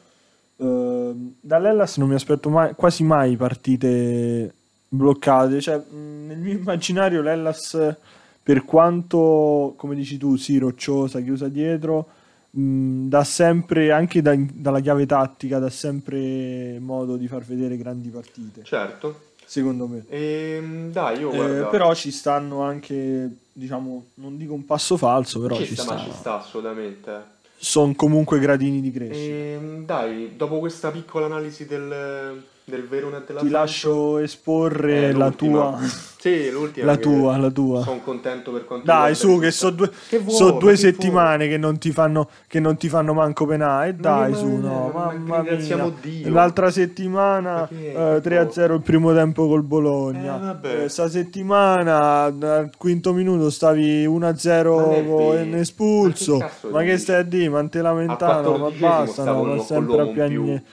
ehm, 0.57 1.35
dall'Ellas 1.41 1.97
non 1.99 2.09
mi 2.09 2.15
aspetto 2.15 2.49
mai, 2.51 2.75
quasi 2.75 3.05
mai 3.05 3.37
partite 3.37 4.53
bloccate. 4.89 5.61
Cioè, 5.61 5.77
mh, 5.77 6.27
nel 6.27 6.39
mio 6.39 6.53
immaginario 6.55 7.21
l'Ellas, 7.23 7.97
per 8.43 8.65
quanto, 8.65 9.75
come 9.77 9.95
dici 9.95 10.17
tu, 10.17 10.37
sì, 10.37 10.59
rocciosa, 10.59 11.21
chiusa 11.21 11.49
dietro, 11.49 12.07
mh, 12.51 13.09
dà 13.09 13.25
sempre, 13.25 13.93
anche 13.93 14.23
da- 14.23 14.35
dalla 14.37 14.81
chiave 14.81 15.07
tattica, 15.07 15.59
dà 15.59 15.71
sempre 15.71 16.79
modo 16.81 17.17
di 17.17 17.29
far 17.29 17.43
vedere 17.45 17.77
grandi 17.77 18.09
partite, 18.09 18.63
Certo. 18.65 19.31
Secondo 19.53 19.87
me. 19.87 20.05
E, 20.09 20.89
dai, 20.91 21.19
io 21.19 21.31
Eh, 21.31 21.67
però 21.67 21.95
ci 21.95 22.11
stanno 22.11 22.63
anche, 22.63 23.29
diciamo, 23.53 24.07
non 24.15 24.39
dico 24.39 24.55
un 24.55 24.65
passo 24.65 24.97
falso, 24.97 25.41
però 25.41 25.57
ci 25.57 25.67
ci 25.67 25.75
sta, 25.75 25.93
ma 25.93 25.99
sta. 25.99 26.11
ci 26.11 26.17
sta 26.17 26.41
assolutamente. 26.41 27.23
Sono 27.59 27.93
comunque 27.95 28.39
gradini 28.39 28.81
di 28.81 28.91
crescita. 28.91 29.35
E, 29.35 29.83
dai, 29.85 30.37
dopo 30.37 30.59
questa 30.59 30.91
piccola 30.91 31.27
analisi 31.27 31.67
del, 31.67 32.43
del 32.65 32.87
Verona 32.87 33.19
e 33.19 33.23
della 33.27 33.41
Ti 33.41 33.47
Samp, 33.49 33.59
lascio 33.61 34.19
esporre 34.19 35.09
eh, 35.09 35.13
la 35.13 35.31
tua. 35.31 35.79
Sì, 36.23 36.49
l'ultima. 36.53 36.87
La 36.87 36.97
tua, 36.97 37.37
la 37.37 37.51
tua. 37.51 37.83
Sono 37.83 37.99
contento 38.05 38.53
per 38.53 38.65
quanto 38.65 38.87
Dai, 38.87 39.17
su, 39.17 39.41
che 39.41 39.51
sono 39.51 39.73
due, 39.75 39.91
Che 40.09 40.19
vuoi, 40.21 40.37
so 40.37 40.53
ma 40.53 40.59
due 40.61 40.77
settimane 40.77 41.49
che 41.49 41.57
non, 41.59 41.79
ti 41.79 41.91
fanno, 41.91 42.29
che 42.47 42.61
non 42.61 42.77
ti 42.77 42.89
fanno 42.89 43.13
manco 43.13 43.45
penare. 43.45 43.93
Ma 43.93 44.01
Dai, 44.01 44.31
che- 44.33 44.39
su, 44.39 44.47
no, 44.47 44.91
ma- 44.95 45.07
ma 45.07 45.13
mamma 45.13 45.43
mia. 45.43 45.93
Dio. 46.01 46.31
L'altra 46.31 46.71
settimana 46.71 47.69
Ma 47.69 48.15
eh, 48.17 48.21
3-0 48.23 48.75
il 48.75 48.83
primo 48.83 49.13
tempo 49.13 49.49
col 49.49 49.65
Bologna. 49.65 50.37
Eh, 50.37 50.41
vabbè. 50.41 50.83
Eh, 50.85 50.89
sta 50.89 51.09
settimana 51.09 52.23
al 52.23 52.71
quinto 52.79 53.13
minuto 53.13 53.51
stavi 53.51 54.07
1-0 54.07 54.77
Ma 54.77 54.81
non 54.81 54.93
è 54.93 55.05
con 55.05 55.35
vero. 55.35 55.57
espulso. 55.57 56.39
Ma 56.71 56.83
che 56.83 56.93
Ma 56.93 56.99
stai 56.99 57.17
a 57.17 57.23
dire? 57.23 57.49
Ma 57.49 57.67
te 57.67 57.83
lamentano, 57.83 58.57
ma 58.59 58.69
14esimo 58.69 58.79
basta, 58.79 59.25
no, 59.25 59.43
ma 59.43 59.59
sempre 59.59 59.95
a 59.95 60.05
l'uomo 60.05 60.09
in 60.23 60.29
più. 60.29 60.45
piagne. 60.45 60.65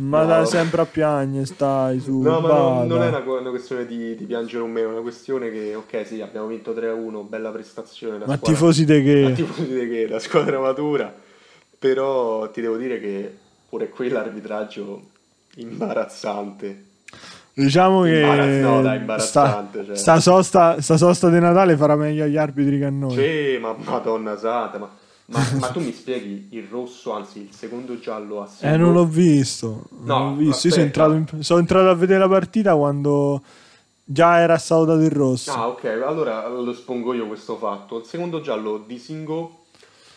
Ma 0.00 0.20
No. 0.22 0.26
dai, 0.26 0.46
sempre 0.46 0.80
a 0.82 0.86
piagne 0.86 1.44
stai 1.44 1.98
su. 2.00 2.20
No, 2.20 2.40
ma 2.40 2.48
non, 2.48 2.86
non 2.86 3.02
è 3.02 3.08
una, 3.08 3.18
una 3.26 3.50
questione 3.50 3.84
di, 3.86 4.14
di 4.16 4.24
piangere 4.24 4.62
o 4.62 4.66
meno, 4.66 4.88
è 4.88 4.92
una 4.92 5.00
questione 5.00 5.50
che, 5.50 5.74
ok, 5.74 6.06
sì, 6.06 6.20
abbiamo 6.20 6.46
vinto 6.46 6.72
3-1, 6.72 7.28
bella 7.28 7.50
prestazione. 7.50 8.18
Ma 8.18 8.24
squadra, 8.24 8.46
tifosi 8.46 8.84
de 8.84 8.98
Ma 9.22 9.28
che? 9.28 9.32
tifosi 9.34 9.78
di 9.78 9.88
che? 9.88 10.06
La 10.08 10.18
squadra 10.18 10.60
matura. 10.60 11.12
Però 11.78 12.48
ti 12.50 12.60
devo 12.60 12.76
dire 12.76 13.00
che 13.00 13.36
pure 13.68 13.88
qui 13.88 14.08
l'arbitraggio 14.08 15.02
imbarazzante. 15.56 16.84
Diciamo 17.54 18.02
che 18.02 18.20
Imbarazz- 18.20 18.62
no, 18.62 18.82
dai, 18.82 18.82
sta, 18.82 18.94
imbarazzante, 19.00 19.84
cioè. 19.84 19.96
sta 19.96 20.20
sosta, 20.20 20.80
sta 20.80 20.96
sosta 20.96 21.28
di 21.28 21.40
Natale 21.40 21.76
farà 21.76 21.96
meglio 21.96 22.22
agli 22.24 22.36
arbitri 22.36 22.78
che 22.78 22.84
a 22.84 22.90
noi. 22.90 23.14
Sì, 23.16 23.58
ma 23.60 23.74
madonna 23.76 24.36
santa, 24.36 24.78
ma, 24.78 24.88
ma, 25.28 25.52
ma 25.56 25.70
tu 25.70 25.80
mi 25.80 25.92
spieghi 25.92 26.48
il 26.52 26.66
rosso, 26.68 27.12
anzi 27.12 27.40
il 27.40 27.52
secondo 27.54 27.98
giallo 27.98 28.42
a 28.42 28.46
Eh, 28.60 28.76
Singo? 28.76 28.76
non 28.76 28.92
l'ho 28.92 29.04
visto. 29.06 29.84
Non 29.90 30.06
No, 30.06 30.18
l'ho 30.18 30.34
visto. 30.34 30.68
Sono 30.68 30.82
entrato, 30.82 31.12
in- 31.12 31.42
sono 31.42 31.60
entrato 31.60 31.88
a 31.88 31.94
vedere 31.94 32.18
la 32.18 32.28
partita 32.28 32.74
quando 32.76 33.42
già 34.04 34.40
era 34.40 34.58
stato 34.58 34.84
dato 34.84 35.00
il 35.02 35.10
rosso. 35.10 35.50
Ah, 35.50 35.68
ok, 35.68 35.84
allora 35.84 36.46
lo 36.48 36.70
espongo 36.70 37.14
io 37.14 37.26
questo 37.26 37.56
fatto. 37.56 37.98
Il 37.98 38.04
secondo 38.04 38.40
giallo 38.40 38.78
di 38.78 38.98
Singo 38.98 39.64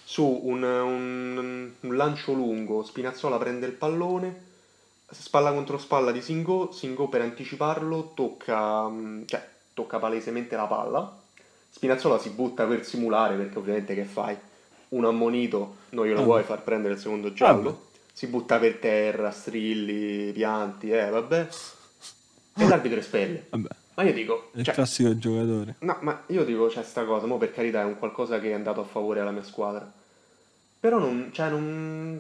su 0.03 0.23
un, 0.43 0.61
un- 0.63 1.71
un 1.79 1.95
lancio 1.95 2.33
lungo, 2.33 2.83
Spinazzola 2.83 3.37
prende 3.37 3.65
il 3.65 3.71
pallone, 3.73 4.49
spalla 5.09 5.53
contro 5.53 5.77
spalla 5.77 6.11
di 6.11 6.21
Singo, 6.21 6.71
Singo 6.73 7.07
per 7.07 7.21
anticiparlo 7.21 8.11
tocca, 8.13 8.87
mm, 8.89 9.23
cioè, 9.25 9.47
tocca 9.73 9.99
palesemente 9.99 10.55
la 10.57 10.65
palla. 10.67 11.17
Spinazzola 11.69 12.19
si 12.19 12.29
butta 12.31 12.65
per 12.65 12.85
simulare 12.85 13.37
perché 13.37 13.57
ovviamente 13.57 13.95
che 13.95 14.03
fai? 14.03 14.37
Un 14.91 15.05
ammonito, 15.05 15.75
non 15.89 16.05
glielo 16.05 16.21
Ah. 16.21 16.23
vuoi 16.23 16.43
far 16.43 16.61
prendere 16.63 16.95
il 16.95 16.99
secondo 16.99 17.31
giallo. 17.33 17.69
Vabbè. 17.71 17.83
Si 18.13 18.27
butta 18.27 18.59
per 18.59 18.75
terra, 18.77 19.31
strilli, 19.31 20.31
pianti, 20.33 20.91
eh, 20.91 21.09
vabbè. 21.09 21.47
E 22.57 22.67
l'arbitro 22.67 22.99
espelle. 22.99 23.45
Vabbè, 23.49 23.69
Ma 23.95 24.03
io 24.03 24.13
dico, 24.13 24.49
è 24.53 24.59
il 24.59 24.65
cioè, 24.65 24.73
classico 24.73 25.17
giocatore. 25.17 25.75
No, 25.79 25.97
ma 26.01 26.23
io 26.27 26.43
dico, 26.43 26.67
c'è 26.67 26.83
sta 26.83 27.05
cosa, 27.05 27.25
mo 27.25 27.37
per 27.37 27.51
carità 27.53 27.81
è 27.81 27.85
un 27.85 27.97
qualcosa 27.97 28.39
che 28.39 28.49
è 28.49 28.53
andato 28.53 28.81
a 28.81 28.83
favore 28.85 29.21
alla 29.21 29.31
mia 29.31 29.43
squadra. 29.43 29.89
Però 30.79 30.97
non, 30.99 31.29
cioè 31.31 31.49
non... 31.49 32.19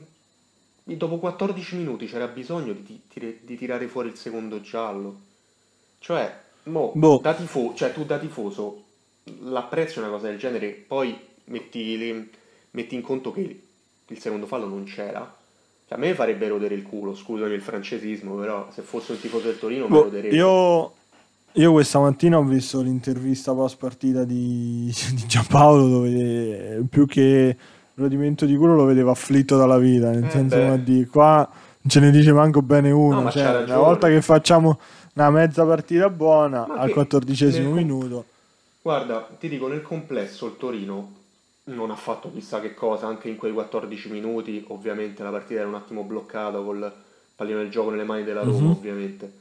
Dopo 0.83 1.17
14 1.19 1.75
minuti 1.77 2.05
c'era 2.07 2.27
bisogno 2.27 2.73
di, 2.73 3.01
tire- 3.07 3.39
di 3.41 3.57
tirare 3.57 3.87
fuori 3.87 4.09
il 4.09 4.15
secondo 4.17 4.61
giallo. 4.61 5.19
Cioè, 5.99 6.33
mo, 6.63 6.91
Boh. 6.95 7.19
da 7.21 7.33
tifo- 7.33 7.73
cioè 7.75 7.91
tu 7.93 8.05
da 8.05 8.17
tifoso 8.17 8.83
l'apprezzi 9.41 9.99
una 9.99 10.09
cosa 10.09 10.27
del 10.27 10.37
genere, 10.37 10.69
poi 10.71 11.17
metti, 11.45 11.97
le- 11.97 12.29
metti 12.71 12.95
in 12.95 13.01
conto 13.01 13.31
che 13.31 13.61
il 14.07 14.19
secondo 14.19 14.45
fallo 14.47 14.67
non 14.67 14.83
c'era. 14.85 15.19
Cioè, 15.87 15.97
a 15.97 16.01
me 16.01 16.13
farebbe 16.15 16.47
rodere 16.47 16.75
il 16.75 16.83
culo, 16.83 17.15
scusami 17.15 17.53
il 17.53 17.61
francesismo, 17.61 18.35
però 18.35 18.69
se 18.71 18.81
fosse 18.81 19.13
un 19.13 19.19
tifoso 19.19 19.47
del 19.47 19.59
Torino 19.59 19.87
mi 19.87 19.97
Boh, 19.97 20.01
roderebbe. 20.01 20.35
io, 20.35 20.93
io 21.53 21.71
questa 21.71 21.99
mattina 21.99 22.37
ho 22.37 22.43
visto 22.43 22.81
l'intervista 22.81 23.53
post 23.53 23.77
partita 23.77 24.23
di, 24.23 24.91
di 25.13 25.25
Giampaolo 25.27 25.87
dove 25.87 26.85
più 26.89 27.05
che 27.05 27.57
rodimento 27.95 28.45
di 28.45 28.55
culo 28.55 28.75
lo 28.75 28.85
vedevo 28.85 29.11
afflitto 29.11 29.57
dalla 29.57 29.77
vita, 29.77 30.09
nel 30.11 30.23
Eh, 30.23 30.29
senso 30.29 30.55
beh. 30.55 30.63
ma 30.63 30.77
di 30.77 31.05
qua 31.05 31.47
non 31.83 31.89
ce 31.89 31.99
ne 31.99 32.11
dice 32.11 32.31
manco 32.31 32.61
bene 32.61 32.91
uno, 32.91 33.21
No, 33.21 33.31
cioè, 33.31 33.63
una 33.63 33.77
volta 33.77 34.07
che 34.07 34.21
facciamo 34.21 34.79
una 35.15 35.29
mezza 35.29 35.65
partita 35.65 36.09
buona 36.09 36.67
Ma 36.67 36.75
al 36.75 36.89
quattordicesimo 36.89 37.69
com- 37.71 37.77
minuto. 37.77 38.25
Guarda, 38.81 39.21
ti 39.39 39.47
dico, 39.49 39.67
nel 39.67 39.81
complesso 39.81 40.47
il 40.47 40.57
Torino 40.57 41.19
non 41.65 41.91
ha 41.91 41.95
fatto 41.95 42.31
chissà 42.31 42.59
che 42.59 42.73
cosa, 42.73 43.07
anche 43.07 43.29
in 43.29 43.35
quei 43.37 43.51
14 43.53 44.09
minuti, 44.09 44.63
ovviamente 44.69 45.23
la 45.23 45.29
partita 45.29 45.59
era 45.61 45.69
un 45.69 45.75
attimo 45.75 46.03
bloccata 46.03 46.59
col 46.59 46.91
pallino 47.35 47.59
del 47.59 47.69
gioco 47.69 47.89
nelle 47.91 48.03
mani 48.03 48.23
della 48.23 48.43
Roma, 48.43 48.69
Mhm. 48.69 48.71
ovviamente. 48.71 49.31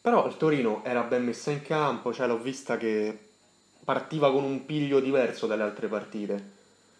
Però 0.00 0.26
il 0.26 0.36
Torino 0.36 0.82
era 0.84 1.02
ben 1.02 1.24
messa 1.24 1.50
in 1.50 1.62
campo, 1.62 2.12
cioè 2.12 2.26
l'ho 2.26 2.38
vista 2.38 2.76
che 2.76 3.18
partiva 3.84 4.32
con 4.32 4.44
un 4.44 4.64
piglio 4.66 5.00
diverso 5.00 5.46
dalle 5.46 5.62
altre 5.62 5.88
partite. 5.88 6.54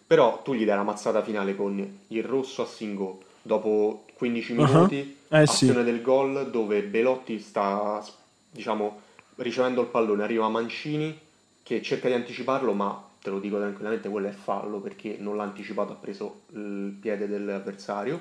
Però 0.07 0.41
tu 0.41 0.53
gli 0.53 0.65
dai 0.65 0.75
la 0.77 0.83
mazzata 0.83 1.21
finale 1.23 1.55
con 1.55 1.99
il 2.07 2.23
rosso 2.23 2.61
a 2.61 2.65
Singo 2.65 3.21
dopo 3.41 4.05
15 4.15 4.53
Ah, 4.55 4.55
minuti, 4.55 5.17
Eh 5.29 5.45
sì, 5.45 5.65
azione 5.65 5.83
del 5.83 6.01
gol 6.01 6.49
dove 6.49 6.83
Belotti 6.83 7.39
sta, 7.39 8.03
diciamo, 8.49 9.01
ricevendo 9.37 9.81
il 9.81 9.87
pallone, 9.87 10.23
arriva 10.23 10.47
Mancini 10.49 11.17
che 11.63 11.81
cerca 11.81 12.07
di 12.07 12.13
anticiparlo, 12.13 12.73
ma 12.73 13.03
te 13.21 13.29
lo 13.29 13.39
dico 13.39 13.57
tranquillamente, 13.57 14.09
quello 14.09 14.27
è 14.27 14.31
fallo 14.31 14.79
perché 14.79 15.17
non 15.19 15.35
l'ha 15.35 15.43
anticipato, 15.43 15.91
ha 15.93 15.95
preso 15.95 16.41
il 16.53 16.95
piede 16.99 17.27
dell'avversario 17.27 18.19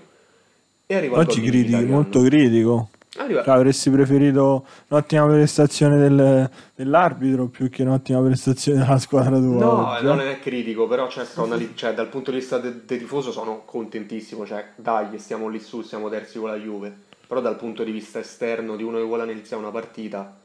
e 0.87 0.95
arriva 0.95 1.19
oggi 1.19 1.41
Mkhitaryan. 1.41 1.85
molto 1.91 2.21
critico. 2.23 2.89
Arriva- 3.19 3.43
Cioè, 3.43 3.55
avresti 3.55 3.89
preferito 3.89 4.67
un'ottima 4.89 5.27
prestazione 5.27 5.97
del- 5.97 6.51
dell'arbitro 6.75 7.47
più 7.47 7.71
che 7.71 7.83
un'ottima 7.83 8.21
prestazione 8.21 8.81
della 8.81 8.99
squadra 8.99 9.39
tua 9.39 9.59
No, 9.59 9.91
oggi, 9.93 10.05
non 10.05 10.21
è 10.21 10.39
critico, 10.39 10.87
però 10.87 11.09
cioè, 11.09 11.27
anali- 11.37 11.73
cioè, 11.75 11.95
dal 11.95 12.09
punto 12.09 12.31
di 12.31 12.37
vista 12.37 12.59
del 12.59 12.83
de 12.85 12.99
tifoso 12.99 13.33
sono 13.33 13.63
contentissimo, 13.65 14.45
cioè 14.45 14.67
dai, 14.77 15.19
stiamo 15.19 15.49
lì 15.49 15.59
su, 15.61 15.81
siamo 15.81 16.11
terzi 16.11 16.39
con 16.39 16.51
la 16.51 16.57
Juve, 16.57 16.95
però 17.27 17.41
dal 17.41 17.57
punto 17.57 17.85
di 17.85 17.91
vista 17.91 18.19
esterno 18.19 18.77
di 18.77 18.83
uno 18.83 18.99
che 18.99 19.05
vuole 19.05 19.23
analizzare 19.23 19.63
una 19.63 19.71
partita, 19.71 20.37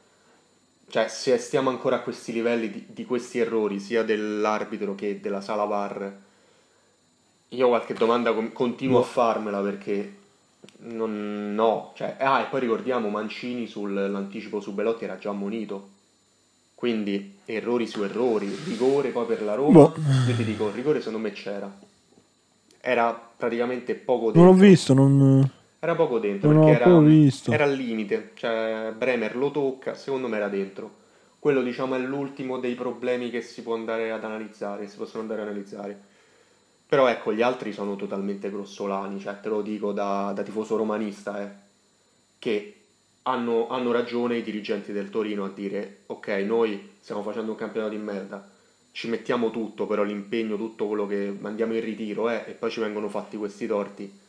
cioè 0.92 1.08
se 1.08 1.38
stiamo 1.38 1.70
ancora 1.70 1.96
a 1.96 2.00
questi 2.00 2.32
livelli 2.34 2.70
di, 2.70 2.84
di 2.90 3.06
questi 3.06 3.38
errori, 3.38 3.80
sia 3.80 4.02
dell'arbitro 4.02 4.94
che 4.94 5.20
della 5.22 5.40
sala 5.40 5.64
VAR, 5.64 6.12
io 7.48 7.68
qualche 7.68 7.94
domanda 7.94 8.34
com- 8.34 8.52
continuo 8.52 8.98
a 8.98 9.00
Boh. 9.00 9.06
farmela 9.06 9.62
perché 9.62 10.16
non, 10.80 11.54
no, 11.54 11.92
cioè, 11.96 12.16
ah, 12.20 12.42
e 12.42 12.44
poi 12.44 12.60
ricordiamo 12.60 13.08
Mancini 13.08 13.66
sull'anticipo 13.66 14.60
su 14.60 14.74
Belotti 14.74 15.04
era 15.04 15.16
già 15.16 15.30
ammonito. 15.30 15.88
Quindi 16.74 17.38
errori 17.46 17.86
su 17.86 18.02
errori, 18.02 18.54
rigore 18.66 19.08
poi 19.10 19.24
per 19.24 19.42
la 19.42 19.54
Roma. 19.54 19.72
Boh. 19.72 19.94
Io 20.28 20.34
ti 20.36 20.44
dico, 20.44 20.66
il 20.68 20.74
rigore 20.74 20.98
secondo 20.98 21.20
me 21.20 21.32
c'era. 21.32 21.72
Era 22.80 23.14
praticamente 23.36 23.94
poco 23.94 24.30
Non 24.34 24.44
l'ho 24.44 24.50
dentro. 24.50 24.68
visto, 24.68 24.92
non... 24.92 25.50
Era 25.84 25.96
poco 25.96 26.20
dentro 26.20 26.48
Non 26.52 26.66
perché 26.66 26.80
era, 26.80 27.54
era 27.54 27.64
al 27.64 27.74
limite. 27.74 28.30
Cioè, 28.34 28.92
Bremer 28.96 29.34
lo 29.34 29.50
tocca, 29.50 29.94
secondo 29.94 30.28
me 30.28 30.36
era 30.36 30.46
dentro. 30.46 31.00
Quello, 31.40 31.60
diciamo, 31.60 31.96
è 31.96 31.98
l'ultimo 31.98 32.60
dei 32.60 32.76
problemi 32.76 33.30
che 33.30 33.40
si 33.40 33.62
può 33.62 33.74
andare 33.74 34.12
ad 34.12 34.22
analizzare, 34.22 34.86
si 34.86 34.96
possono 34.96 35.22
andare 35.22 35.42
ad 35.42 35.48
analizzare. 35.48 36.00
Però 36.86 37.08
ecco, 37.08 37.32
gli 37.32 37.42
altri 37.42 37.72
sono 37.72 37.96
totalmente 37.96 38.48
grossolani, 38.48 39.18
cioè 39.18 39.40
te 39.40 39.48
lo 39.48 39.60
dico 39.60 39.90
da, 39.90 40.30
da 40.32 40.44
tifoso 40.44 40.76
romanista, 40.76 41.42
eh, 41.42 41.48
che 42.38 42.76
hanno, 43.22 43.68
hanno 43.68 43.90
ragione 43.90 44.36
i 44.36 44.42
dirigenti 44.44 44.92
del 44.92 45.10
Torino 45.10 45.46
a 45.46 45.50
dire 45.52 46.02
ok, 46.06 46.28
noi 46.46 46.90
stiamo 47.00 47.22
facendo 47.22 47.50
un 47.50 47.56
campionato 47.56 47.92
di 47.92 48.00
merda, 48.00 48.48
ci 48.92 49.08
mettiamo 49.08 49.50
tutto, 49.50 49.88
però 49.88 50.04
l'impegno, 50.04 50.56
tutto 50.56 50.86
quello 50.86 51.08
che 51.08 51.36
mandiamo 51.36 51.74
in 51.74 51.80
ritiro, 51.80 52.30
eh, 52.30 52.44
e 52.46 52.52
poi 52.52 52.70
ci 52.70 52.78
vengono 52.78 53.08
fatti 53.08 53.36
questi 53.36 53.66
torti, 53.66 54.20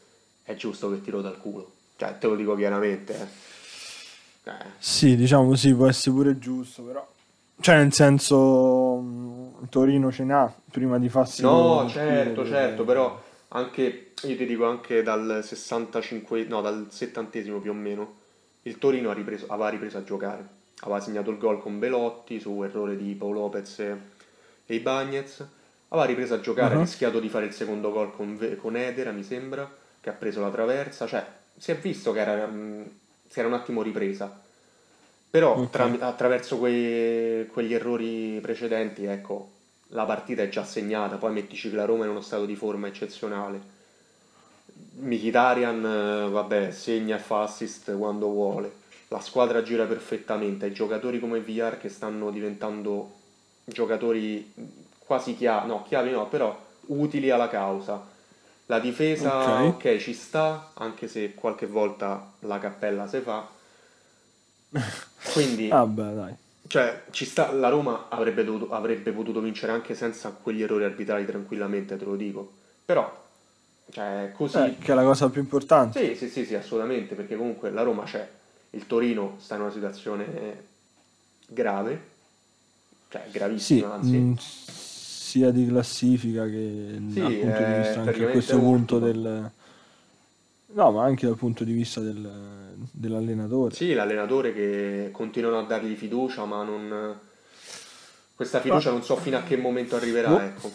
è 0.43 0.55
giusto 0.55 0.89
che 0.91 1.01
tiro 1.01 1.21
dal 1.21 1.37
culo. 1.39 1.71
Cioè, 1.97 2.17
te 2.17 2.27
lo 2.27 2.35
dico 2.35 2.55
chiaramente, 2.55 3.13
eh. 3.19 4.51
Eh, 4.51 4.51
Sì, 4.77 5.15
diciamo 5.15 5.55
sì, 5.55 5.73
può 5.73 5.87
essere 5.87 6.15
pure 6.15 6.39
giusto, 6.39 6.83
però... 6.83 7.07
Cioè, 7.59 7.77
nel 7.77 7.93
senso, 7.93 8.97
mh, 8.97 9.69
Torino 9.69 10.11
ce 10.11 10.23
n'ha, 10.23 10.53
prima 10.71 10.99
di 10.99 11.07
farsi... 11.09 11.41
No, 11.41 11.83
il 11.85 11.91
certo, 11.91 12.45
certo, 12.45 12.83
però 12.83 13.21
anche, 13.49 14.11
io 14.23 14.35
ti 14.35 14.45
dico 14.45 14.65
anche 14.65 15.01
dal 15.03 15.39
65, 15.43 16.43
no, 16.45 16.61
dal 16.61 16.87
70 16.89 17.39
più 17.59 17.71
o 17.71 17.73
meno, 17.73 18.15
il 18.63 18.77
Torino 18.79 19.09
ha 19.09 19.13
ripreso, 19.13 19.45
aveva 19.47 19.69
ripreso 19.69 19.97
a 19.97 20.03
giocare. 20.03 20.45
Aveva 20.81 20.99
segnato 20.99 21.29
il 21.31 21.37
gol 21.37 21.61
con 21.61 21.79
Belotti 21.79 22.39
su 22.41 22.61
errore 22.63 22.97
di 22.97 23.13
Paolo 23.13 23.41
Lopez 23.41 23.79
e, 23.79 23.97
e 24.65 24.75
Ibagnez. 24.75 25.45
Aveva 25.89 26.07
ripreso 26.07 26.33
a 26.33 26.41
giocare, 26.41 26.73
ha 26.73 26.77
Uh-huh. 26.77 26.79
rischiato 26.79 27.19
di 27.21 27.29
fare 27.29 27.45
il 27.45 27.53
secondo 27.53 27.91
gol 27.91 28.11
con, 28.13 28.57
con 28.59 28.75
Edera, 28.75 29.11
mi 29.11 29.23
sembra, 29.23 29.69
che 30.03 30.09
ha 30.11 30.13
preso 30.13 30.41
la 30.41 30.51
traversa. 30.51 31.07
Cioè, 31.07 31.25
si 31.57 31.71
è 31.71 31.77
visto 31.77 32.11
che 32.11 32.19
era, 32.19 32.45
mh, 32.45 32.89
si 33.29 33.39
era 33.39 33.47
un 33.47 33.55
attimo 33.55 33.81
ripresa. 33.81 34.41
Però 35.29 35.67
Ok. 35.67 35.69
tra- 35.69 35.91
attraverso 35.99 36.57
quei- 36.59 37.47
quegli 37.47 37.73
errori 37.73 38.39
precedenti, 38.41 39.05
ecco, 39.05 39.51
la 39.89 40.05
partita 40.05 40.43
è 40.43 40.49
già 40.49 40.63
segnata, 40.65 41.17
poi 41.17 41.33
mettici 41.33 41.69
che 41.69 41.75
la 41.75 41.85
Roma 41.85 42.03
è 42.03 42.05
in 42.07 42.11
uno 42.11 42.21
stato 42.21 42.45
di 42.45 42.55
forma 42.55 42.87
eccezionale. 42.87 43.71
Mkhitaryan, 44.99 45.81
vabbè, 46.31 46.71
segna 46.71 47.15
e 47.17 47.19
fa 47.19 47.41
assist 47.43 47.95
quando 47.97 48.27
vuole. 48.27 48.71
La 49.09 49.19
squadra 49.19 49.61
gira 49.63 49.85
perfettamente, 49.85 50.65
ai 50.65 50.73
giocatori 50.73 51.19
come 51.19 51.39
VR 51.41 51.77
che 51.77 51.89
stanno 51.89 52.31
diventando 52.31 53.11
giocatori 53.65 54.51
quasi 54.99 55.35
chiavi, 55.35 55.67
no, 55.67 55.83
chiavi 55.87 56.11
no, 56.11 56.27
però 56.27 56.57
utili 56.87 57.29
alla 57.29 57.49
causa. 57.49 58.01
La 58.67 58.79
difesa, 58.79 59.73
Ok. 59.75 59.99
ci 59.99 60.13
sta, 60.13 60.71
anche 60.75 61.07
se 61.07 61.33
qualche 61.33 61.65
volta 61.65 62.33
la 62.39 62.59
cappella 62.59 63.07
si 63.07 63.19
fa. 63.21 63.47
Quindi, 65.31 65.69
Vabbè, 65.71 66.13
dai. 66.13 66.35
cioè, 66.67 67.03
ci 67.11 67.25
sta, 67.25 67.51
la 67.51 67.69
Roma 67.69 68.07
avrebbe, 68.09 68.43
dovuto- 68.43 68.71
avrebbe 68.73 69.11
potuto 69.11 69.39
vincere 69.41 69.71
anche 69.71 69.95
senza 69.95 70.31
quegli 70.31 70.61
errori 70.61 70.83
arbitrali 70.85 71.25
tranquillamente, 71.25 71.97
te 71.97 72.05
lo 72.05 72.15
dico. 72.15 72.51
Però, 72.85 73.23
cioè, 73.91 74.31
così... 74.35 74.57
Eh, 74.59 74.77
che 74.79 74.91
è 74.91 74.95
la 74.95 75.03
cosa 75.03 75.29
più 75.29 75.41
importante. 75.41 75.99
Sì, 75.99 76.15
sì, 76.15 76.29
sì, 76.29 76.45
sì, 76.45 76.55
assolutamente, 76.55 77.15
perché 77.15 77.35
comunque 77.37 77.69
la 77.71 77.83
Roma 77.83 78.03
c'è, 78.03 78.27
il 78.71 78.87
Torino 78.87 79.35
sta 79.39 79.55
in 79.55 79.61
una 79.61 79.71
situazione 79.71 80.63
grave, 81.47 82.01
cioè 83.09 83.27
Sì, 83.55 83.75
gravissima, 83.75 83.93
anzi. 83.93 84.17
mh, 84.17 84.35
sia 85.33 85.49
di 85.49 85.65
classifica 85.65 86.45
che 86.45 86.99
Sì, 87.11 87.19
dal 87.19 87.33
punto 87.33 87.57
di 87.57 87.63
è 87.63 87.77
vista 87.79 87.99
anche 88.01 88.25
a 88.25 88.29
questo 88.29 88.59
punto 88.59 88.95
ultimo. 88.97 88.99
del... 88.99 89.51
No, 90.75 90.91
ma 90.91 91.03
anche 91.05 91.25
dal 91.25 91.35
punto 91.37 91.63
di 91.63 91.73
vista 91.73 92.01
del, 92.01 92.29
dell'allenatore. 92.91 93.73
Sì, 93.73 93.93
l'allenatore 93.93 94.53
che 94.53 95.09
continuano 95.11 95.57
a 95.59 95.63
dargli 95.63 95.95
fiducia, 95.95 96.45
ma 96.45 96.63
non... 96.63 97.17
Questa 98.35 98.59
fiducia 98.59 98.91
non 98.91 99.01
so 99.03 99.15
fino 99.15 99.37
a 99.37 99.41
che 99.41 99.57
momento 99.57 99.95
arriverà, 99.95 100.29
Boh. 100.29 100.39
ecco. 100.39 100.71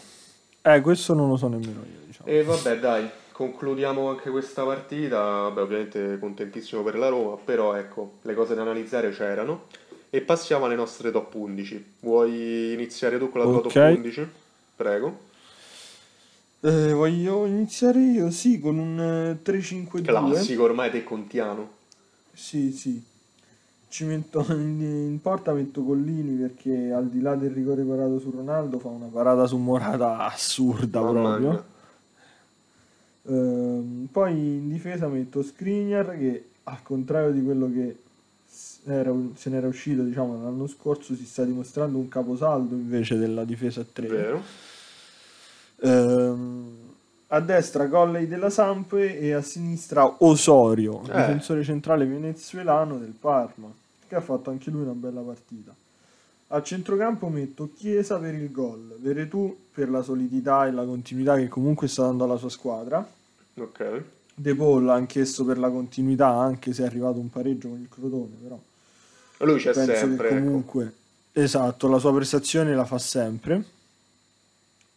Eh, 0.62 0.80
questo 0.80 1.14
non 1.14 1.28
lo 1.28 1.36
so 1.36 1.46
nemmeno 1.48 1.80
io, 1.84 2.06
diciamo. 2.06 2.28
E 2.28 2.42
vabbè, 2.42 2.78
dai, 2.80 3.08
concludiamo 3.30 4.08
anche 4.10 4.30
questa 4.30 4.64
partita. 4.64 5.18
Vabbè, 5.20 5.60
ovviamente 5.60 6.18
contentissimo 6.18 6.82
per 6.82 6.98
la 6.98 7.08
Roma, 7.08 7.36
però 7.36 7.74
ecco, 7.74 8.14
le 8.22 8.34
cose 8.34 8.54
da 8.56 8.62
analizzare 8.62 9.10
c'erano. 9.10 9.66
E 10.10 10.20
passiamo 10.20 10.64
alle 10.64 10.74
nostre 10.74 11.12
top 11.12 11.32
11. 11.34 11.94
Vuoi 12.00 12.72
iniziare 12.72 13.18
tu 13.18 13.30
con 13.30 13.40
la 13.40 13.46
tua 13.46 13.56
Ok. 13.56 13.72
top 13.72 13.96
11? 13.96 14.28
Prego. 14.78 15.18
Eh, 16.60 16.92
voglio 16.92 17.46
iniziare 17.46 17.98
io, 17.98 18.30
sì, 18.30 18.60
con 18.60 18.78
un 18.78 19.00
eh, 19.00 19.42
3-5-2. 19.42 20.02
Classico, 20.04 20.62
ormai 20.62 20.88
te 20.92 21.02
contiano. 21.02 21.68
Sì, 22.32 22.70
sì. 22.70 23.02
Ci 23.88 24.04
metto 24.04 24.46
in, 24.54 24.80
in 24.80 25.18
porta 25.20 25.52
metto 25.52 25.82
Collini 25.82 26.36
perché 26.36 26.92
al 26.92 27.08
di 27.08 27.20
là 27.20 27.34
del 27.34 27.50
rigore 27.50 27.82
parato 27.82 28.20
su 28.20 28.30
Ronaldo 28.30 28.78
fa 28.78 28.86
una 28.86 29.06
parata 29.06 29.48
su 29.48 29.56
Morata 29.56 30.18
assurda 30.18 31.00
Mamma 31.00 31.36
proprio. 31.36 31.64
Ehm, 33.26 34.08
poi 34.12 34.32
in 34.32 34.68
difesa 34.68 35.08
metto 35.08 35.42
Skriniar 35.42 36.16
che 36.16 36.50
al 36.62 36.82
contrario 36.84 37.32
di 37.32 37.42
quello 37.42 37.68
che 37.68 37.96
se 38.50 39.50
n'era 39.50 39.66
uscito 39.66 40.02
diciamo 40.02 40.42
l'anno 40.42 40.66
scorso 40.66 41.14
si 41.14 41.24
sta 41.26 41.44
dimostrando 41.44 41.98
un 41.98 42.08
caposaldo 42.08 42.74
invece 42.74 43.16
della 43.18 43.44
difesa 43.44 43.82
a 43.82 43.84
3. 43.92 44.06
Vero? 44.08 44.42
Ehm, 45.80 46.76
a 47.28 47.40
destra 47.40 47.86
Golley 47.86 48.26
della 48.26 48.50
Samp 48.50 48.94
e 48.94 49.32
a 49.32 49.42
sinistra 49.42 50.16
Osorio, 50.24 51.00
Eh. 51.02 51.04
difensore 51.04 51.62
centrale 51.62 52.06
venezuelano 52.06 52.96
del 52.98 53.12
Parma, 53.18 53.70
che 54.08 54.14
ha 54.14 54.20
fatto 54.22 54.48
anche 54.50 54.70
lui 54.70 54.82
una 54.82 54.92
bella 54.92 55.20
partita. 55.20 55.74
A 56.50 56.62
centrocampo 56.62 57.28
metto 57.28 57.68
Chiesa 57.76 58.18
per 58.18 58.32
il 58.34 58.50
gol, 58.50 58.96
Veretù 58.98 59.54
per 59.70 59.90
la 59.90 60.00
solidità 60.00 60.66
e 60.66 60.70
la 60.72 60.84
continuità 60.86 61.36
che 61.36 61.48
comunque 61.48 61.86
sta 61.88 62.04
dando 62.04 62.24
alla 62.24 62.38
sua 62.38 62.48
squadra, 62.48 63.06
Ok. 63.58 64.02
De 64.40 64.54
Paul 64.54 64.88
anch'esso 64.88 65.44
per 65.44 65.58
la 65.58 65.68
continuità, 65.68 66.28
anche 66.28 66.72
se 66.72 66.82
è 66.84 66.86
arrivato 66.86 67.18
un 67.18 67.28
pareggio 67.28 67.68
con 67.68 67.80
il 67.80 67.88
Crotone, 67.88 68.36
però 68.40 68.58
Lui 69.38 69.58
c'è 69.58 69.72
penso 69.72 69.94
sempre, 69.94 70.28
che 70.28 70.34
ecco. 70.36 70.44
comunque 70.44 70.92
esatto 71.32 71.88
la 71.88 71.98
sua 71.98 72.14
prestazione 72.14 72.74
la 72.74 72.84
fa 72.84 72.98
sempre 72.98 73.64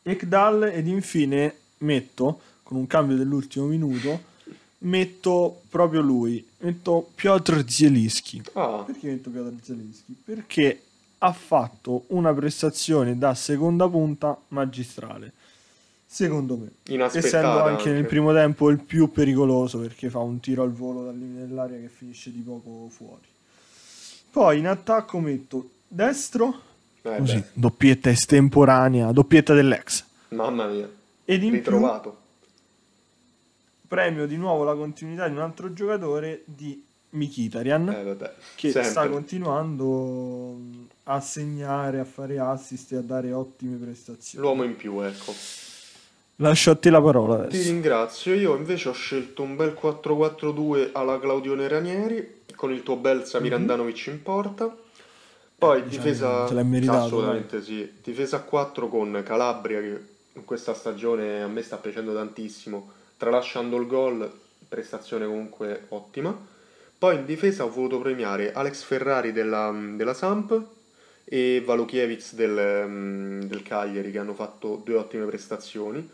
Ekdal 0.04 0.64
ed 0.74 0.88
infine 0.88 1.54
metto 1.80 2.40
con 2.64 2.78
un 2.78 2.88
cambio 2.88 3.16
dell'ultimo 3.18 3.66
minuto 3.66 4.30
metto 4.80 5.62
proprio 5.70 6.02
lui 6.02 6.44
metto 6.60 7.10
Piotr 7.14 7.64
Zielinski 7.68 8.42
Ah, 8.54 8.84
perché 8.86 9.08
metto 9.10 9.30
Piotr 9.30 9.54
Zielinski? 9.64 10.16
perché 10.24 10.82
ha 11.20 11.34
fatto 11.34 12.06
una 12.08 12.34
prestazione 12.34 13.18
da 13.18 13.36
seconda 13.36 13.88
punta 13.88 14.36
magistrale 14.50 15.34
secondo 16.14 16.58
me. 16.58 16.72
Essendo 17.10 17.64
anche, 17.64 17.70
anche. 17.88 17.92
nel 17.92 18.06
primo 18.06 18.34
tempo 18.34 18.70
il 18.70 18.80
più 18.80 19.10
pericoloso 19.12 19.78
perché 19.80 20.10
fa 20.10 20.20
un 20.20 20.42
tiro 20.42 20.62
al 20.64 20.72
volo 20.74 21.06
dal 21.06 21.18
limite 21.18 21.48
dell'aria 21.48 21.78
che 21.80 21.88
finisce 21.88 22.32
di 22.34 22.42
poco 22.42 22.90
fuori. 22.90 23.22
Poi 24.30 24.60
in 24.60 24.68
attacco 24.68 25.20
metto 25.20 25.70
destro, 25.88 26.60
Eh, 27.04 27.18
così, 27.18 27.42
doppietta 27.54 28.10
estemporanea, 28.10 29.12
doppietta 29.14 29.54
dell'ex. 29.54 30.04
mamma 30.30 30.68
mia, 30.68 30.90
Ed 31.26 31.44
in 31.44 31.50
più 31.50 31.58
ritrovato. 31.60 32.18
premio 33.88 34.26
di 34.28 34.36
nuovo 34.38 34.64
la 34.66 34.76
continuità 34.76 35.28
di 35.28 35.36
un 35.36 35.42
altro 35.42 35.72
giocatore 35.74 36.44
di 36.46 36.84
Mkhitaryan 37.14 37.90
Eh, 37.90 38.18
che 38.56 38.72
sempre. 38.72 38.90
sta 38.90 39.08
continuando 39.10 40.54
mh, 40.54 40.88
a 41.04 41.20
segnare, 41.20 42.00
a 42.00 42.06
fare 42.06 42.38
assist 42.40 42.92
e 42.94 42.98
a 42.98 43.02
dare 43.02 43.32
ottime 43.34 43.76
prestazioni. 43.78 44.46
L'uomo 44.46 44.64
in 44.64 44.76
più, 44.78 45.00
ecco. 45.02 45.34
Lascio 46.42 46.72
a 46.72 46.76
te 46.76 46.90
la 46.90 47.02
parola 47.02 47.36
Ti 47.46 47.56
adesso. 47.56 47.70
ringrazio, 47.70 48.34
io 48.34 48.56
invece 48.56 48.90
ho 48.90 48.94
scelto 48.94 49.44
un 49.44 49.56
bel 49.56 49.78
4-4-2 49.80 50.90
alla 50.94 51.20
Claudione 51.20 51.68
Ranieri, 51.68 52.42
con 52.56 52.72
il 52.72 52.82
tuo 52.82 52.96
bel 52.96 53.26
Samir 53.26 53.54
Andanovic 53.54 54.08
in 54.08 54.22
porta. 54.24 54.76
Poi 55.58 55.78
Mhm. 55.82 55.84
Eh, 55.86 55.88
diciamo 55.90 56.04
difesa... 56.08 56.48
se 56.48 56.54
l'è 56.56 56.64
meritato, 56.64 56.98
Assolutamente 57.06 57.62
sì. 57.62 57.92
Difesa 58.04 58.38
a 58.38 58.42
4 58.42 58.88
con 58.88 59.22
Calabria, 59.24 59.80
che 59.82 60.00
in 60.34 60.46
questa 60.46 60.74
stagione 60.74 61.44
a 61.44 61.48
me 61.48 61.62
sta 61.62 61.78
piacendo 61.78 62.14
tantissimo, 62.14 62.90
tralasciando 63.18 63.78
il 63.78 63.86
gol, 63.86 64.32
prestazione 64.68 65.28
comunque 65.28 65.86
ottima. 65.90 66.36
Poi 66.98 67.16
in 67.18 67.26
difesa 67.26 67.66
ho 67.66 67.70
voluto 67.70 68.00
premiare 68.00 68.52
Alex 68.52 68.82
Ferrari 68.82 69.32
della, 69.32 69.72
della 69.96 70.14
Samp 70.16 70.60
e 71.24 71.62
Valukiewicz 71.64 72.34
del, 72.34 73.46
del 73.46 73.62
Cagliari 73.64 74.12
che 74.12 74.18
hanno 74.18 74.34
fatto 74.34 74.82
due 74.84 74.96
ottime 74.96 75.26
prestazioni 75.26 76.10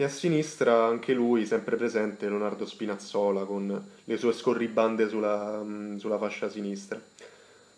e 0.00 0.04
a 0.04 0.08
sinistra 0.08 0.86
anche 0.86 1.12
lui 1.12 1.44
sempre 1.44 1.76
presente 1.76 2.26
Leonardo 2.26 2.64
Spinazzola 2.64 3.44
con 3.44 3.84
le 4.02 4.16
sue 4.16 4.32
scorribande 4.32 5.06
sulla, 5.10 5.60
mm, 5.62 5.98
sulla 5.98 6.16
fascia 6.16 6.48
sinistra. 6.48 6.98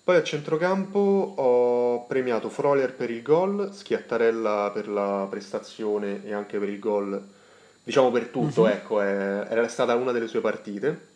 Poi 0.04 0.16
a 0.16 0.22
centrocampo 0.22 1.00
ho 1.00 2.06
premiato 2.06 2.48
Froler 2.48 2.94
per 2.94 3.10
il 3.10 3.22
gol, 3.22 3.74
Schiattarella 3.74 4.70
per 4.72 4.88
la 4.88 5.26
prestazione 5.28 6.24
e 6.24 6.32
anche 6.32 6.58
per 6.60 6.68
il 6.68 6.78
gol, 6.78 7.20
diciamo 7.82 8.12
per 8.12 8.28
tutto, 8.28 8.68
ecco, 8.68 9.00
è- 9.00 9.46
era 9.48 9.66
stata 9.66 9.96
una 9.96 10.12
delle 10.12 10.28
sue 10.28 10.40
partite. 10.40 11.10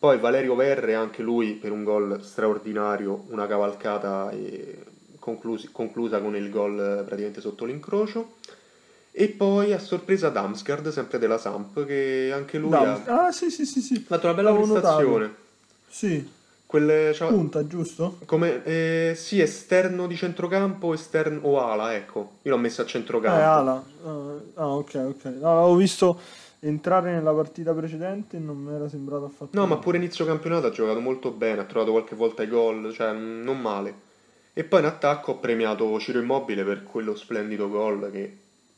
Poi 0.00 0.18
Valerio 0.18 0.56
Verre, 0.56 0.94
anche 0.94 1.22
lui 1.22 1.52
per 1.52 1.70
un 1.70 1.84
gol 1.84 2.20
straordinario, 2.24 3.24
una 3.28 3.46
cavalcata 3.46 4.30
e 4.32 4.78
conclusi- 5.20 5.70
conclusa 5.70 6.20
con 6.20 6.34
il 6.34 6.50
gol 6.50 6.72
eh, 6.80 7.04
praticamente 7.04 7.40
sotto 7.40 7.64
l'incrocio. 7.64 8.32
E 9.16 9.28
poi 9.28 9.72
a 9.72 9.78
sorpresa 9.78 10.28
Damsgaard, 10.28 10.88
sempre 10.88 11.18
della 11.18 11.38
Samp, 11.38 11.84
che 11.86 12.30
anche 12.34 12.58
lui 12.58 12.70
Dam- 12.70 13.06
ha 13.06 13.26
Ah, 13.26 13.32
sì, 13.32 13.50
sì, 13.50 13.64
sì, 13.64 13.80
sì. 13.80 13.94
fatto 14.00 14.26
una 14.26 14.34
bella 14.34 14.50
L'avevo 14.50 14.72
prestazione. 14.72 15.34
Sì, 15.88 16.28
Quelle, 16.66 17.12
cioè, 17.14 17.28
punta, 17.28 17.66
giusto? 17.66 18.18
come, 18.26 18.64
eh, 18.64 19.12
sì, 19.16 19.40
esterno 19.40 20.06
di 20.08 20.16
centrocampo, 20.16 20.92
esterno 20.92 21.40
o 21.42 21.60
ala, 21.64 21.94
ecco. 21.94 22.38
Io 22.42 22.50
l'ho 22.50 22.58
messo 22.58 22.80
a 22.82 22.84
Eh, 22.84 22.88
centrocampo. 22.90 23.40
Ala. 23.40 23.84
Ah, 24.04 24.40
ah, 24.54 24.68
ok, 24.76 24.94
ok. 24.94 25.24
No, 25.40 25.54
l'avevo 25.54 25.76
visto 25.76 26.18
entrare 26.60 27.12
nella 27.12 27.32
partita 27.32 27.72
precedente 27.72 28.36
e 28.36 28.40
non 28.40 28.56
mi 28.58 28.74
era 28.74 28.88
sembrato 28.88 29.26
affatto. 29.26 29.50
No, 29.52 29.66
ma 29.66 29.68
male. 29.74 29.80
pure 29.80 29.96
inizio 29.98 30.24
campionato 30.26 30.66
ha 30.66 30.70
giocato 30.70 31.00
molto 31.00 31.30
bene, 31.30 31.60
ha 31.60 31.64
trovato 31.64 31.92
qualche 31.92 32.14
volta 32.16 32.42
i 32.42 32.48
gol, 32.48 32.92
cioè 32.92 33.12
mm, 33.12 33.42
non 33.42 33.60
male. 33.60 33.94
E 34.52 34.64
poi 34.64 34.80
in 34.80 34.86
attacco 34.86 35.32
ho 35.32 35.38
premiato 35.38 35.98
Ciro 36.00 36.20
Immobile 36.20 36.64
per 36.64 36.82
quello 36.84 37.14
splendido 37.14 37.68
gol 37.68 38.10
che 38.12 38.36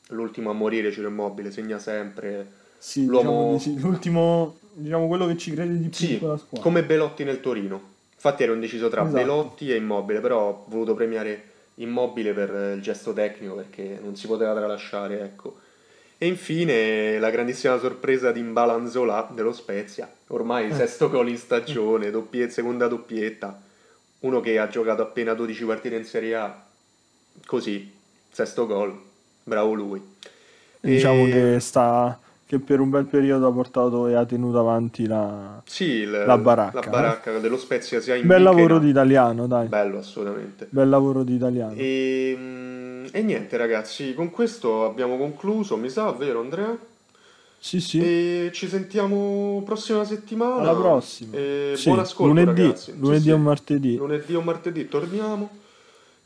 l'ultimo 0.09 0.51
a 0.51 0.53
morire 0.53 0.91
Ciro 0.93 1.09
Immobile 1.09 1.51
segna 1.51 1.79
sempre. 1.79 2.65
Sì, 2.79 3.07
l'uomo- 3.07 3.31
diciamo 3.31 3.53
di 3.53 3.59
sì. 3.61 3.81
L'ultimo, 3.81 4.59
diciamo 4.73 5.07
quello 5.09 5.27
che 5.27 5.37
ci 5.37 5.53
crede 5.53 5.79
di 5.79 5.89
più 5.89 5.93
Sì, 6.07 6.17
squadra. 6.17 6.61
come 6.61 6.85
Belotti 6.85 7.25
nel 7.25 7.41
Torino. 7.41 7.95
Infatti 8.15 8.43
ero 8.43 8.55
indeciso 8.55 8.89
tra 8.89 9.03
Esatto. 9.03 9.17
Belotti 9.17 9.71
e 9.73 9.77
Immobile, 9.77 10.21
però 10.21 10.41
ho 10.49 10.65
voluto 10.69 10.95
premiare 10.95 11.43
Immobile 11.77 12.33
per 12.33 12.75
il 12.77 12.83
gesto 12.83 13.13
tecnico 13.13 13.55
perché 13.55 13.99
non 14.03 14.17
si 14.17 14.27
poteva 14.27 14.55
tralasciare, 14.55 15.21
ecco. 15.23 15.59
E 16.19 16.27
infine 16.27 17.19
la 17.19 17.29
grandissima 17.29 17.79
sorpresa 17.79 18.33
di 18.33 18.41
Mbalanzola 18.41 19.29
dello 19.35 19.53
Spezia, 19.53 20.11
ormai 20.29 20.71
Eh. 20.71 20.75
sesto 20.75 21.11
gol 21.11 21.29
in 21.29 21.37
stagione, 21.37 22.11
doppie- 22.11 22.49
seconda 22.49 22.89
doppietta, 22.89 23.61
uno 24.21 24.41
che 24.41 24.59
ha 24.59 24.67
giocato 24.69 25.03
appena 25.03 25.35
12 25.35 25.65
partite 25.67 25.97
in 25.97 26.05
Serie 26.05 26.35
A, 26.37 26.65
così, 27.45 27.93
sesto 28.31 28.67
gol, 28.67 28.99
bravo 29.47 29.73
lui. 29.75 30.03
Diciamo 30.81 31.27
E- 31.27 31.31
che 31.31 31.61
sta 31.61 32.19
che 32.47 32.61
per 32.61 32.79
un 32.79 32.91
bel 32.91 33.07
periodo 33.07 33.49
ha 33.49 33.53
portato 33.53 34.07
e 34.07 34.15
ha 34.15 34.25
tenuto 34.25 34.59
avanti 34.61 35.07
la 35.07 35.61
Sì, 35.67 35.85
il- 35.85 36.11
La 36.11 36.39
baracca, 36.39 36.81
la 36.81 36.87
baracca 36.87 37.39
dello 37.39 37.57
Spezia 37.57 38.01
sia 38.01 38.15
in 38.15 38.27
bel 38.27 38.39
che 38.39 38.43
lavoro 38.43 38.79
di 38.79 38.89
italiano, 38.91 39.47
dai. 39.47 39.67
Bello, 39.67 39.99
assolutamente. 39.99 40.67
Bel 40.71 40.89
lavoro 40.89 41.23
di 41.25 41.35
italiano. 41.35 41.75
E, 41.77 42.35
mm, 42.37 43.07
e 43.13 43.23
niente 43.23 43.57
ragazzi, 43.57 44.15
con 44.15 44.31
questo 44.31 44.85
abbiamo 44.85 45.17
concluso, 45.17 45.77
mi 45.77 45.89
sa, 45.89 46.11
vero 46.13 46.41
Andrea? 46.41 46.77
Sì, 47.59 47.81
sì. 47.81 47.99
E 47.99 48.51
ci 48.53 48.69
sentiamo 48.69 49.63
prossima 49.65 50.05
settimana. 50.05 50.61
Alla 50.61 50.75
prossima. 50.75 51.37
E 51.37 51.73
Sì, 51.75 51.89
buon 51.89 51.99
ascolto 52.01 52.35
lunedì, 52.35 52.63
ragazzi. 52.63 52.95
Lunedì 52.97 53.23
sì. 53.23 53.31
o 53.33 53.39
martedì. 53.39 53.97
Lunedì 53.97 54.35
o 54.35 54.41
martedì 54.43 54.89
torniamo. 54.89 55.51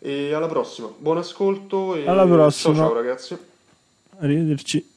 E 0.03 0.33
alla 0.33 0.47
prossima. 0.49 0.91
Buon 0.97 1.19
ascolto 1.19 1.95
e 1.95 2.07
Alla 2.07 2.27
prossima. 2.27 2.75
ciao 2.75 2.87
ciao 2.87 2.95
ragazzi. 2.95 3.37
Arrivederci. 4.19 4.89